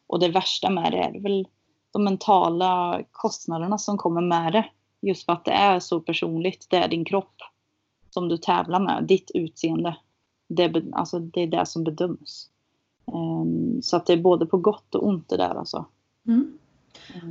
Och 0.07 0.19
det 0.19 0.29
värsta 0.29 0.69
med 0.69 0.91
det 0.91 0.97
är 0.97 1.19
väl 1.19 1.47
de 1.91 2.03
mentala 2.03 3.03
kostnaderna 3.11 3.77
som 3.77 3.97
kommer 3.97 4.21
med 4.21 4.53
det. 4.53 4.65
Just 5.03 5.25
för 5.25 5.33
att 5.33 5.45
det 5.45 5.51
är 5.51 5.79
så 5.79 5.99
personligt. 5.99 6.67
Det 6.69 6.77
är 6.77 6.87
din 6.87 7.05
kropp 7.05 7.35
som 8.09 8.29
du 8.29 8.37
tävlar 8.37 8.79
med, 8.79 9.03
ditt 9.03 9.31
utseende. 9.33 9.97
Det, 10.47 10.83
alltså, 10.91 11.19
det 11.19 11.41
är 11.41 11.47
det 11.47 11.65
som 11.65 11.83
bedöms. 11.83 12.49
Um, 13.05 13.81
så 13.81 13.97
att 13.97 14.05
det 14.05 14.13
är 14.13 14.17
både 14.17 14.45
på 14.45 14.57
gott 14.57 14.95
och 14.95 15.07
ont 15.07 15.29
det 15.29 15.37
där 15.37 15.55
alltså. 15.55 15.85
Mm. 16.27 16.57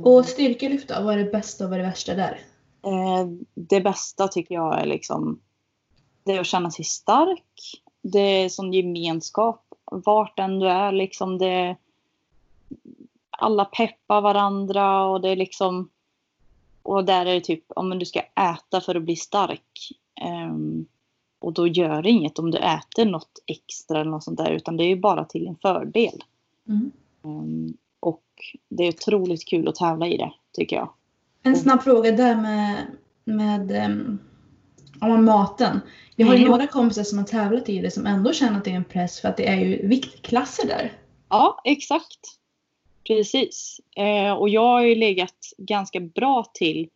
Och 0.03 0.25
styrkelyft 0.25 0.87
då? 0.87 1.03
Vad 1.03 1.13
är 1.13 1.17
det 1.17 1.31
bästa 1.31 1.63
och 1.63 1.69
vad 1.69 1.79
är 1.79 1.83
det 1.83 1.89
värsta 1.89 2.15
där? 2.15 2.39
Uh, 2.87 3.37
det 3.53 3.81
bästa 3.81 4.27
tycker 4.27 4.55
jag 4.55 4.81
är 4.81 4.85
liksom 4.85 5.39
det 6.23 6.33
är 6.33 6.39
att 6.39 6.47
känna 6.47 6.71
sig 6.71 6.85
stark. 6.85 7.81
Det 8.01 8.19
är 8.19 8.49
som 8.49 8.73
gemenskap. 8.73 9.65
Vart 9.85 10.39
än 10.39 10.59
du 10.59 10.69
är 10.69 10.91
liksom 10.91 11.37
det 11.37 11.75
alla 13.29 13.65
peppar 13.65 14.21
varandra 14.21 15.05
och 15.05 15.21
det 15.21 15.29
är 15.29 15.35
liksom 15.35 15.89
och 16.83 17.05
där 17.05 17.25
är 17.25 17.33
det 17.33 17.41
typ 17.41 17.63
om 17.67 17.99
du 17.99 18.05
ska 18.05 18.19
äta 18.19 18.81
för 18.81 18.95
att 18.95 19.03
bli 19.03 19.15
stark. 19.15 19.91
Um, 20.47 20.85
och 21.39 21.53
då 21.53 21.67
gör 21.67 22.01
det 22.01 22.09
inget 22.09 22.39
om 22.39 22.51
du 22.51 22.57
äter 22.57 23.05
något 23.05 23.43
extra 23.45 24.01
eller 24.01 24.11
något 24.11 24.23
sånt 24.23 24.37
där 24.37 24.51
utan 24.51 24.77
det 24.77 24.83
är 24.83 24.87
ju 24.87 24.99
bara 24.99 25.25
till 25.25 25.47
en 25.47 25.55
fördel. 25.55 26.23
Mm. 26.67 26.91
Um, 27.21 27.77
och 27.99 28.23
det 28.69 28.83
är 28.83 28.89
otroligt 28.89 29.47
kul 29.47 29.67
att 29.67 29.75
tävla 29.75 30.07
i 30.07 30.17
det 30.17 30.31
tycker 30.51 30.75
jag. 30.75 30.93
En 31.43 31.55
snabb 31.55 31.81
fråga 31.81 32.11
där 32.11 32.35
med, 32.35 32.85
med 33.23 33.85
um, 35.01 35.25
maten. 35.25 35.79
Vi 36.15 36.23
har 36.23 36.33
ju 36.33 36.39
mm. 36.39 36.51
några 36.51 36.67
kompisar 36.67 37.03
som 37.03 37.17
har 37.17 37.25
tävlat 37.25 37.69
i 37.69 37.81
det 37.81 37.91
som 37.91 38.05
ändå 38.05 38.33
känner 38.33 38.57
att 38.57 38.65
det 38.65 38.71
är 38.71 38.75
en 38.75 38.83
press 38.83 39.19
för 39.19 39.29
att 39.29 39.37
det 39.37 39.47
är 39.47 39.59
ju 39.59 39.87
viktklasser 39.87 40.67
där. 40.67 40.91
Ja, 41.29 41.61
exakt. 41.63 42.19
Precis. 43.07 43.81
Eh, 43.95 44.33
och 44.33 44.49
jag 44.49 44.61
har 44.61 44.81
ju 44.81 44.95
legat 44.95 45.53
ganska 45.57 45.99
bra 45.99 46.45
till 46.53 46.89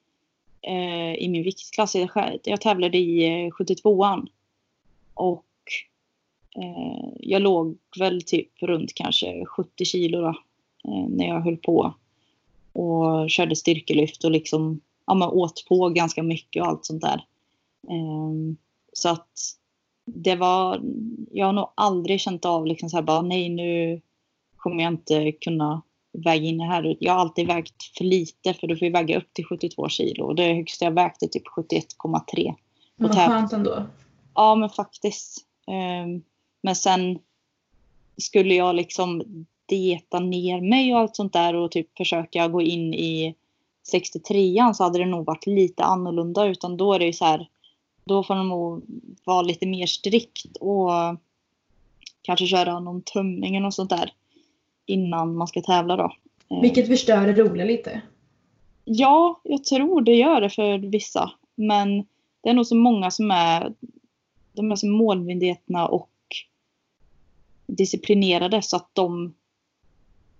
eh, 0.61 1.13
i 1.13 1.27
min 1.29 1.43
viktklass. 1.43 1.95
Jag, 1.95 2.39
jag 2.43 2.61
tävlade 2.61 2.97
i 2.97 3.25
eh, 3.25 3.49
72an. 3.49 4.27
Och 5.13 5.45
eh, 6.55 7.09
jag 7.19 7.41
låg 7.41 7.77
väl 7.99 8.21
typ 8.21 8.49
runt 8.61 8.93
kanske 8.93 9.45
70 9.45 9.85
kilo 9.85 10.21
då, 10.21 10.27
eh, 10.87 11.07
när 11.09 11.27
jag 11.27 11.41
höll 11.41 11.57
på. 11.57 11.93
Och 12.73 13.29
körde 13.29 13.55
styrkelyft 13.55 14.23
och 14.23 14.31
liksom 14.31 14.81
ja, 15.05 15.13
man 15.13 15.29
åt 15.29 15.65
på 15.69 15.89
ganska 15.89 16.23
mycket 16.23 16.61
och 16.61 16.67
allt 16.67 16.85
sånt 16.85 17.01
där. 17.01 17.25
Eh, 17.89 18.55
så 18.93 19.09
att 19.09 19.57
det 20.05 20.35
var, 20.35 20.81
jag 21.31 21.45
har 21.45 21.53
nog 21.53 21.69
aldrig 21.75 22.21
känt 22.21 22.45
av 22.45 22.65
liksom 22.65 22.89
så 22.89 22.97
här 22.97 23.03
bara 23.03 23.21
nej 23.21 23.49
nu 23.49 24.01
kommer 24.57 24.83
jag 24.83 24.93
inte 24.93 25.31
kunna 25.31 25.81
väga 26.23 26.45
in 26.45 26.59
här. 26.59 26.97
Jag 26.99 27.13
har 27.13 27.19
alltid 27.19 27.47
vägt 27.47 27.83
för 27.97 28.03
lite 28.03 28.53
för 28.53 28.67
du 28.67 28.77
får 28.77 28.85
ju 28.85 28.91
väga 28.91 29.17
upp 29.17 29.33
till 29.33 29.45
72 29.45 29.89
kilo. 29.89 30.25
Och 30.25 30.35
det 30.35 30.53
högsta 30.53 30.85
jag 30.85 30.91
vägt 30.91 31.23
är 31.23 31.27
typ 31.27 31.47
71,3. 31.47 32.55
Vad 32.95 33.15
skönt 33.15 33.53
ändå. 33.53 33.85
Ja 34.33 34.55
men 34.55 34.69
faktiskt. 34.69 35.45
Ehm, 35.67 36.21
men 36.61 36.75
sen 36.75 37.19
skulle 38.17 38.55
jag 38.55 38.75
liksom 38.75 39.23
dieta 39.65 40.19
ner 40.19 40.61
mig 40.61 40.93
och 40.93 40.99
allt 40.99 41.15
sånt 41.15 41.33
där 41.33 41.55
och 41.55 41.71
typ 41.71 41.97
försöka 41.97 42.47
gå 42.47 42.61
in 42.61 42.93
i 42.93 43.35
63an 43.93 44.73
så 44.73 44.83
hade 44.83 44.99
det 44.99 45.05
nog 45.05 45.25
varit 45.25 45.45
lite 45.47 45.83
annorlunda 45.83 46.45
utan 46.45 46.77
då 46.77 46.93
är 46.93 46.99
det 46.99 47.05
ju 47.05 47.13
så 47.13 47.25
här 47.25 47.49
då 48.03 48.23
får 48.23 48.35
man 48.35 48.49
nog 48.49 48.83
vara 49.23 49.41
lite 49.41 49.65
mer 49.67 49.85
strikt 49.85 50.57
och 50.59 50.89
kanske 52.21 52.47
köra 52.47 52.79
någon 52.79 53.01
tömning 53.01 53.65
och 53.65 53.73
sånt 53.73 53.89
där 53.89 54.13
innan 54.87 55.35
man 55.35 55.47
ska 55.47 55.61
tävla 55.61 55.95
då. 55.95 56.13
Eh. 56.49 56.61
Vilket 56.61 56.87
förstör 56.87 57.27
det 57.27 57.33
roliga 57.33 57.65
lite. 57.65 58.01
Ja, 58.85 59.41
jag 59.43 59.63
tror 59.63 60.01
det 60.01 60.15
gör 60.15 60.41
det 60.41 60.49
för 60.49 60.77
vissa. 60.77 61.31
Men 61.55 61.97
det 62.41 62.49
är 62.49 62.53
nog 62.53 62.65
så 62.65 62.75
många 62.75 63.11
som 63.11 63.31
är, 63.31 63.73
de 64.53 64.71
är 64.71 64.75
så 64.75 64.87
målmedvetna 64.87 65.87
och 65.87 66.09
disciplinerade 67.67 68.61
så 68.61 68.75
att 68.75 68.89
de, 68.93 69.33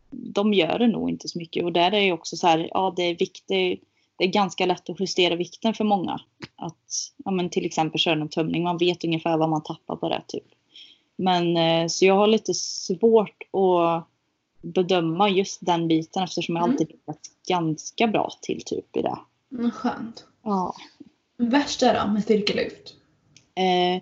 de 0.10 0.54
gör 0.54 0.80
det 0.80 0.88
nog 0.88 1.10
inte 1.10 1.28
så 1.28 1.38
mycket. 1.38 1.64
Och 1.64 1.74
där 1.74 1.91
är 1.91 2.02
det 2.02 2.12
också 2.12 2.38
så 2.38 2.48
här, 2.48 2.70
ja 2.74 2.93
det 2.95 3.04
är 3.04 3.16
viktigt, 3.16 3.84
det 4.18 4.24
är 4.24 4.28
ganska 4.28 4.66
lätt 4.66 4.89
att 4.89 5.00
justera 5.00 5.36
vikten 5.36 5.74
för 5.74 5.84
många. 5.84 6.22
Att 6.56 7.14
ja, 7.26 7.32
men 7.32 7.50
till 7.50 7.66
exempel 7.66 8.00
köra 8.00 8.22
en 8.22 8.30
tömning, 8.30 8.64
man 8.64 8.78
vet 8.78 9.04
ungefär 9.04 9.38
vad 9.38 9.50
man 9.50 9.64
tappar 9.64 9.95
på 9.95 10.10
det. 10.10 10.22
Typ. 10.28 10.43
Men 11.16 11.58
eh, 11.58 11.88
så 11.88 12.06
jag 12.06 12.16
har 12.16 12.28
lite 12.28 12.54
svårt 12.54 13.43
att 13.43 14.08
bedöma 14.74 15.30
just 15.30 15.65
den 15.65 15.88
biten 15.88 16.24
eftersom 16.24 16.55
jag 16.55 16.63
mm. 16.63 16.72
alltid 16.72 16.88
legat 16.89 17.22
ganska 17.47 18.07
bra 18.07 18.30
till 18.41 18.61
typ 18.65 18.97
i 18.97 19.01
det. 19.01 19.20
Mm, 19.51 19.72
skönt. 19.72 20.26
Ja. 20.43 20.76
Värsta 21.38 21.93
då 21.93 22.11
med 22.11 22.24
styrkelyft? 22.24 22.93
Eh, 23.55 24.01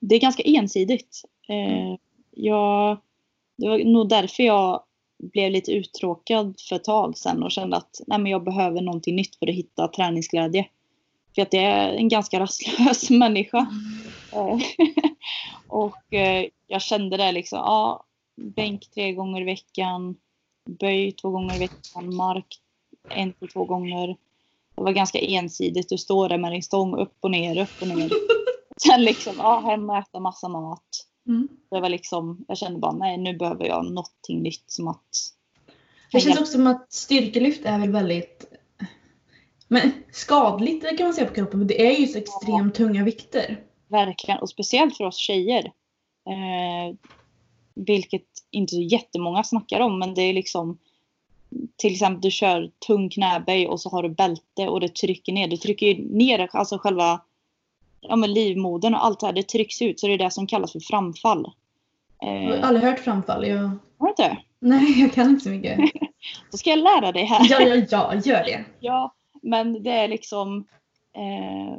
det 0.00 0.14
är 0.14 0.20
ganska 0.20 0.42
ensidigt. 0.42 1.22
Eh, 1.48 1.98
jag, 2.30 2.98
det 3.56 3.68
var 3.68 3.78
nog 3.78 4.08
därför 4.08 4.42
jag 4.42 4.82
blev 5.18 5.52
lite 5.52 5.72
uttråkad 5.72 6.54
för 6.68 6.76
ett 6.76 6.84
tag 6.84 7.18
sedan 7.18 7.42
och 7.42 7.50
kände 7.50 7.76
att 7.76 8.00
nej, 8.06 8.18
men 8.18 8.32
jag 8.32 8.44
behöver 8.44 8.80
någonting 8.80 9.16
nytt 9.16 9.36
för 9.36 9.48
att 9.48 9.54
hitta 9.54 9.88
träningsglädje. 9.88 10.68
För 11.34 11.42
att 11.42 11.52
jag 11.52 11.62
är 11.62 11.92
en 11.92 12.08
ganska 12.08 12.40
rastlös 12.40 13.10
människa. 13.10 13.66
Mm. 14.32 14.54
Eh, 14.58 14.66
och 15.68 16.14
eh, 16.14 16.46
jag 16.66 16.82
kände 16.82 17.16
det 17.16 17.32
liksom, 17.32 17.58
ja 17.58 18.04
bänk 18.36 18.90
tre 18.94 19.12
gånger 19.12 19.40
i 19.40 19.44
veckan, 19.44 20.16
böj 20.80 21.12
två 21.12 21.30
gånger 21.30 21.56
i 21.56 21.58
veckan, 21.58 22.16
mark 22.16 22.60
en 23.08 23.32
till 23.32 23.48
två 23.48 23.64
gånger. 23.64 24.06
Det 24.76 24.82
var 24.82 24.92
ganska 24.92 25.18
ensidigt. 25.18 25.88
Du 25.88 25.98
står 25.98 26.28
där 26.28 26.38
med 26.38 26.52
din 26.52 26.62
stång 26.62 26.96
upp 26.96 27.16
och 27.20 27.30
ner, 27.30 27.62
upp 27.62 27.82
och 27.82 27.88
ner. 27.88 28.10
Sen 28.86 29.02
liksom, 29.04 29.34
ja, 29.38 29.60
hem 29.60 29.90
och 29.90 29.96
äta 29.96 30.20
massa 30.20 30.48
mat. 30.48 31.06
Mm. 31.28 31.48
Det 31.70 31.80
var 31.80 31.88
liksom, 31.88 32.44
jag 32.48 32.58
kände 32.58 32.78
bara 32.78 32.92
nej 32.92 33.18
nu 33.18 33.36
behöver 33.36 33.64
jag 33.64 33.84
någonting 33.84 34.42
nytt 34.42 34.64
som 34.66 34.88
att... 34.88 35.32
Det 36.12 36.20
känns 36.20 36.40
också 36.40 36.52
som 36.52 36.66
att 36.66 36.92
styrkelyft 36.92 37.64
är 37.64 37.78
väl 37.78 37.90
väldigt 37.90 38.56
men 39.68 39.92
skadligt 40.12 40.98
kan 40.98 41.06
man 41.06 41.14
säga 41.14 41.26
på 41.26 41.34
kroppen. 41.34 41.58
Men 41.58 41.68
det 41.68 41.86
är 41.86 42.00
ju 42.00 42.06
så 42.06 42.18
extremt 42.18 42.78
ja. 42.78 42.84
tunga 42.84 43.04
vikter. 43.04 43.60
Verkligen, 43.88 44.40
och 44.40 44.50
speciellt 44.50 44.96
för 44.96 45.04
oss 45.04 45.16
tjejer. 45.16 45.64
Eh, 46.28 46.96
vilket 47.76 48.26
inte 48.50 48.74
så 48.74 48.80
jättemånga 48.80 49.44
snackar 49.44 49.80
om 49.80 49.98
men 49.98 50.14
det 50.14 50.22
är 50.22 50.32
liksom 50.32 50.78
till 51.76 51.92
exempel 51.92 52.20
du 52.20 52.30
kör 52.30 52.70
tung 52.86 53.08
knäböj 53.08 53.66
och 53.66 53.80
så 53.80 53.90
har 53.90 54.02
du 54.02 54.08
bälte 54.08 54.68
och 54.68 54.80
det 54.80 54.94
trycker 54.94 55.32
ner. 55.32 55.48
Det 55.48 55.56
trycker 55.56 55.98
ner 55.98 56.48
alltså 56.52 56.78
själva 56.78 57.20
ja, 58.00 58.16
men 58.16 58.32
livmodern 58.32 58.94
och 58.94 59.04
allt 59.04 59.20
det 59.20 59.26
här. 59.26 59.32
Det 59.32 59.42
trycks 59.42 59.82
ut 59.82 60.00
så 60.00 60.06
det 60.06 60.12
är 60.12 60.18
det 60.18 60.30
som 60.30 60.46
kallas 60.46 60.72
för 60.72 60.80
framfall. 60.80 61.52
Jag 62.20 62.48
har 62.48 62.56
aldrig 62.56 62.84
hört 62.84 63.00
framfall. 63.00 63.48
Jag... 63.48 63.58
Har 63.98 64.06
du 64.06 64.08
inte? 64.08 64.38
Nej, 64.58 65.00
jag 65.00 65.12
kan 65.12 65.30
inte 65.30 65.44
så 65.44 65.50
mycket. 65.50 65.78
Då 66.50 66.58
ska 66.58 66.70
jag 66.70 66.78
lära 66.78 67.12
dig 67.12 67.24
här. 67.24 67.46
Ja, 67.50 67.60
ja, 67.60 67.84
ja, 67.90 68.14
gör 68.14 68.44
det. 68.44 68.64
Ja, 68.80 69.14
men 69.42 69.82
det 69.82 69.90
är 69.90 70.08
liksom 70.08 70.66
eh, 71.12 71.78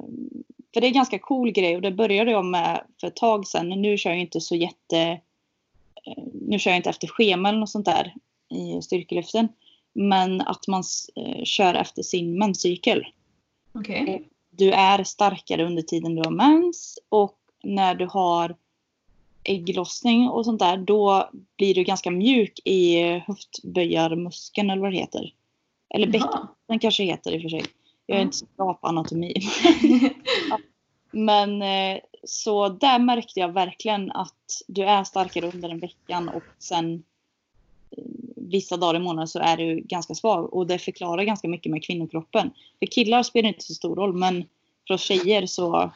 för 0.74 0.82
det 0.82 0.88
är 0.88 0.90
en 0.90 0.94
ganska 0.94 1.20
cool 1.20 1.52
grej 1.52 1.76
och 1.76 1.82
det 1.82 1.92
började 1.92 2.32
jag 2.32 2.46
med 2.46 2.82
för 3.00 3.08
ett 3.08 3.16
tag 3.16 3.48
sedan. 3.48 3.70
Nu 3.70 3.98
kör 3.98 4.10
jag 4.10 4.20
inte 4.20 4.42
så 4.42 4.56
jätte 4.56 5.20
nu 6.48 6.60
kör 6.60 6.72
jag 6.72 6.78
inte 6.78 6.90
efter 6.90 7.08
schema 7.08 7.50
eller 7.50 7.60
något 7.60 7.70
sånt 7.70 7.86
där 7.86 8.14
i 8.50 8.82
styrkelyften. 8.82 9.48
Men 9.94 10.42
att 10.42 10.68
man 10.68 10.84
eh, 11.16 11.44
kör 11.44 11.74
efter 11.74 12.04
sin 12.04 12.38
menscykel. 12.40 13.08
Okay. 13.74 14.20
du 14.50 14.72
är 14.72 15.04
starkare 15.04 15.66
under 15.66 15.82
tiden 15.82 16.16
du 16.16 16.22
har 16.22 16.32
mens 16.32 17.00
och 17.10 17.38
när 17.64 17.96
du 17.96 18.06
har 18.06 18.56
ägglossning 19.44 20.30
och 20.30 20.46
sånt 20.46 20.60
där 20.60 20.78
då 20.78 21.30
blir 21.58 21.76
du 21.76 21.84
ganska 21.84 22.12
mjuk 22.12 22.60
i 22.66 23.04
höftböjarmuskeln 23.28 24.70
eller 24.70 24.82
vad 24.82 24.92
det 24.92 24.98
heter. 24.98 25.34
Eller 25.90 26.08
bäcken 26.08 26.80
kanske 26.82 27.04
heter 27.04 27.32
i 27.36 27.38
och 27.38 27.42
för 27.42 27.50
sig. 27.50 27.64
Jag 28.06 28.16
är 28.16 28.20
Ja. 28.20 28.26
inte 28.26 28.38
så 28.38 28.46
bra 28.58 28.74
på 28.74 28.88
anatomi. 28.88 29.34
Men 31.18 31.62
eh, 31.62 32.00
så 32.24 32.70
där 32.70 33.00
märkte 33.00 33.40
jag 33.40 33.54
verkligen 33.54 34.12
att 34.12 34.62
du 34.68 34.84
är 34.84 35.04
starkare 35.04 35.52
under 35.54 35.70
en 35.70 35.80
veckan 35.80 36.30
och 36.30 36.44
sen 36.60 37.04
eh, 37.92 38.04
vissa 38.36 38.78
dagar 38.78 39.00
i 39.00 39.04
månaden 39.04 39.28
så 39.28 39.40
är 39.40 39.58
du 39.58 39.82
ganska 39.82 40.16
svag 40.16 40.54
och 40.54 40.68
det 40.68 40.80
förklarar 40.80 41.24
ganska 41.24 41.48
mycket 41.48 41.72
med 41.72 41.84
kvinnokroppen. 41.84 42.52
För 42.80 42.86
killar 42.86 43.24
spelar 43.24 43.44
det 43.44 43.48
inte 43.48 43.64
så 43.64 43.74
stor 43.74 43.96
roll 43.96 44.14
men 44.14 44.46
för 44.88 44.94
oss 44.94 45.02
tjejer 45.02 45.46
så 45.46 45.92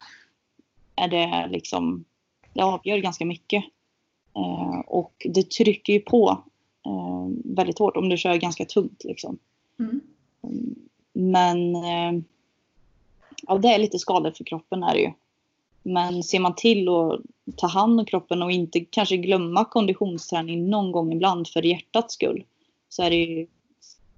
är 0.95 1.07
det 1.07 1.47
liksom 1.51 2.05
det 2.53 2.61
avgör 2.61 2.97
ganska 2.97 3.25
mycket. 3.25 3.63
Eh, 4.35 4.79
och 4.79 5.27
det 5.29 5.51
trycker 5.51 5.93
ju 5.93 5.99
på 5.99 6.43
väldigt 7.43 7.79
hårt 7.79 7.97
om 7.97 8.09
du 8.09 8.17
kör 8.17 8.35
ganska 8.35 8.65
tungt 8.65 9.03
liksom. 9.03 9.37
Mm. 9.79 10.01
Men 11.13 11.75
eh, 11.75 12.23
ja, 13.41 13.57
det 13.57 13.67
är 13.67 13.79
lite 13.79 13.99
skadligt 13.99 14.37
för 14.37 14.43
kroppen 14.43 14.83
är 14.83 14.93
det 14.93 15.01
ju. 15.01 15.11
Men 15.83 16.23
ser 16.23 16.39
man 16.39 16.55
till 16.55 16.89
att 16.89 17.21
ta 17.57 17.67
hand 17.67 17.99
om 17.99 18.05
kroppen 18.05 18.41
och 18.41 18.51
inte 18.51 18.79
kanske 18.79 19.17
glömma 19.17 19.65
konditionsträning 19.65 20.69
någon 20.69 20.91
gång 20.91 21.13
ibland 21.13 21.47
för 21.47 21.65
hjärtats 21.65 22.13
skull 22.13 22.43
så 22.89 23.03
är 23.03 23.09
det 23.09 23.15
ju 23.15 23.47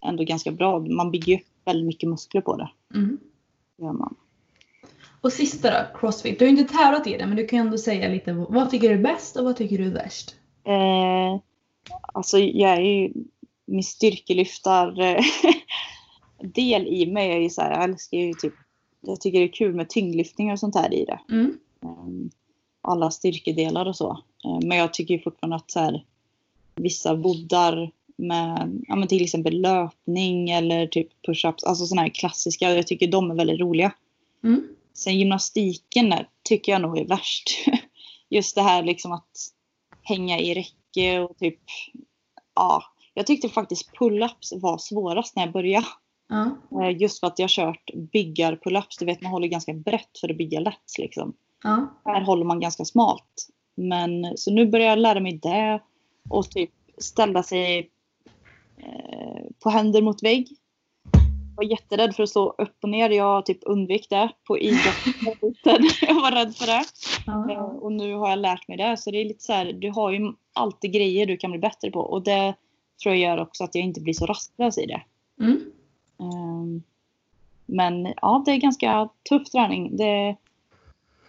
ändå 0.05 0.24
ganska 0.24 0.51
bra. 0.51 0.80
Man 0.80 1.11
bygger 1.11 1.34
ju 1.34 1.39
upp 1.39 1.47
väldigt 1.65 1.86
mycket 1.86 2.09
muskler 2.09 2.41
på 2.41 2.57
det. 2.57 2.69
Mm. 2.95 3.19
Gör 3.78 3.93
man. 3.93 4.15
Och 5.21 5.34
sista 5.34 5.71
då, 5.71 5.99
Crossfit. 5.99 6.39
Du 6.39 6.45
har 6.45 6.49
inte 6.49 6.74
tävlat 6.74 7.07
i 7.07 7.17
det 7.17 7.26
men 7.26 7.38
du 7.38 7.47
kan 7.47 7.59
ändå 7.59 7.78
säga 7.78 8.09
lite 8.09 8.34
vad 8.34 8.69
tycker 8.69 8.89
du 8.89 8.95
är 8.95 9.03
bäst 9.03 9.38
och 9.38 9.45
vad 9.45 9.55
tycker 9.55 9.78
du 9.78 9.86
är 9.86 9.93
värst? 9.93 10.36
Eh, 10.63 11.41
alltså 12.13 12.39
jag 12.39 12.71
är 12.71 12.82
ju 12.82 13.13
min 13.65 13.84
styrkelyftar 13.84 15.17
del 16.53 16.88
i 16.88 17.11
mig 17.11 17.32
är 17.32 17.38
ju 17.38 17.49
så 17.49 17.61
här, 17.61 17.71
jag 17.71 17.84
älskar 17.84 18.17
ju 18.17 18.34
typ 18.34 18.53
jag 19.04 19.22
tycker 19.22 19.39
det 19.39 19.45
är 19.45 19.54
kul 19.54 19.76
med 19.76 19.89
tyngdlyftningar 19.89 20.54
och 20.54 20.60
sånt 20.60 20.76
här 20.76 20.93
i 20.93 21.06
det. 21.06 21.20
Mm. 21.30 21.58
Ehm, 21.84 22.30
alla 22.82 23.12
styrkedelar 23.12 23.86
och 23.86 23.95
så. 23.95 24.12
Ehm, 24.45 24.68
Men 24.68 24.78
jag 24.78 24.93
tycker 24.93 25.20
fortfarande 25.20 25.56
att 25.56 25.72
så 25.72 25.80
här, 25.80 26.06
vissa 26.76 27.16
boddar 27.16 27.91
med 28.16 28.82
ja, 28.88 28.95
men 28.95 29.08
till 29.08 29.24
exempel 29.24 29.62
löpning 29.62 30.49
eller 30.49 30.88
typ 30.88 31.10
push-ups, 31.28 31.66
alltså 31.66 31.86
sådana 31.86 32.01
här 32.01 32.10
klassiska, 32.10 32.76
jag 32.76 32.88
tycker 32.88 33.08
de 33.08 33.32
är 33.32 33.36
väldigt 33.36 33.60
roliga. 33.60 33.91
Mm. 34.43 34.68
Sen 34.93 35.20
gymnastiken 35.20 36.10
där 36.10 36.28
tycker 36.43 36.72
jag 36.72 36.82
nog 36.82 36.97
är 36.97 37.06
värst. 37.06 37.49
Just 38.30 38.56
det 38.56 38.62
här 38.62 38.84
liksom 38.84 39.12
att 39.12 39.32
hänga 40.01 40.39
i 40.39 40.54
räcke 40.54 41.20
och 41.20 41.38
typ, 41.38 41.60
ja. 42.56 42.84
Jag 43.14 43.28
tyckte 43.28 43.49
faktiskt 43.49 43.91
pull-ups 43.99 44.60
var 44.62 44.78
svårast 44.78 45.36
när 45.36 45.43
jag 45.43 45.54
började. 45.54 45.86
Ja. 46.30 46.57
Eh, 46.84 46.97
Just 47.01 47.19
för 47.19 47.28
att 47.28 47.39
jag 47.39 47.49
kört 47.49 47.91
byggar 48.11 48.55
pull-ups, 48.55 48.99
du 48.99 49.05
vet 49.05 49.21
man 49.21 49.32
håller 49.32 49.47
ganska 49.47 49.74
brett 49.74 50.17
för 50.21 50.30
att 50.30 50.38
bygga 50.38 50.59
lätt 50.59 50.97
liksom. 50.99 51.34
Ja. 51.63 51.88
Här 52.05 52.21
håller 52.21 52.45
man 52.45 52.59
ganska 52.59 52.86
smalt. 52.86 53.47
Men 53.76 54.38
så 54.38 54.51
nu 54.51 54.65
börjar 54.65 54.88
jag 54.88 54.99
lära 54.99 55.19
mig 55.19 55.39
det 55.41 55.80
och 56.30 56.49
typ 56.51 56.71
ställa 56.97 57.43
sig 57.43 57.89
eh, 58.78 59.43
på 59.63 59.69
händer 59.69 60.01
mot 60.01 60.24
vägg. 60.24 60.47
Jag 61.55 61.55
var 61.65 61.71
jätterädd 61.71 62.15
för 62.15 62.24
att 62.24 62.30
stå 62.30 62.49
upp 62.49 62.78
och 62.84 62.89
ner. 62.89 63.09
Jag 63.09 63.45
typ 63.45 63.59
undvek 63.61 64.07
det 64.09 64.30
på 64.47 64.57
idrotten. 64.59 65.89
jag 66.01 66.15
var 66.21 66.32
rädd 66.32 66.55
för 66.55 66.65
det. 66.65 66.74
Eh, 66.74 66.84
Ja. 67.55 67.63
och 67.63 67.91
nu 67.91 68.13
har 68.13 68.30
jag 68.30 68.39
lärt 68.39 68.67
mig 68.67 68.78
det. 68.78 68.97
Så 68.97 69.11
det 69.11 69.21
är 69.21 69.26
lite 69.26 69.43
så 69.43 69.53
här, 69.53 69.74
du 69.74 69.89
har 69.91 70.11
ju 70.11 70.34
alltid 70.53 70.93
grejer 70.93 71.26
du 71.26 71.38
kan 71.38 71.51
bli 71.51 71.59
bättre 71.59 71.91
på. 71.91 71.99
Och 71.99 72.24
det 72.24 72.53
tror 73.03 73.15
jag 73.15 73.17
gör 73.17 73.41
också 73.41 73.63
att 73.63 73.76
jag 73.76 73.84
inte 73.84 74.01
blir 74.01 74.13
så 74.13 74.26
rastlös 74.26 74.78
i 74.78 74.86
det. 74.86 75.01
Mm. 75.41 75.59
Ehm, 76.34 76.84
Men 77.65 78.13
ja, 78.21 78.43
det 78.45 78.51
är 78.51 78.57
ganska 78.57 79.09
tuff 79.30 79.49
träning. 79.49 79.97
Det, 79.97 80.36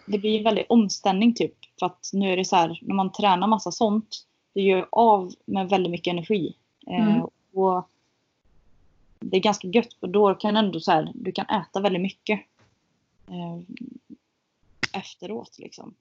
det 0.07 0.19
blir 0.19 0.39
en 0.39 0.45
väldig 0.45 0.67
omställning 0.69 1.35
typ. 1.35 1.55
För 1.79 1.87
att 1.87 2.11
nu 2.13 2.33
är 2.33 2.37
det 2.37 2.45
så 2.45 2.57
här, 2.57 2.79
när 2.83 2.95
man 2.95 3.13
tränar 3.13 3.47
massa 3.47 3.73
sånt, 3.73 4.27
det 4.53 4.61
gör 4.61 4.89
av 4.93 5.33
med 5.45 5.69
väldigt 5.69 5.91
mycket 5.91 6.11
energi. 6.13 6.55
Eh, 6.87 7.09
Mm. 7.09 7.27
Och 7.53 7.89
det 9.21 9.37
är 9.37 9.41
ganska 9.41 9.69
gött 9.69 9.95
för 10.01 10.07
då 10.07 10.35
kan 10.35 10.57
ändå 10.57 10.81
så 10.81 10.91
här, 10.93 11.13
du 11.15 11.33
kan 11.33 11.47
äta 11.47 11.81
väldigt 11.81 12.03
mycket. 12.03 12.41
eh, 13.29 13.59
Efteråt 14.93 15.59
liksom. 15.59 15.95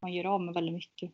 Man 0.00 0.12
gör 0.12 0.24
av 0.24 0.40
med 0.40 0.54
väldigt 0.54 0.74
mycket. 0.74 1.10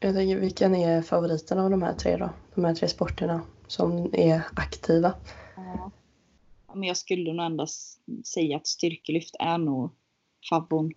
Jag 0.00 0.14
tänker, 0.14 0.36
vilken 0.36 0.74
är 0.74 1.02
favoriten 1.02 1.58
av 1.58 1.70
de 1.70 1.82
här 1.82 1.94
tre 1.94 2.16
då? 2.16 2.30
De 2.54 2.64
här 2.64 2.74
tre 2.74 2.88
sporterna 2.88 3.40
som 3.66 4.10
är 4.12 4.42
aktiva. 4.54 5.14
Ja. 5.64 5.90
Men 6.74 6.88
jag 6.88 6.96
skulle 6.96 7.32
nog 7.32 7.46
ändå 7.46 7.66
säga 8.24 8.56
att 8.56 8.66
styrkelyft 8.66 9.36
är 9.38 9.58
nog 9.58 9.90
favvon. 10.50 10.92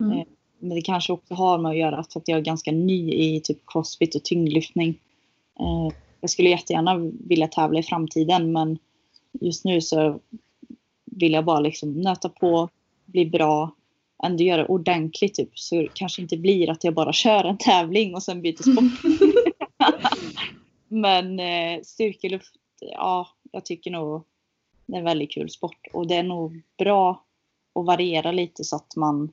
Mm. 0.00 0.18
Eh, 0.18 0.24
Men 0.58 0.74
det 0.74 0.82
kanske 0.82 1.12
också 1.12 1.34
har 1.34 1.58
med 1.58 1.70
att 1.70 1.76
göra 1.78 2.04
för 2.12 2.20
att 2.20 2.28
jag 2.28 2.38
är 2.38 2.42
ganska 2.42 2.72
ny 2.72 3.12
i 3.12 3.40
typ 3.40 3.58
crossfit 3.66 4.14
och 4.14 4.24
tyngdlyftning. 4.24 4.88
Eh, 5.60 5.96
Jag 6.20 6.30
skulle 6.30 6.48
jättegärna 6.48 6.96
vilja 7.28 7.48
tävla 7.48 7.78
i 7.78 7.82
framtiden 7.82 8.52
men 8.52 8.78
just 9.40 9.64
nu 9.64 9.80
så 9.80 10.20
vill 11.04 11.32
jag 11.32 11.44
bara 11.44 11.60
liksom 11.60 11.92
nöta 11.92 12.28
på, 12.28 12.68
bli 13.06 13.26
bra, 13.26 13.74
ändå 14.22 14.44
göra 14.44 14.66
ordentligt 14.66 15.34
typ. 15.34 15.58
Så 15.58 15.74
det 15.74 15.88
kanske 15.94 16.22
inte 16.22 16.36
blir 16.36 16.70
att 16.70 16.84
jag 16.84 16.94
bara 16.94 17.12
kör 17.22 17.44
en 17.44 17.58
tävling 17.58 18.14
och 18.14 18.22
sen 18.22 18.42
byter 18.42 18.62
sport. 18.62 19.12
men 20.88 21.40
eh, 21.40 21.80
styrkelyft, 21.82 22.54
ja, 22.80 23.28
jag 23.52 23.64
tycker 23.64 23.90
nog 23.90 24.24
det 24.86 24.94
är 24.94 24.98
en 24.98 25.04
väldigt 25.04 25.32
kul 25.32 25.50
sport 25.50 25.86
och 25.92 26.06
det 26.06 26.14
är 26.14 26.22
nog 26.22 26.62
bra 26.78 27.24
att 27.74 27.86
variera 27.86 28.32
lite 28.32 28.64
så 28.64 28.76
att 28.76 28.96
man 28.96 29.32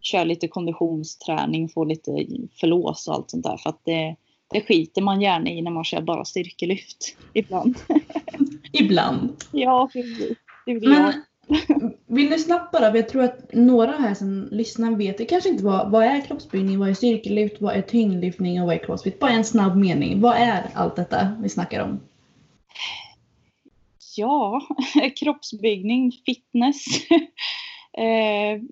kör 0.00 0.24
lite 0.24 0.48
konditionsträning, 0.48 1.68
får 1.68 1.86
lite 1.86 2.26
förlås 2.60 3.08
och 3.08 3.14
allt 3.14 3.30
sånt 3.30 3.44
där. 3.44 3.56
För 3.56 3.70
att 3.70 3.84
det, 3.84 4.16
det 4.50 4.60
skiter 4.60 5.02
man 5.02 5.20
gärna 5.20 5.50
i 5.50 5.62
när 5.62 5.70
man 5.70 5.84
kör 5.84 6.00
bara 6.00 6.24
styrkelyft 6.24 7.16
ibland. 7.32 7.78
Ibland. 8.72 9.36
ja, 9.52 9.88
precis. 9.92 10.38
Men 10.66 11.12
vill 12.06 12.30
du 12.30 12.38
snabbt 12.38 12.72
bara, 12.72 12.90
för 12.90 12.96
jag 12.96 13.08
tror 13.08 13.22
att 13.22 13.52
några 13.52 13.92
här 13.92 14.14
som 14.14 14.48
lyssnar 14.50 14.96
vet 14.96 15.18
det 15.18 15.24
kanske 15.24 15.48
inte 15.48 15.64
vad, 15.64 15.90
vad 15.90 16.04
är 16.04 16.20
kroppsbyggning, 16.20 16.78
vad 16.78 16.88
är 16.88 16.94
styrkelyft, 16.94 17.60
vad 17.60 17.74
är 17.74 17.82
tyngdlyftning 17.82 18.60
och 18.60 18.66
vad 18.66 18.74
är 18.74 18.84
crossfit? 18.84 19.18
Bara 19.18 19.30
en 19.30 19.44
snabb 19.44 19.76
mening. 19.76 20.20
Vad 20.20 20.36
är 20.36 20.70
allt 20.74 20.96
detta 20.96 21.36
vi 21.42 21.48
snackar 21.48 21.82
om? 21.82 22.00
Ja, 24.16 24.60
kroppsbyggning, 25.16 26.12
fitness, 26.26 26.84
eh, 27.98 28.62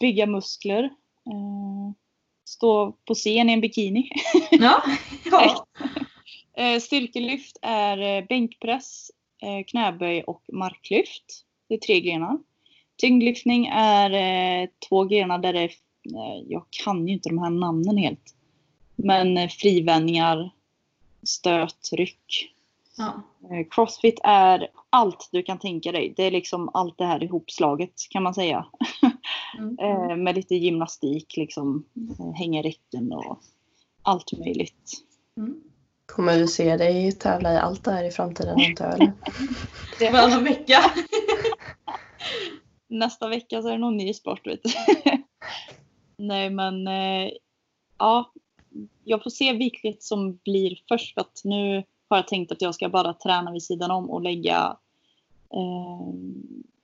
bygga 0.00 0.26
muskler, 0.26 0.84
eh, 0.84 1.92
stå 2.44 2.92
på 3.04 3.14
scen 3.14 3.50
i 3.50 3.52
en 3.52 3.60
bikini. 3.60 4.10
Ja. 4.50 4.82
ja. 5.30 5.66
Eh, 6.56 6.80
styrkelyft 6.80 7.56
är 7.62 8.26
bänkpress, 8.26 9.10
knäböj 9.66 10.22
och 10.22 10.42
marklyft. 10.52 11.44
Det 11.68 11.74
är 11.74 11.78
tre 11.78 12.00
grenar. 12.00 12.38
Tyngdlyftning 12.96 13.66
är 13.72 14.68
två 14.88 15.04
grenar 15.04 15.38
där 15.38 15.52
det 15.52 15.60
är, 15.60 15.70
jag 16.48 16.64
kan 16.84 17.08
ju 17.08 17.12
inte 17.14 17.28
de 17.28 17.38
här 17.38 17.50
namnen 17.50 17.96
helt. 17.96 18.34
Men 18.96 19.48
frivändningar, 19.48 20.50
stöt, 21.22 21.90
ryck. 21.92 22.53
Ja. 22.96 23.22
Eh, 23.50 23.66
crossfit 23.70 24.20
är 24.24 24.68
allt 24.90 25.28
du 25.32 25.42
kan 25.42 25.58
tänka 25.58 25.92
dig. 25.92 26.14
Det 26.16 26.22
är 26.22 26.30
liksom 26.30 26.70
allt 26.74 26.98
det 26.98 27.04
här 27.04 27.22
ihopslaget 27.22 27.92
kan 28.10 28.22
man 28.22 28.34
säga. 28.34 28.66
Mm. 29.02 29.14
Eh, 29.80 30.16
med 30.16 30.34
lite 30.34 30.54
gymnastik, 30.54 31.36
liksom 31.36 31.84
eh, 32.18 32.32
hänga 32.34 32.62
räcken 32.62 33.12
och 33.12 33.38
allt 34.02 34.32
möjligt. 34.32 34.92
Mm. 35.36 35.60
Kommer 36.06 36.38
vi 36.38 36.48
se 36.48 36.76
dig 36.76 37.12
tävla 37.12 37.54
i 37.54 37.56
allt 37.56 37.84
det 37.84 37.92
här 37.92 38.04
i 38.04 38.10
framtiden 38.10 38.60
antar 38.60 38.84
jag? 38.84 38.94
Eller? 38.94 40.12
Varannan 40.12 40.44
vecka. 40.44 40.78
Nästa 42.88 43.28
vecka 43.28 43.62
så 43.62 43.68
är 43.68 43.72
det 43.72 43.78
någon 43.78 43.96
ny 43.96 44.14
sport. 44.14 44.46
Vet 44.46 44.62
du. 44.62 44.70
Nej 46.18 46.50
men 46.50 46.88
eh, 46.88 47.30
ja, 47.98 48.32
jag 49.04 49.22
får 49.22 49.30
se 49.30 49.52
vilket 49.52 50.02
som 50.02 50.38
blir 50.44 50.78
först. 50.88 51.14
För 51.14 51.20
att 51.20 51.40
nu 51.44 51.84
har 52.08 52.16
jag 52.16 52.28
tänkt 52.28 52.52
att 52.52 52.62
jag 52.62 52.74
ska 52.74 52.88
bara 52.88 53.14
träna 53.14 53.52
vid 53.52 53.62
sidan 53.62 53.90
om 53.90 54.10
och 54.10 54.22
lägga 54.22 54.76
eh, 55.54 56.12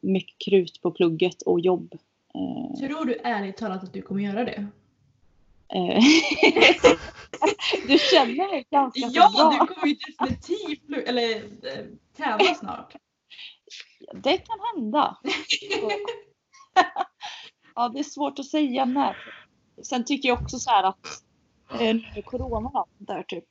mycket 0.00 0.38
krut 0.38 0.82
på 0.82 0.90
plugget 0.90 1.42
och 1.42 1.60
jobb. 1.60 1.94
Eh, 2.34 2.78
Tror 2.78 3.04
du 3.04 3.14
ärligt 3.24 3.56
talat 3.56 3.84
att 3.84 3.92
du 3.92 4.02
kommer 4.02 4.22
göra 4.22 4.44
det? 4.44 4.66
eh, 5.74 5.98
du 7.88 7.98
känner 7.98 8.50
mig 8.52 8.66
ganska 8.70 9.00
Ja, 9.12 9.30
bra. 9.36 9.50
du 9.60 9.66
kommer 9.74 9.86
ju 9.86 9.94
definitivt 9.94 11.08
eller, 11.08 11.42
tävla 12.16 12.54
snart. 12.54 12.94
det 14.14 14.38
kan 14.38 14.58
hända. 14.74 15.16
ja, 17.74 17.88
det 17.88 17.98
är 17.98 18.02
svårt 18.04 18.38
att 18.38 18.46
säga 18.46 18.84
när. 18.84 19.16
Sen 19.82 20.04
tycker 20.04 20.28
jag 20.28 20.42
också 20.42 20.58
så 20.58 20.70
här 20.70 20.82
att 20.84 21.06
eh, 21.80 22.22
corona 22.24 22.68
och 22.68 22.78
allt 22.78 22.88
där 22.98 23.22
typ. 23.22 23.46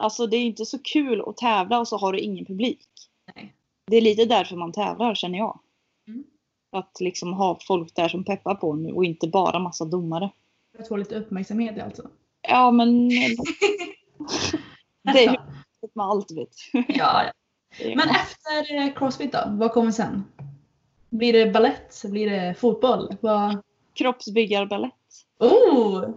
Alltså 0.00 0.26
det 0.26 0.36
är 0.36 0.44
inte 0.44 0.66
så 0.66 0.78
kul 0.78 1.22
att 1.26 1.36
tävla 1.36 1.80
och 1.80 1.88
så 1.88 1.96
har 1.96 2.12
du 2.12 2.18
ingen 2.18 2.44
publik. 2.44 2.88
Nej. 3.34 3.54
Det 3.86 3.96
är 3.96 4.00
lite 4.00 4.24
därför 4.24 4.56
man 4.56 4.72
tävlar 4.72 5.14
känner 5.14 5.38
jag. 5.38 5.58
Mm. 6.08 6.24
Att 6.72 7.00
liksom 7.00 7.32
ha 7.32 7.58
folk 7.66 7.94
där 7.94 8.08
som 8.08 8.24
peppar 8.24 8.54
på 8.54 8.74
nu 8.74 8.92
och 8.92 9.04
inte 9.04 9.28
bara 9.28 9.58
massa 9.58 9.84
domare. 9.84 10.30
För 10.72 10.82
att 10.82 10.88
få 10.88 10.96
lite 10.96 11.14
uppmärksamhet 11.14 11.82
alltså. 11.82 12.10
Ja 12.48 12.70
men 12.70 13.08
det 15.12 15.24
är 15.24 15.32
ju 15.32 15.38
med 15.94 16.06
allt 16.06 16.30
vet 16.30 16.54
Ja. 16.88 17.32
Men 17.78 18.08
efter 18.08 18.76
eh, 18.76 18.94
Crossfit 18.94 19.32
då? 19.32 19.38
Vad 19.46 19.72
kommer 19.72 19.92
sen? 19.92 20.24
Blir 21.10 21.32
det 21.32 21.52
ballett? 21.52 22.02
Blir 22.04 22.30
det 22.30 22.54
fotboll? 22.54 23.16
Vad... 23.20 23.62
Kroppsbyggarbalett. 23.94 24.92
Oh! 25.38 26.00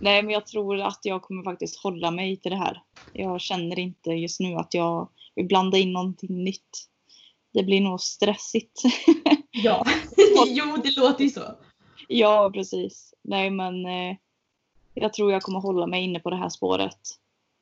Nej 0.00 0.22
men 0.22 0.32
jag 0.32 0.46
tror 0.46 0.80
att 0.80 1.00
jag 1.02 1.22
kommer 1.22 1.42
faktiskt 1.42 1.82
hålla 1.82 2.10
mig 2.10 2.36
till 2.36 2.50
det 2.50 2.56
här. 2.56 2.82
Jag 3.12 3.40
känner 3.40 3.78
inte 3.78 4.10
just 4.10 4.40
nu 4.40 4.54
att 4.54 4.74
jag 4.74 5.08
vill 5.34 5.46
blanda 5.46 5.78
in 5.78 5.92
någonting 5.92 6.44
nytt. 6.44 6.88
Det 7.52 7.62
blir 7.62 7.80
nog 7.80 8.00
stressigt. 8.00 8.82
Ja. 9.64 9.86
jo, 10.46 10.76
det 10.84 10.96
låter 10.96 11.24
ju 11.24 11.30
så. 11.30 11.40
ja 12.08 12.50
precis. 12.54 13.14
Nej 13.22 13.50
men 13.50 13.86
eh, 13.86 14.16
jag 14.94 15.12
tror 15.12 15.32
jag 15.32 15.42
kommer 15.42 15.60
hålla 15.60 15.86
mig 15.86 16.04
inne 16.04 16.20
på 16.20 16.30
det 16.30 16.36
här 16.36 16.48
spåret. 16.48 16.98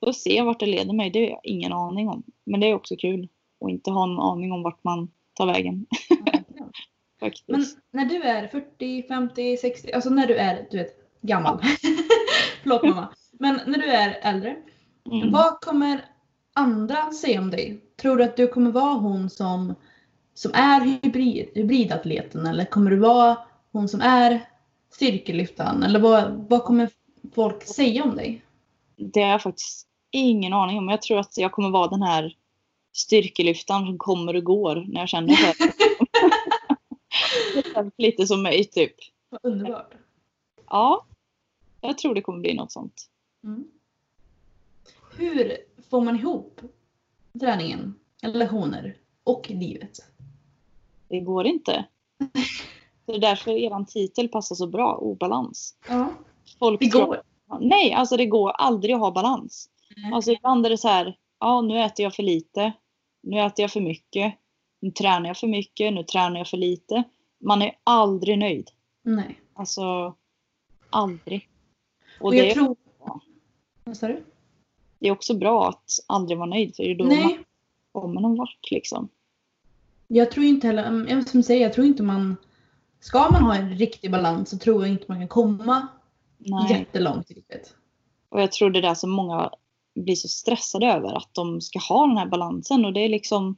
Får 0.04 0.12
se 0.12 0.42
vart 0.42 0.60
det 0.60 0.66
leder 0.66 0.92
mig, 0.92 1.10
det 1.10 1.18
har 1.18 1.26
jag 1.26 1.40
ingen 1.42 1.72
aning 1.72 2.08
om. 2.08 2.22
Men 2.44 2.60
det 2.60 2.66
är 2.66 2.74
också 2.74 2.96
kul 2.96 3.28
att 3.60 3.70
inte 3.70 3.90
ha 3.90 4.04
en 4.04 4.18
aning 4.18 4.52
om 4.52 4.62
vart 4.62 4.84
man 4.84 5.10
tar 5.34 5.46
vägen. 5.46 5.86
Faktiskt. 7.20 7.48
Men 7.48 7.66
när 7.90 8.04
du 8.04 8.22
är 8.22 8.48
40, 8.48 9.02
50, 9.08 9.56
60, 9.56 9.92
alltså 9.92 10.10
när 10.10 10.26
du 10.26 10.34
är 10.34 10.66
du 10.70 10.78
vet, 10.78 10.96
gammal. 11.20 11.62
Förlåt 12.64 12.82
mamma. 12.82 13.08
Men 13.32 13.60
när 13.66 13.78
du 13.78 13.84
är 13.84 14.18
äldre, 14.22 14.56
Mm. 15.10 15.32
vad 15.32 15.60
kommer 15.60 16.04
andra 16.54 17.12
säga 17.12 17.40
om 17.40 17.50
dig? 17.50 17.80
Tror 17.96 18.16
du 18.16 18.24
att 18.24 18.36
du 18.36 18.48
kommer 18.48 18.70
vara 18.70 18.94
hon 18.94 19.30
som, 19.30 19.74
som 20.34 20.52
är 20.54 20.80
hybrid, 20.80 21.48
hybridatleten 21.54 22.46
eller 22.46 22.64
kommer 22.64 22.90
du 22.90 22.96
vara 22.96 23.38
hon 23.72 23.88
som 23.88 24.00
är 24.00 24.48
styrkelyftaren? 24.92 25.82
Eller 25.82 26.00
vad, 26.00 26.46
vad 26.48 26.64
kommer 26.64 26.90
folk 27.34 27.62
säga 27.62 28.04
om 28.04 28.16
dig? 28.16 28.42
Det 28.96 29.22
har 29.22 29.30
jag 29.30 29.42
faktiskt 29.42 29.86
ingen 30.10 30.52
aning 30.52 30.78
om. 30.78 30.88
Jag 30.88 31.02
tror 31.02 31.18
att 31.18 31.36
jag 31.38 31.52
kommer 31.52 31.70
vara 31.70 31.88
den 31.88 32.02
här 32.02 32.36
styrkelyftaren 32.92 33.86
som 33.86 33.98
kommer 33.98 34.36
och 34.36 34.44
går 34.44 34.84
när 34.88 35.00
jag 35.00 35.08
känner 35.08 35.34
för 35.34 35.66
det. 35.66 35.72
Lite 38.02 38.26
som 38.26 38.42
mig 38.42 38.64
typ. 38.64 38.94
Vad 39.30 39.52
underbart. 39.52 39.94
Ja, 40.70 41.06
jag 41.88 41.98
tror 41.98 42.14
det 42.14 42.20
kommer 42.22 42.40
bli 42.40 42.54
något 42.54 42.72
sånt. 42.72 43.10
Mm. 43.44 43.64
Hur 45.16 45.56
får 45.90 46.00
man 46.00 46.16
ihop 46.16 46.60
träningen, 47.40 47.94
relationer 48.22 48.96
och 49.24 49.50
livet? 49.50 49.98
Det 51.08 51.20
går 51.20 51.46
inte. 51.46 51.84
Det 53.06 53.12
är 53.14 53.18
därför 53.18 53.50
er 53.50 53.84
titel 53.84 54.28
passar 54.28 54.56
så 54.56 54.66
bra, 54.66 54.96
obalans. 54.96 55.76
Ja, 55.88 56.12
Folk 56.58 56.80
det 56.80 56.90
tror- 56.90 57.06
går. 57.06 57.22
Nej, 57.60 57.92
alltså 57.92 58.16
det 58.16 58.26
går 58.26 58.50
aldrig 58.50 58.94
att 58.94 59.00
ha 59.00 59.10
balans. 59.10 59.70
Nej. 59.96 60.12
Alltså 60.12 60.30
ibland 60.32 60.66
är 60.66 60.70
det 60.70 60.78
så 60.78 60.88
här, 60.88 61.16
ja 61.40 61.60
nu 61.60 61.80
äter 61.80 62.02
jag 62.02 62.14
för 62.14 62.22
lite, 62.22 62.72
nu 63.22 63.40
äter 63.40 63.62
jag 63.62 63.70
för 63.70 63.80
mycket, 63.80 64.34
nu 64.80 64.90
tränar 64.90 65.26
jag 65.26 65.36
för 65.36 65.46
mycket, 65.46 65.92
nu 65.92 66.02
tränar 66.04 66.36
jag 66.38 66.48
för 66.48 66.56
lite. 66.56 67.02
Man 67.40 67.62
är 67.62 67.76
aldrig 67.84 68.38
nöjd. 68.38 68.70
Nej. 69.02 69.40
Alltså, 69.54 70.14
aldrig. 70.90 71.48
Och, 72.24 72.28
Och 72.28 72.32
det, 72.32 72.38
jag 72.38 72.46
är- 72.46 72.54
tror... 72.54 72.76
Vad 73.84 73.96
sa 73.96 74.08
du? 74.08 74.24
det 74.98 75.08
är 75.08 75.12
också 75.12 75.34
bra 75.34 75.68
att 75.68 75.90
aldrig 76.06 76.38
vara 76.38 76.48
nöjd, 76.48 76.76
för 76.76 76.82
det 76.82 76.90
är 76.90 76.94
då 76.94 77.04
Nej, 77.04 77.24
man 77.24 77.44
kommer 77.92 78.20
någon 78.20 78.36
vart 78.36 78.70
liksom. 78.70 79.08
jag 80.08 80.30
tror 80.30 80.46
inte 80.46 80.66
heller, 80.66 80.84
mm, 80.84 81.24
som 81.24 81.42
säger, 81.42 81.62
jag 81.62 81.72
tror 81.72 81.86
inte 81.86 82.02
man... 82.02 82.36
Ska 83.00 83.30
man 83.30 83.42
ha 83.42 83.54
en 83.56 83.74
riktig 83.74 84.10
balans 84.10 84.50
så 84.50 84.58
tror 84.58 84.82
jag 84.82 84.92
inte 84.92 85.04
man 85.08 85.18
kan 85.18 85.28
komma 85.28 85.88
Nej. 86.38 86.72
jättelångt 86.72 87.30
livet. 87.30 87.74
Och 88.28 88.40
jag 88.40 88.52
tror 88.52 88.70
det 88.70 88.78
är 88.78 88.82
det 88.82 88.96
som 88.96 89.10
många 89.10 89.50
blir 89.94 90.16
så 90.16 90.28
stressade 90.28 90.86
över, 90.86 91.16
att 91.16 91.30
de 91.32 91.60
ska 91.60 91.78
ha 91.78 92.06
den 92.06 92.18
här 92.18 92.26
balansen. 92.26 92.84
Och 92.84 92.92
det 92.92 93.00
är 93.00 93.08
liksom, 93.08 93.56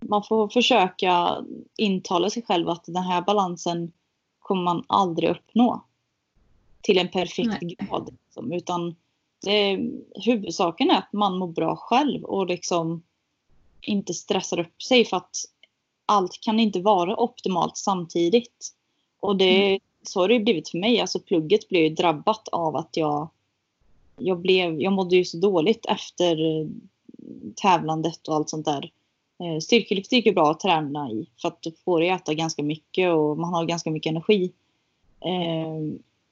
man 0.00 0.22
får 0.22 0.48
försöka 0.48 1.44
intala 1.76 2.30
sig 2.30 2.42
själv 2.42 2.68
att 2.68 2.84
den 2.86 3.02
här 3.02 3.22
balansen 3.22 3.92
kommer 4.38 4.62
man 4.62 4.84
aldrig 4.86 5.30
uppnå. 5.30 5.84
Till 6.80 6.98
en 6.98 7.08
perfekt 7.08 7.62
Nej. 7.62 7.76
grad. 7.78 8.16
Liksom. 8.24 8.52
Utan 8.52 8.94
det, 9.42 9.78
huvudsaken 10.24 10.90
är 10.90 10.98
att 10.98 11.12
man 11.12 11.38
mår 11.38 11.48
bra 11.48 11.76
själv 11.76 12.24
och 12.24 12.46
liksom 12.46 13.02
inte 13.80 14.14
stressar 14.14 14.60
upp 14.60 14.82
sig 14.82 15.04
för 15.04 15.16
att 15.16 15.36
allt 16.06 16.40
kan 16.40 16.60
inte 16.60 16.80
vara 16.80 17.16
optimalt 17.16 17.76
samtidigt. 17.76 18.74
Och 19.20 19.36
det, 19.36 19.78
så 20.02 20.20
har 20.20 20.28
det 20.28 20.40
blivit 20.40 20.68
för 20.68 20.78
mig. 20.78 21.00
Alltså 21.00 21.20
plugget 21.20 21.68
blev 21.68 21.82
ju 21.82 21.88
drabbat 21.88 22.48
av 22.48 22.76
att 22.76 22.96
jag 22.96 23.28
jag, 24.20 24.38
blev, 24.38 24.80
jag 24.80 24.92
mådde 24.92 25.16
ju 25.16 25.24
så 25.24 25.36
dåligt 25.36 25.86
efter 25.86 26.60
eh, 26.60 26.66
tävlandet 27.56 28.28
och 28.28 28.34
allt 28.34 28.50
sånt 28.50 28.64
där. 28.64 28.92
Eh, 29.42 29.58
Styrkelyft 29.60 30.12
gick 30.12 30.26
ju 30.26 30.32
bra 30.32 30.50
att 30.50 30.60
träna 30.60 31.10
i 31.10 31.26
för 31.40 31.48
att 31.48 31.62
då 31.62 31.70
får 31.84 32.00
du 32.00 32.08
äta 32.08 32.34
ganska 32.34 32.62
mycket 32.62 33.12
och 33.12 33.38
man 33.38 33.54
har 33.54 33.64
ganska 33.64 33.90
mycket 33.90 34.10
energi. 34.10 34.52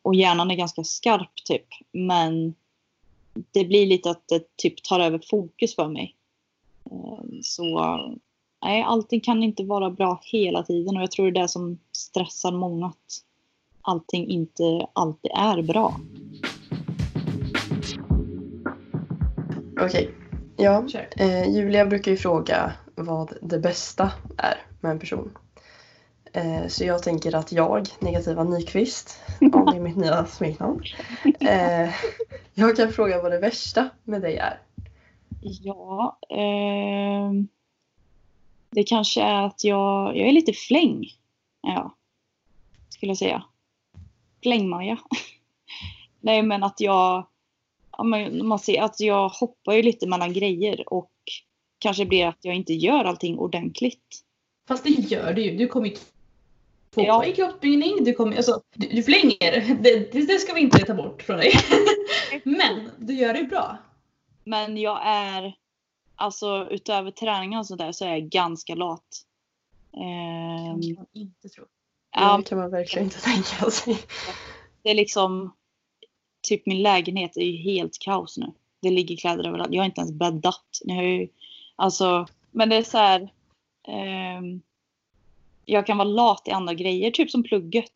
Och 0.02 0.14
hjärnan 0.14 0.50
är 0.50 0.54
ganska 0.54 0.84
skarp 0.84 1.44
typ. 1.44 1.66
Men 1.92 2.54
det 3.50 3.64
blir 3.64 3.86
lite 3.86 4.10
att 4.10 4.28
det 4.28 4.56
typ 4.56 4.82
tar 4.82 5.00
över 5.00 5.20
fokus 5.30 5.74
för 5.74 5.88
mig. 5.88 6.14
Eh, 6.90 7.24
så 7.42 7.98
nej, 8.62 8.82
allting 8.82 9.20
kan 9.20 9.42
inte 9.42 9.64
vara 9.64 9.90
bra 9.90 10.20
hela 10.24 10.62
tiden 10.62 10.96
och 10.96 11.02
jag 11.02 11.10
tror 11.10 11.30
det 11.30 11.40
är 11.40 11.42
det 11.42 11.48
som 11.48 11.78
stressar 11.92 12.52
många 12.52 12.86
att 12.86 13.24
allting 13.82 14.28
inte 14.28 14.86
alltid 14.92 15.30
är 15.34 15.62
bra. 15.62 16.00
Okej. 19.80 20.10
Ja, 20.56 20.88
Kör. 20.88 21.08
eh, 21.16 21.54
Julia 21.54 21.86
brukar 21.86 22.10
ju 22.10 22.16
fråga 22.16 22.72
vad 22.94 23.32
det 23.42 23.58
bästa 23.58 24.12
är 24.38 24.62
med 24.80 24.92
en 24.92 24.98
person. 24.98 25.30
Eh, 26.32 26.66
så 26.68 26.84
jag 26.84 27.02
tänker 27.02 27.34
att 27.34 27.52
jag, 27.52 27.88
Negativa 27.98 28.44
Nyqvist, 28.44 29.20
om 29.40 29.66
det 29.66 29.76
är 29.76 29.80
mitt 29.80 29.96
nya 29.96 30.26
smeknamn. 30.26 30.82
Eh, 31.40 31.90
jag 32.54 32.76
kan 32.76 32.92
fråga 32.92 33.22
vad 33.22 33.32
det 33.32 33.38
värsta 33.38 33.88
med 34.04 34.22
dig 34.22 34.36
är. 34.36 34.60
Ja, 35.40 36.18
ehm, 36.30 37.48
det 38.70 38.82
kanske 38.82 39.22
är 39.22 39.42
att 39.42 39.64
jag, 39.64 40.16
jag 40.16 40.28
är 40.28 40.32
lite 40.32 40.52
fläng. 40.52 41.04
Ja, 41.62 41.94
skulle 42.88 43.10
jag 43.10 43.18
säga. 43.18 43.44
Flängmaja. 44.42 44.98
Nej, 46.20 46.42
men 46.42 46.62
att 46.62 46.80
jag, 46.80 47.26
man 48.42 48.58
ser 48.58 48.82
att 48.82 49.00
jag 49.00 49.28
hoppar 49.28 49.72
ju 49.72 49.82
lite 49.82 50.06
mellan 50.06 50.32
grejer 50.32 50.92
och 50.92 51.12
kanske 51.78 52.06
blir 52.06 52.26
att 52.26 52.38
jag 52.40 52.54
inte 52.54 52.72
gör 52.72 53.04
allting 53.04 53.38
ordentligt. 53.38 54.24
Fast 54.68 54.84
det 54.84 54.90
gör 54.90 55.32
du 55.32 55.42
ju. 55.42 55.56
Du 55.56 55.66
kommer 55.66 55.86
ju 55.86 55.96
tvåa 56.94 57.04
Ja. 57.06 57.24
i 57.24 57.32
kroppsbyggning. 57.32 58.04
Du, 58.04 58.12
kommer, 58.14 58.36
alltså, 58.36 58.62
du, 58.74 58.88
du 58.88 59.02
flänger. 59.02 59.76
Det, 59.82 60.12
det, 60.12 60.22
det 60.26 60.38
ska 60.38 60.52
vi 60.54 60.60
inte 60.60 60.78
ta 60.78 60.94
bort 60.94 61.22
från 61.22 61.36
dig. 61.36 61.52
Men 62.44 62.90
du 62.98 63.14
gör 63.14 63.34
det 63.34 63.42
bra. 63.44 63.76
Men 64.44 64.76
jag 64.76 65.00
är, 65.04 65.54
alltså 66.16 66.68
utöver 66.70 67.10
träningen 67.10 67.58
och 67.58 67.66
sådär 67.66 67.92
så 67.92 68.04
är 68.04 68.08
jag 68.08 68.28
ganska 68.28 68.74
lat. 68.74 69.24
Ehm, 69.92 70.82
kan 70.82 70.94
man 70.94 71.06
inte 71.12 71.48
tro. 71.48 71.64
ja, 72.16 72.36
Det 72.36 72.42
kan 72.48 72.58
man 72.58 72.70
verkligen 72.70 73.04
inte 73.04 73.20
tänka 73.20 73.70
sig. 73.70 73.98
Det 74.82 74.90
är 74.90 74.94
liksom, 74.94 75.54
typ 76.48 76.66
min 76.66 76.82
lägenhet 76.82 77.36
är 77.36 77.40
ju 77.42 77.56
helt 77.56 77.98
kaos 77.98 78.38
nu. 78.38 78.46
Det 78.82 78.90
ligger 78.90 79.16
kläder 79.16 79.48
överallt. 79.48 79.72
Jag 79.72 79.80
har 79.82 79.86
inte 79.86 80.00
ens 80.00 80.12
bäddat. 80.12 80.80
Ni 80.84 80.94
har 80.96 81.02
ju, 81.02 81.28
alltså, 81.76 82.26
men 82.50 82.68
det 82.68 82.76
är 82.76 82.82
så 82.82 82.98
här. 82.98 83.32
ehm, 83.88 84.60
jag 85.70 85.86
kan 85.86 85.98
vara 85.98 86.08
lat 86.08 86.48
i 86.48 86.50
andra 86.50 86.74
grejer, 86.74 87.10
typ 87.10 87.30
som 87.30 87.42
plugget. 87.42 87.92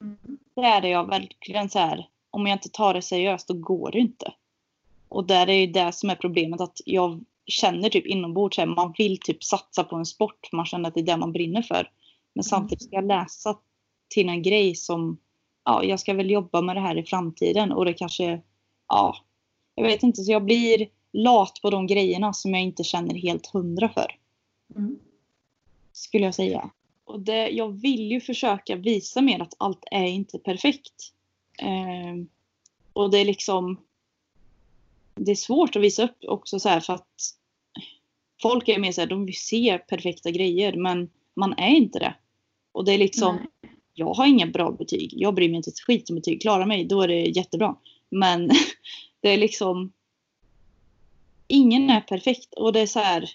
Mm. 0.00 0.18
Det 0.54 0.62
är 0.62 0.82
jag 0.82 1.08
verkligen 1.08 1.70
så 1.70 1.78
här. 1.78 2.08
Om 2.30 2.46
jag 2.46 2.54
inte 2.54 2.68
tar 2.68 2.94
det 2.94 3.02
seriöst, 3.02 3.48
då 3.48 3.54
går 3.54 3.90
det 3.90 3.98
inte. 3.98 4.32
Och 5.08 5.26
där 5.26 5.48
är 5.50 5.54
ju 5.54 5.66
det 5.66 5.92
som 5.92 6.10
är 6.10 6.14
problemet, 6.14 6.60
att 6.60 6.80
jag 6.84 7.24
känner 7.46 7.88
typ 7.88 8.06
inombords 8.06 8.58
att 8.58 8.68
man 8.68 8.94
vill 8.98 9.18
typ 9.20 9.44
satsa 9.44 9.84
på 9.84 9.96
en 9.96 10.06
sport. 10.06 10.52
Man 10.52 10.66
känner 10.66 10.88
att 10.88 10.94
det 10.94 11.00
är 11.00 11.06
det 11.06 11.16
man 11.16 11.32
brinner 11.32 11.62
för. 11.62 11.90
Men 12.34 12.44
samtidigt 12.44 12.84
ska 12.84 12.96
jag 12.96 13.06
läsa 13.06 13.58
till 14.08 14.28
en 14.28 14.42
grej 14.42 14.74
som, 14.74 15.18
ja, 15.64 15.84
jag 15.84 16.00
ska 16.00 16.14
väl 16.14 16.30
jobba 16.30 16.60
med 16.60 16.76
det 16.76 16.80
här 16.80 16.98
i 16.98 17.04
framtiden 17.04 17.72
och 17.72 17.84
det 17.84 17.92
kanske, 17.92 18.40
ja, 18.88 19.16
jag 19.74 19.84
vet 19.84 20.02
inte. 20.02 20.22
Så 20.22 20.32
jag 20.32 20.44
blir 20.44 20.88
lat 21.12 21.58
på 21.62 21.70
de 21.70 21.86
grejerna 21.86 22.32
som 22.32 22.54
jag 22.54 22.62
inte 22.62 22.84
känner 22.84 23.14
helt 23.14 23.46
hundra 23.46 23.88
för. 23.88 24.16
Mm. 24.76 24.98
Skulle 25.92 26.24
jag 26.24 26.34
säga. 26.34 26.70
Och 27.12 27.20
det, 27.20 27.48
jag 27.48 27.68
vill 27.68 28.12
ju 28.12 28.20
försöka 28.20 28.76
visa 28.76 29.20
mer 29.20 29.40
att 29.42 29.54
allt 29.58 29.84
är 29.90 30.06
inte 30.06 30.38
perfekt. 30.38 31.12
Eh, 31.58 32.24
och 32.92 33.10
det 33.10 33.18
är 33.18 33.24
liksom 33.24 33.80
det 35.14 35.30
är 35.30 35.36
svårt 35.36 35.76
att 35.76 35.82
visa 35.82 36.04
upp 36.04 36.16
också 36.28 36.58
så 36.60 36.68
här 36.68 36.80
för 36.80 36.92
att 36.92 37.34
folk 38.42 38.68
är 38.68 38.78
mer 38.78 38.92
så 38.92 39.00
här, 39.00 39.08
de 39.08 39.26
vill 39.26 39.38
se 39.38 39.78
perfekta 39.78 40.30
grejer 40.30 40.76
men 40.76 41.10
man 41.34 41.52
är 41.52 41.70
inte 41.70 41.98
det. 41.98 42.14
Och 42.72 42.84
det 42.84 42.92
är 42.92 42.98
liksom, 42.98 43.36
Nej. 43.36 43.72
jag 43.94 44.14
har 44.14 44.26
inga 44.26 44.46
bra 44.46 44.70
betyg. 44.70 45.12
Jag 45.16 45.34
bryr 45.34 45.48
mig 45.48 45.56
inte 45.56 45.70
ett 45.70 45.80
skit 45.80 46.10
om 46.10 46.16
betyg. 46.16 46.42
Klarar 46.42 46.66
mig, 46.66 46.84
då 46.84 47.02
är 47.02 47.08
det 47.08 47.20
jättebra. 47.20 47.76
Men 48.10 48.50
det 49.20 49.28
är 49.28 49.38
liksom, 49.38 49.92
ingen 51.46 51.90
är 51.90 52.00
perfekt 52.00 52.54
och 52.54 52.72
det 52.72 52.80
är 52.80 52.86
så 52.86 53.00
här, 53.00 53.30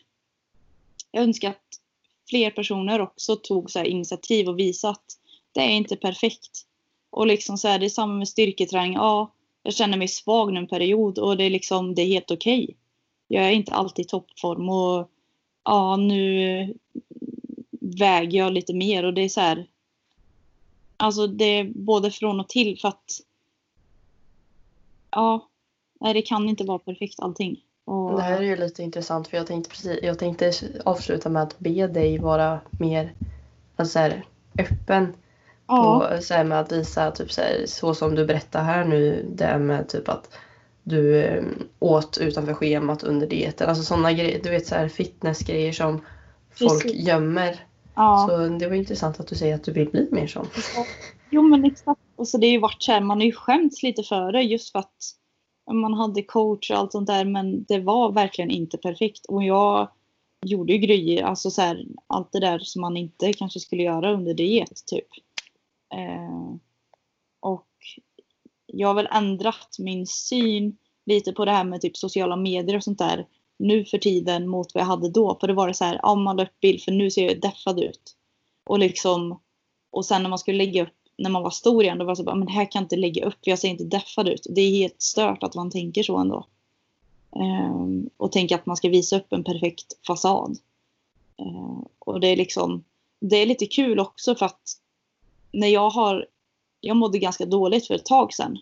jag 1.11 1.23
önskar 1.23 1.49
att 1.49 1.81
fler 2.29 2.51
personer 2.51 3.01
också 3.01 3.35
tog 3.35 3.71
så 3.71 3.79
här 3.79 3.85
initiativ 3.85 4.49
och 4.49 4.59
visade 4.59 4.91
att 4.91 5.17
det 5.51 5.61
är 5.61 5.69
inte 5.69 5.95
perfekt. 5.95 6.65
Och 7.09 7.27
liksom 7.27 7.57
så 7.57 7.67
här, 7.67 7.79
det 7.79 7.85
är 7.85 7.89
samma 7.89 8.13
med 8.13 8.27
styrketräning. 8.27 8.93
Ja, 8.93 9.31
jag 9.63 9.73
känner 9.73 9.97
mig 9.97 10.07
svag 10.07 10.53
nu 10.53 10.59
en 10.59 10.67
period 10.67 11.19
och 11.19 11.37
det 11.37 11.43
är 11.43 11.49
liksom, 11.49 11.95
det 11.95 12.01
är 12.01 12.07
helt 12.07 12.31
okej. 12.31 12.63
Okay. 12.63 12.75
Jag 13.27 13.45
är 13.45 13.51
inte 13.51 13.73
alltid 13.73 14.05
i 14.05 14.07
toppform 14.07 14.69
och 14.69 15.09
ja, 15.63 15.95
nu 15.95 16.75
väger 17.81 18.37
jag 18.37 18.53
lite 18.53 18.73
mer 18.73 19.03
och 19.03 19.13
det 19.13 19.21
är 19.21 19.29
så 19.29 19.41
här. 19.41 19.67
Alltså 20.97 21.27
det 21.27 21.45
är 21.45 21.63
både 21.63 22.11
från 22.11 22.39
och 22.39 22.49
till 22.49 22.79
för 22.79 22.87
att 22.87 23.21
ja, 25.11 25.47
nej 25.99 26.13
det 26.13 26.21
kan 26.21 26.49
inte 26.49 26.63
vara 26.63 26.79
perfekt 26.79 27.19
allting. 27.19 27.63
Och, 27.87 28.15
Det 28.15 28.21
här 28.21 28.37
är 28.37 28.43
ju 28.43 28.55
lite 28.55 28.83
intressant 28.83 29.27
för 29.27 29.37
jag 29.37 29.47
tänkte, 29.47 29.69
precis, 29.69 29.99
jag 30.03 30.19
tänkte 30.19 30.51
avsluta 30.85 31.29
med 31.29 31.43
att 31.43 31.59
be 31.59 31.87
dig 31.87 32.17
vara 32.17 32.59
mer 32.79 33.13
alltså 33.75 33.91
så 33.91 33.99
här, 33.99 34.25
öppen 34.59 35.13
ja, 35.67 36.09
på, 36.09 36.21
så 36.21 36.33
här, 36.33 36.43
med 36.43 36.59
att 36.59 36.71
visa 36.71 37.11
typ 37.11 37.31
så, 37.31 37.41
här, 37.41 37.63
så 37.65 37.93
som 37.93 38.15
du 38.15 38.25
berättar 38.25 38.63
här 38.63 38.85
nu. 38.85 39.25
Det 39.29 39.57
med 39.57 39.89
typ 39.89 40.09
att 40.09 40.37
du 40.83 41.23
eh, 41.23 41.43
åt 41.79 42.17
utanför 42.17 42.53
schemat 42.53 43.03
under 43.03 43.27
dieten. 43.27 43.69
Alltså 43.69 43.83
sådana 43.83 44.13
grejer. 44.13 44.39
Du 44.43 44.49
vet 44.49 44.67
så 44.67 44.75
här 44.75 44.87
fitnessgrejer 44.87 45.71
som 45.71 46.01
folk 46.49 46.83
Precis. 46.83 47.07
gömmer. 47.07 47.65
ja. 47.95 48.27
Så 48.29 48.47
det 48.47 48.67
var 48.67 48.75
intressant 48.75 49.19
att 49.19 49.27
du 49.27 49.35
säger 49.35 49.55
att 49.55 49.63
du 49.63 49.71
vill 49.71 49.89
bli 49.89 50.07
mer 50.11 50.27
sån. 50.27 50.47
Jo 51.29 51.41
men 51.41 51.65
exakt. 51.65 52.01
Och 52.15 52.27
så 52.27 52.37
det 52.37 52.47
har 52.47 52.51
ju 52.51 52.59
varit 52.59 52.83
så 52.83 52.91
här, 52.91 53.01
man 53.01 53.17
har 53.17 53.25
ju 53.25 53.31
skämts 53.31 53.83
lite 53.83 54.03
för 54.03 54.31
det 54.31 54.41
just 54.41 54.71
för 54.71 54.79
att 54.79 55.13
man 55.73 55.93
hade 55.93 56.23
coach 56.23 56.71
och 56.71 56.77
allt 56.77 56.91
sånt 56.91 57.07
där 57.07 57.25
men 57.25 57.63
det 57.63 57.79
var 57.79 58.11
verkligen 58.11 58.51
inte 58.51 58.77
perfekt. 58.77 59.25
Och 59.25 59.43
jag 59.43 59.89
gjorde 60.45 60.73
ju 60.73 60.79
grejer, 60.79 61.23
alltså 61.23 61.51
så 61.51 61.61
här, 61.61 61.85
allt 62.07 62.31
det 62.31 62.39
där 62.39 62.59
som 62.59 62.81
man 62.81 62.97
inte 62.97 63.33
kanske 63.33 63.59
skulle 63.59 63.83
göra 63.83 64.13
under 64.13 64.33
diet 64.33 64.85
typ. 64.85 65.07
Eh, 65.93 66.55
och 67.39 67.67
jag 68.65 68.87
har 68.87 68.95
väl 68.95 69.07
ändrat 69.11 69.75
min 69.79 70.07
syn 70.07 70.77
lite 71.05 71.31
på 71.31 71.45
det 71.45 71.51
här 71.51 71.63
med 71.63 71.81
typ 71.81 71.97
sociala 71.97 72.35
medier 72.35 72.75
och 72.75 72.83
sånt 72.83 72.99
där 72.99 73.27
nu 73.59 73.85
för 73.85 73.97
tiden 73.97 74.47
mot 74.47 74.73
vad 74.73 74.81
jag 74.81 74.87
hade 74.87 75.09
då. 75.09 75.37
För 75.39 75.47
det 75.47 75.53
var 75.53 75.67
det 75.67 75.73
så 75.73 75.85
här, 75.85 75.99
ja 76.03 76.15
man 76.15 76.37
la 76.37 76.43
upp 76.43 76.59
bild 76.59 76.81
för 76.81 76.91
nu 76.91 77.11
ser 77.11 77.27
jag 77.27 77.41
deffad 77.41 77.79
ut. 77.79 78.15
Och 78.65 78.79
liksom, 78.79 79.41
och 79.91 80.05
sen 80.05 80.23
när 80.23 80.29
man 80.29 80.39
skulle 80.39 80.57
lägga 80.57 80.83
upp 80.83 80.93
när 81.17 81.29
man 81.29 81.43
var 81.43 81.49
stor 81.49 81.83
igen, 81.83 81.97
då 81.97 82.05
var 82.05 82.11
det 82.11 82.15
så 82.15 82.23
bara, 82.23 82.35
men 82.35 82.47
här 82.47 82.65
kan 82.65 82.79
jag 82.79 82.85
inte 82.85 82.95
lägga 82.95 83.25
upp, 83.25 83.43
för 83.43 83.51
jag 83.51 83.59
ser 83.59 83.67
inte 83.67 83.83
deffad 83.83 84.27
ut. 84.27 84.47
Det 84.49 84.61
är 84.61 84.71
helt 84.71 85.01
stört 85.01 85.43
att 85.43 85.55
man 85.55 85.71
tänker 85.71 86.03
så 86.03 86.17
ändå. 86.17 86.45
Ehm, 87.35 88.09
och 88.17 88.31
tänker 88.31 88.55
att 88.55 88.65
man 88.65 88.77
ska 88.77 88.89
visa 88.89 89.17
upp 89.17 89.33
en 89.33 89.43
perfekt 89.43 90.05
fasad. 90.07 90.57
Ehm, 91.37 91.85
och 91.99 92.19
det 92.19 92.27
är 92.27 92.35
liksom, 92.35 92.83
det 93.19 93.35
är 93.35 93.45
lite 93.45 93.65
kul 93.65 93.99
också 93.99 94.35
för 94.35 94.45
att 94.45 94.61
när 95.51 95.67
jag 95.67 95.89
har, 95.89 96.25
jag 96.81 96.97
mådde 96.97 97.19
ganska 97.19 97.45
dåligt 97.45 97.87
för 97.87 97.95
ett 97.95 98.05
tag 98.05 98.33
sedan. 98.33 98.57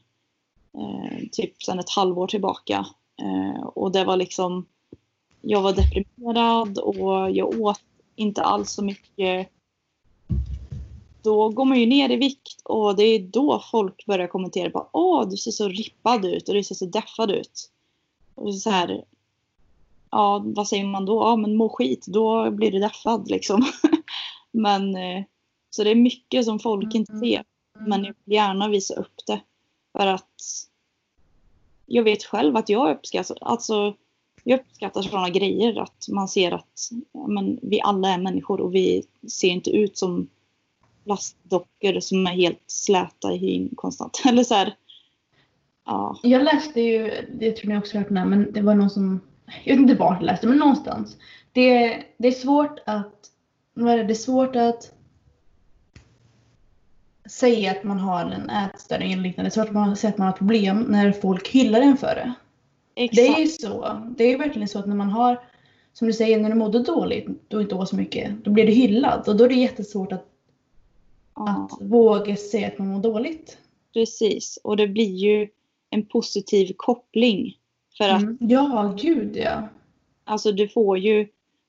Ehm, 0.73 1.29
typ 1.31 1.63
sedan 1.63 1.79
ett 1.79 1.89
halvår 1.89 2.27
tillbaka. 2.27 2.85
Ehm, 3.21 3.63
och 3.63 3.91
det 3.91 4.03
var 4.05 4.17
liksom, 4.17 4.65
jag 5.41 5.61
var 5.61 5.73
deprimerad 5.73 6.77
och 6.77 7.31
jag 7.31 7.61
åt 7.61 7.81
inte 8.15 8.41
alls 8.41 8.71
så 8.71 8.83
mycket 8.83 9.49
då 11.25 11.49
går 11.49 11.65
man 11.65 11.79
ju 11.79 11.85
ner 11.85 12.09
i 12.09 12.15
vikt 12.15 12.61
och 12.63 12.95
det 12.95 13.03
är 13.03 13.19
då 13.19 13.63
folk 13.71 14.05
börjar 14.05 14.27
kommentera 14.27 14.69
på 14.69 14.89
Åh, 14.91 15.29
du 15.29 15.37
ser 15.37 15.51
så 15.51 15.67
rippad 15.67 16.25
ut 16.25 16.49
och 16.49 16.55
du 16.55 16.63
ser 16.63 16.75
så 16.75 16.85
deffad 16.85 17.31
ut. 17.31 17.71
Och 18.35 18.55
så 18.55 18.69
här, 18.69 19.03
ja, 20.11 20.43
vad 20.45 20.67
säger 20.67 20.85
man 20.85 21.05
då? 21.05 21.15
Ja, 21.15 21.35
men 21.35 21.55
må 21.55 21.69
skit, 21.69 22.05
då 22.07 22.51
blir 22.51 22.71
du 22.71 22.79
deffad 22.79 23.29
liksom. 23.29 23.65
men 24.51 24.95
eh, 24.95 25.23
så 25.69 25.83
det 25.83 25.91
är 25.91 25.95
mycket 25.95 26.45
som 26.45 26.59
folk 26.59 26.95
inte 26.95 27.17
ser. 27.19 27.43
Men 27.87 28.03
jag 28.03 28.13
vill 28.25 28.35
gärna 28.35 28.67
visa 28.67 28.93
upp 28.93 29.25
det. 29.27 29.41
För 29.97 30.07
att 30.07 30.41
jag 31.85 32.03
vet 32.03 32.23
själv 32.23 32.57
att 32.57 32.69
jag 32.69 32.91
uppskattar, 32.95 33.37
alltså 33.41 33.95
jag 34.43 34.59
uppskattar 34.59 35.01
sådana 35.01 35.29
grejer. 35.29 35.79
Att 35.79 36.07
man 36.09 36.27
ser 36.27 36.51
att 36.51 36.89
men, 37.27 37.59
vi 37.61 37.81
alla 37.81 38.09
är 38.09 38.17
människor 38.17 38.61
och 38.61 38.75
vi 38.75 39.03
ser 39.27 39.47
inte 39.47 39.69
ut 39.69 39.97
som 39.97 40.27
plastdockor 41.05 41.99
som 41.99 42.27
är 42.27 42.31
helt 42.31 42.63
släta 42.67 43.33
i 43.33 43.37
hyn 43.37 43.69
konstant. 43.75 44.21
Eller 44.25 44.43
så 44.43 44.53
här, 44.53 44.75
ja. 45.85 46.19
Jag 46.23 46.43
läste 46.43 46.81
ju, 46.81 47.11
det 47.39 47.51
tror 47.51 47.71
ni 47.71 47.77
också 47.77 47.97
hört 47.97 48.09
med, 48.09 48.27
men 48.27 48.51
det 48.51 48.61
var 48.61 48.75
någon 48.75 48.89
som, 48.89 49.21
jag 49.63 49.73
vet 49.73 49.81
inte 49.81 49.95
vart 49.95 50.17
jag 50.21 50.25
läste, 50.25 50.47
men 50.47 50.57
någonstans. 50.57 51.17
Det, 51.53 52.03
det 52.17 52.27
är 52.27 52.31
svårt 52.31 52.79
att, 52.85 53.15
vad 53.73 53.93
är 53.93 53.97
det, 53.97 54.03
det 54.03 54.13
är 54.13 54.15
svårt 54.15 54.55
att 54.55 54.91
säga 57.29 57.71
att 57.71 57.83
man 57.83 57.99
har 57.99 58.25
en 58.25 58.49
ätstörning 58.49 59.13
eller 59.13 59.23
liknande. 59.23 59.49
Det 59.49 59.53
är 59.53 59.61
svårt 59.61 59.67
att 59.67 59.73
man 59.73 59.95
säger 59.95 60.13
att 60.13 60.17
man 60.17 60.27
har 60.27 60.33
problem 60.33 60.85
när 60.89 61.11
folk 61.11 61.47
hyllar 61.47 61.81
en 61.81 61.97
för 61.97 62.15
det. 62.15 62.33
Exakt. 62.95 63.15
Det 63.15 63.27
är 63.27 63.39
ju 63.39 63.47
så. 63.47 64.01
Det 64.17 64.23
är 64.23 64.29
ju 64.29 64.37
verkligen 64.37 64.67
så 64.67 64.79
att 64.79 64.87
när 64.87 64.95
man 64.95 65.09
har, 65.09 65.39
som 65.93 66.07
du 66.07 66.13
säger, 66.13 66.39
när 66.39 66.49
du 66.49 66.55
mådde 66.55 66.79
dåligt, 66.79 67.27
då 67.47 67.61
inte 67.61 67.75
åt 67.75 67.89
så 67.89 67.95
mycket, 67.95 68.43
då 68.43 68.51
blir 68.51 68.65
du 68.65 68.71
hyllad. 68.71 69.27
Och 69.27 69.35
då 69.35 69.43
är 69.43 69.49
det 69.49 69.55
jättesvårt 69.55 70.11
att, 70.11 70.25
att 71.35 71.71
våga 71.81 72.35
säga 72.35 72.67
att 72.67 72.77
man 72.77 72.87
mår 72.87 72.99
dåligt. 72.99 73.57
precis. 73.93 74.59
Och 74.63 74.77
det 74.77 74.87
blir 74.87 75.15
ju 75.15 75.47
en 75.89 76.05
positiv 76.05 76.73
koppling. 76.77 77.57
För 77.97 78.09
att 78.09 78.21
Mm. 78.21 78.37
Ja, 78.39 78.95
gud 79.01 79.37
ja. 79.37 79.69
alltså, 80.23 80.51
du 80.51 80.67
får 80.67 80.97
ju 80.97 81.27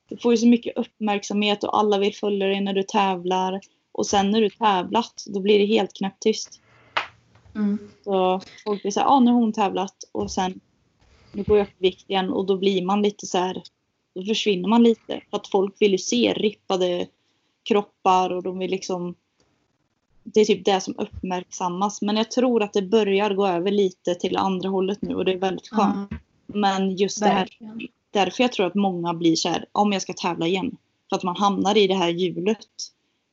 du 0.09 0.17
får 0.17 0.33
ju 0.33 0.37
så 0.37 0.47
mycket 0.47 0.77
uppmärksamhet 0.77 1.65
och 1.65 1.79
alla 1.79 1.99
vill 1.99 2.15
följa 2.15 2.47
dig 2.47 2.61
när 2.61 2.73
du 2.73 2.83
tävlar. 2.83 3.61
Och 3.93 4.07
sen 4.07 4.31
när 4.31 4.41
du 4.41 4.51
tävlat, 4.51 5.25
då 5.27 5.41
blir 5.41 5.59
det 5.59 5.67
helt 5.67 5.93
knäpptyst. 5.93 6.61
Mm. 7.55 7.79
Så 8.05 8.41
folk 8.65 8.83
blir 8.83 8.93
såhär, 8.93 9.07
ah, 9.07 9.21
nu 9.21 9.31
har 9.31 9.41
hon 9.41 9.53
tävlat 9.53 9.97
och 10.13 10.31
sen 10.31 10.61
nu 11.33 11.43
går 11.43 11.59
jag 11.59 11.67
upp 11.67 11.73
i 11.79 11.83
vikt 11.83 12.11
igen 12.11 12.31
och 12.31 12.47
då 12.47 12.57
blir 12.57 12.83
man 12.85 13.03
lite 13.03 13.27
så 13.27 13.39
här. 13.39 13.63
Då 14.15 14.25
försvinner 14.25 14.69
man 14.69 14.83
lite. 14.83 15.21
För 15.31 15.37
att 15.37 15.49
folk 15.49 15.75
vill 15.79 15.93
ju 15.93 15.99
se 15.99 16.33
rippade 16.33 17.07
kroppar 17.69 18.31
och 18.31 18.43
de 18.43 18.59
vill 18.59 18.71
liksom 18.71 19.15
det 20.35 20.41
är 20.41 20.45
typ 20.45 20.65
det 20.65 20.81
som 20.81 20.95
uppmärksammas. 20.99 22.03
Men 22.03 22.17
jag 22.17 22.31
tror 22.31 22.63
att 22.63 22.73
det 22.73 22.83
börjar 22.83 23.35
gå 23.35 23.47
över 23.47 23.71
lite 23.71 24.15
till 24.15 24.37
andra 24.37 24.69
hållet 24.69 25.03
nu 25.03 25.15
och 25.15 25.25
det 25.25 25.33
är 25.33 25.39
väldigt 25.39 25.69
skönt. 25.69 26.09
Ja, 26.11 26.17
Men 26.47 26.97
just 26.97 27.21
det 27.21 27.27
här, 27.29 27.35
verkligen. 27.41 27.81
därför 28.11 28.43
jag 28.45 28.53
tror 28.53 28.67
att 28.67 28.75
många 28.75 29.15
blir 29.15 29.37
så 29.37 29.49
här, 29.49 29.65
om 29.73 29.93
jag 29.93 30.03
ska 30.03 30.13
tävla 30.13 30.47
igen. 30.47 30.77
För 31.09 31.17
att 31.17 31.23
man 31.23 31.37
hamnar 31.37 31.77
i 31.77 31.87
det 31.87 31.95
här 31.95 32.09
hjulet. 32.09 32.67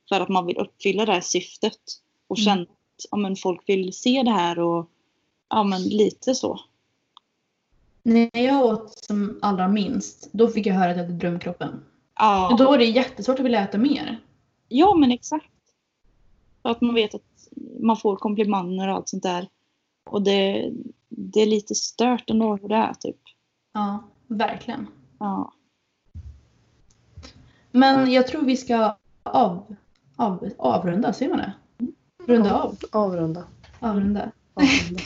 För 0.08 0.20
att 0.20 0.28
man 0.28 0.46
vill 0.46 0.56
uppfylla 0.58 1.06
det 1.06 1.12
här 1.12 1.20
syftet. 1.20 1.78
Och 2.26 2.38
Mm. 2.38 2.44
känna 2.44 2.62
att 2.62 3.04
ja, 3.10 3.16
men 3.16 3.36
folk 3.36 3.62
vill 3.66 3.92
se 3.92 4.22
det 4.22 4.30
här 4.30 4.58
och 4.58 4.90
ja 5.50 5.64
men 5.64 5.82
lite 5.82 6.34
så. 6.34 6.60
När 8.02 8.30
jag 8.42 8.64
åt 8.64 8.98
som 9.04 9.38
allra 9.42 9.68
minst, 9.68 10.28
då 10.32 10.48
fick 10.48 10.66
jag 10.66 10.74
höra 10.74 10.90
att 10.90 10.96
jag 10.96 11.04
hade 11.04 11.16
drömkroppen. 11.16 11.84
Ja, 12.18 12.50
Och 12.52 12.58
då 12.58 12.72
är 12.72 12.78
det 12.78 12.84
jättesvårt 12.84 13.38
att 13.38 13.44
vilja 13.44 13.60
äta 13.64 13.78
mer. 13.78 14.18
ja 14.68 14.94
men 14.94 15.10
exakt. 15.12 15.46
Att 16.64 16.80
man 16.80 16.94
vet 16.94 17.14
att 17.14 17.22
man 17.80 17.96
får 17.96 18.16
komplimanger 18.16 18.88
och 18.88 18.94
allt 18.94 19.08
sånt 19.08 19.22
där. 19.22 19.48
Och 20.10 20.22
det, 20.22 20.70
det 21.08 21.40
är 21.40 21.46
lite 21.46 21.74
stört 21.74 22.30
ändå 22.30 22.56
hur 22.56 22.68
det 22.68 22.74
är 22.74 22.94
typ. 22.94 23.20
Ja, 23.72 24.04
verkligen. 24.26 24.86
Ja. 25.18 25.52
Men 27.70 28.12
jag 28.12 28.26
tror 28.26 28.42
vi 28.42 28.56
ska 28.56 28.96
av, 29.22 29.76
av, 30.16 30.50
avrunda, 30.58 31.12
säger 31.12 31.30
man 31.30 31.38
det? 31.38 31.52
Runda 32.26 32.62
av. 32.62 32.76
Avrunda. 32.92 33.44
Avrunda. 33.80 34.30
Avrunda. 34.54 35.04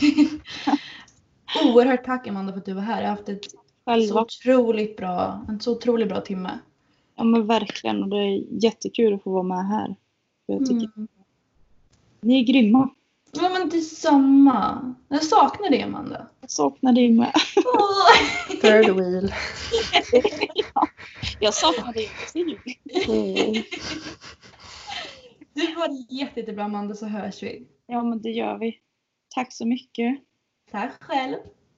Oerhört 1.75 2.05
tack 2.05 2.27
Amanda 2.27 2.53
för 2.53 2.59
att 2.59 2.67
du 2.67 2.73
var 2.73 2.83
här. 2.83 3.03
Jag 3.03 3.09
har 3.09 3.17
haft 3.17 3.29
ett 3.29 3.45
så 4.09 4.21
otroligt 4.21 4.97
bra, 4.97 5.47
en 5.49 5.61
så 5.61 5.73
otroligt 5.73 6.09
bra 6.09 6.21
timme. 6.21 6.59
Ja 7.17 7.25
men 7.25 7.47
verkligen. 7.47 8.03
Och 8.03 8.09
det 8.09 8.17
är 8.17 8.65
jättekul 8.65 9.15
att 9.15 9.23
få 9.23 9.31
vara 9.31 9.43
med 9.43 9.67
här. 9.69 9.97
För 10.47 10.53
jag 10.53 10.67
tycker 10.67 10.91
Mm. 10.97 11.09
Ni 12.21 12.41
är 12.41 12.45
grymma. 12.45 12.91
Ja 13.33 13.49
men 13.49 13.69
detsamma. 13.69 14.95
Jag 15.09 15.25
saknar 15.25 15.71
dig 15.71 15.83
Amanda. 15.83 16.27
Jag 16.41 16.51
saknar 16.51 16.93
dig 16.93 17.11
med. 17.11 17.33
Third 18.61 18.97
wheel. 18.97 19.35
Jag 21.41 21.55
saknar 21.55 21.93
dig 21.93 22.11
också. 22.23 22.39
Mm. 22.39 23.63
Du 25.55 25.75
var 25.75 25.89
jätte, 26.09 26.41
jättebra 26.41 26.65
Amanda 26.65 26.95
så 26.95 27.07
hörs 27.07 27.43
vi. 27.43 27.67
Ja, 27.87 28.03
men 28.03 28.23
det 28.23 28.31
gör 28.31 28.59
vi. 28.59 28.79
Tack 29.35 29.53
så 29.53 29.67
mycket. 29.67 30.19
Tack 30.71 31.03
själv. 31.05 31.37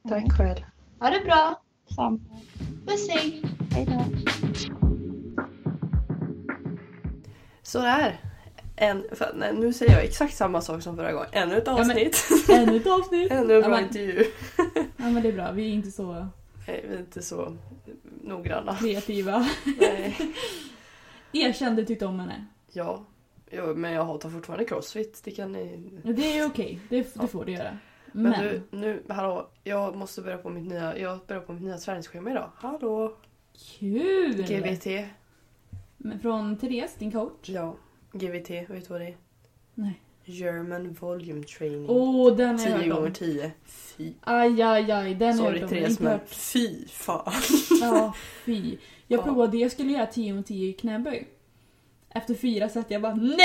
Tack 0.09 0.33
själv. 0.37 0.65
Ha 1.01 1.11
det 1.11 1.21
bra. 1.21 1.63
Samma. 1.95 2.19
Puss 2.87 3.09
hej. 3.09 3.43
Hej 3.71 3.87
då. 3.87 4.05
Sådär. 7.63 8.30
En, 8.83 9.05
för, 9.13 9.33
nej, 9.37 9.55
nu 9.55 9.73
säger 9.73 9.93
jag 9.93 10.05
exakt 10.05 10.35
samma 10.37 10.61
sak 10.61 10.83
som 10.83 10.97
förra 10.97 11.13
gången. 11.13 11.29
Ännu 11.33 11.57
ett 11.57 11.67
men- 11.67 11.75
avsnitt. 11.81 12.25
Ännu 12.51 12.77
ett 12.77 12.87
avsnitt. 12.87 13.33
Ännu 13.33 13.41
en 13.41 13.47
bra 13.49 13.57
Ja, 13.63 13.69
men- 13.69 13.83
intervju. 13.85 14.25
Ja 14.97 15.11
men 15.11 15.23
det 15.23 15.29
är 15.29 15.33
bra, 15.33 15.53
vi 15.53 15.65
är 15.71 15.73
inte 15.75 15.91
så 15.91 16.27
Nej, 16.67 16.85
vi 16.89 16.95
är 16.95 16.99
inte 17.01 17.23
så 17.23 17.57
noggranna. 18.23 18.77
kreativa. 18.77 19.47
Nej. 19.81 20.17
Du 21.77 21.85
tyckte 21.85 22.07
om 22.07 22.21
henne. 22.21 22.47
Ja. 22.73 23.05
ja, 23.51 23.67
men 23.67 23.93
jag 23.93 24.05
hatar 24.05 24.31
fortfarande 24.31 24.65
crossfit. 24.65 25.21
Det 25.25 25.31
kan 25.31 25.53
ni... 25.53 25.91
Det 26.05 26.39
är 26.39 26.47
okej, 26.47 26.81
det, 26.89 26.97
det 27.03 27.09
Ja. 27.21 27.27
får 27.27 27.45
du 27.45 27.53
göra. 27.53 27.79
Men, 28.13 28.31
Men, 28.31 28.45
du, 28.45 28.63
nu, 28.71 29.03
hallå. 29.09 29.49
Jag 29.65 29.97
måste 29.97 30.21
börja 30.23 30.39
på 30.39 30.51
mitt 30.51 30.67
nya, 30.69 30.99
jag 30.99 31.19
börjar 31.27 31.43
på 31.43 31.53
mitt 31.53 31.63
nya 31.63 31.79
träningsschema 31.79 32.31
idag. 32.31 32.51
Hallå! 32.57 33.17
kul! 33.79 34.43
GVT. 34.43 35.07
Men 35.97 36.21
Från 36.21 36.57
Therese, 36.57 36.95
din 36.99 37.13
coach. 37.13 37.49
Ja, 37.49 37.77
GVT. 38.13 38.51
Vet 38.51 38.69
du 38.69 38.77
vad 38.89 39.01
det 39.01 39.07
är? 39.07 39.17
Nej. 39.75 40.01
German 40.25 40.93
Volume 40.93 41.43
Training. 41.45 41.87
Åh, 41.91 42.37
den 42.37 42.59
har 42.59 42.67
jag 42.69 42.81
10 42.81 42.87
hört 42.87 42.95
gånger 42.97 43.07
om. 43.09 43.13
10. 43.15 43.53
Fy. 43.67 44.13
Aj, 44.21 44.63
aj, 44.63 44.93
aj, 44.93 45.15
den 45.15 45.23
har 45.23 45.27
jag 45.29 45.37
Sorry 45.37 45.61
hört 45.61 45.63
om. 45.63 45.69
Therese 45.69 45.91
Inte 45.91 46.03
men 46.03 46.13
hört. 46.13 46.29
fy 46.29 46.89
fan. 46.89 47.33
Ja, 47.81 48.15
fy. 48.45 48.77
Jag 49.07 49.19
Ja. 49.21 49.23
provade, 49.25 49.57
jag 49.59 49.73
skulle 49.73 49.93
göra 49.93 50.07
10 50.07 50.33
om 50.33 50.43
10 50.45 50.73
knäböj. 50.73 51.29
Efter 52.15 52.35
fyra 52.35 52.69
set 52.69 52.91
jag 52.91 53.03
bara 53.03 53.15
NEJ! 53.15 53.37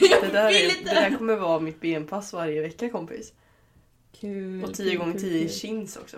Det 0.00 0.32
där, 0.32 0.48
vill 0.48 0.56
är, 0.70 0.78
inte. 0.78 0.94
det 0.94 1.00
där 1.00 1.16
kommer 1.18 1.36
vara 1.36 1.60
mitt 1.60 1.80
benpass 1.80 2.32
varje 2.32 2.60
vecka 2.60 2.88
kompis. 2.90 3.32
Kul. 4.12 4.64
Och 4.64 4.74
10 4.74 4.90
kul, 4.90 4.98
gånger 4.98 5.12
kul, 5.12 5.20
10 5.20 5.40
kul. 5.40 5.48
chins 5.48 5.96
också. 5.96 6.16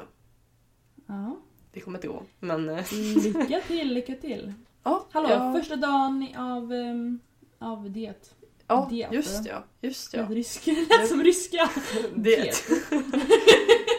Ja. 1.06 1.36
Det 1.72 1.80
kommer 1.80 1.98
inte 1.98 2.08
gå. 2.08 2.22
Men 2.40 2.68
eh, 2.68 2.84
Lycka 3.24 3.60
till, 3.66 3.94
lycka 3.94 4.14
till. 4.14 4.52
ja. 4.82 5.06
Hallå, 5.12 5.28
ja, 5.30 5.52
första 5.58 5.76
dagen 5.76 6.26
av, 6.36 6.72
um, 6.72 7.20
av 7.62 7.90
diet. 7.90 8.34
ja 8.66 8.86
diet, 8.90 9.12
just 9.12 9.46
ja. 9.46 9.64
Just 9.80 10.14
Ja. 10.14 10.20
ja. 10.20 10.34
Rysk. 10.34 10.64
Det 11.00 11.06
som 11.06 11.22
ryska. 11.22 11.70
Det. 12.14 12.52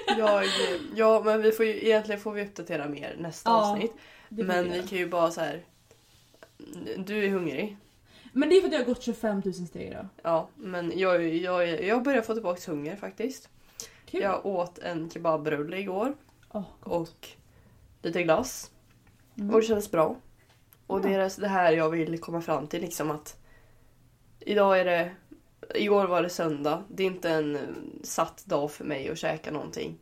jag, 0.18 0.45
ja 0.95 1.22
men 1.26 1.41
vi 1.41 1.51
får 1.51 1.66
ju, 1.66 1.86
egentligen 1.86 2.22
får 2.22 2.32
vi 2.32 2.43
uppdatera 2.43 2.88
mer 2.89 3.16
nästa 3.20 3.49
Ja, 3.49 3.72
avsnitt. 3.72 3.93
Det 4.30 4.43
Men 4.43 4.72
vi 4.72 4.84
kan 4.84 4.97
ju 4.97 5.07
bara 5.09 5.32
så 5.32 5.41
här. 5.41 5.66
Du 6.97 7.26
är 7.26 7.30
hungrig. 7.30 7.78
Men 8.34 8.49
det 8.49 8.55
är 8.57 8.61
för 8.61 8.68
att 8.68 8.74
jag 8.74 8.80
har 8.80 8.86
gått 8.86 9.03
25 9.03 9.41
000 9.45 9.53
steg 9.53 9.88
idag. 9.88 10.07
Ja, 10.22 10.49
men 10.55 10.99
jag, 10.99 11.28
jag, 11.28 11.84
jag 11.86 12.03
börjar 12.03 12.22
få 12.22 12.34
tillbaka 12.34 12.72
hunger 12.72 12.95
faktiskt. 12.95 13.49
Kul. 14.05 14.22
Jag 14.22 14.45
åt 14.45 14.80
en 14.80 15.09
kebabrulle 15.09 15.78
igår 15.78 16.16
Åh, 16.51 16.64
och 16.80 17.28
lite 18.01 18.24
glass. 18.24 18.72
mm. 19.38 19.53
Och 19.55 19.61
det 19.61 19.68
kändes 19.68 19.91
bra. 19.91 20.16
Och 20.88 20.99
Ja. 20.99 21.03
det 21.03 21.14
är 21.14 21.41
det 21.41 21.47
här 21.47 21.72
jag 21.72 21.89
vill 21.89 22.20
komma 22.20 22.41
fram 22.41 22.68
till 22.68 22.82
liksom 22.82 23.11
att 23.11 23.43
idag 24.46 24.80
är 24.80 24.86
det 24.86 25.12
Igår 25.76 26.08
var 26.08 26.24
det 26.24 26.30
söndag. 26.30 26.84
Det 26.88 27.04
är 27.04 27.08
inte 27.08 27.30
en 27.30 27.56
eh, 27.56 27.62
satt 28.04 28.46
dag 28.46 28.72
för 28.72 28.86
mig 28.86 29.10
att 29.10 29.18
käka 29.18 29.52
någonting. 29.52 29.98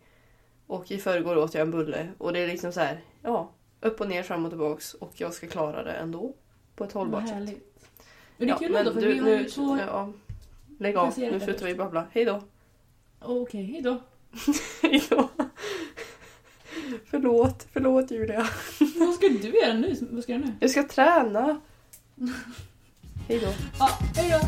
Och 0.67 0.91
i 0.91 0.97
förrgår 0.97 1.37
åt 1.37 1.53
jag 1.53 1.61
en 1.61 1.71
bulle 1.71 2.07
och 2.17 2.33
det 2.33 2.39
är 2.39 2.47
liksom 2.47 2.71
så 2.71 2.79
här, 2.79 3.01
ja, 3.21 3.51
upp 3.81 4.01
och 4.01 4.07
ner, 4.07 4.23
fram 4.23 4.45
och 4.45 4.51
tillbaks 4.51 4.93
och 4.93 5.11
jag 5.15 5.33
ska 5.33 5.47
klara 5.47 5.83
det 5.83 5.91
ändå. 5.91 6.33
På 6.75 6.83
ett 6.83 6.91
hållbart 6.91 7.27
sätt. 7.27 7.37
Och 7.37 7.45
det 8.37 8.45
är 8.45 8.47
Ja, 8.47 8.57
kul 8.57 8.71
men 8.71 8.79
ändå 8.79 8.93
för 8.93 9.01
du, 9.01 9.13
vi 9.13 9.19
har 9.19 9.29
ju 9.29 9.37
nu, 9.37 9.49
två... 9.49 9.77
ja, 9.87 10.13
lägg 10.79 10.97
av, 10.97 11.13
nu 11.17 11.39
slutar 11.39 11.65
vi 11.65 11.75
babbla. 11.75 12.05
Hej 12.11 12.25
då! 12.25 12.41
Okej, 13.19 13.63
hejdå. 13.63 13.97
Hej 14.81 15.03
då! 15.09 15.29
förlåt, 17.05 17.67
förlåt 17.73 18.11
Julia. 18.11 18.47
Vad 18.99 19.13
ska 19.13 19.27
du 19.27 19.59
göra 19.59 19.73
nu? 19.73 19.95
Vad 20.11 20.23
ska 20.23 20.33
du 20.33 20.39
nu? 20.39 20.53
Jag 20.59 20.69
ska 20.69 20.83
träna. 20.83 21.61
Hej 23.31 23.39
då. 23.39 23.53
Ja, 23.79 23.89
hejdå. 24.15 24.39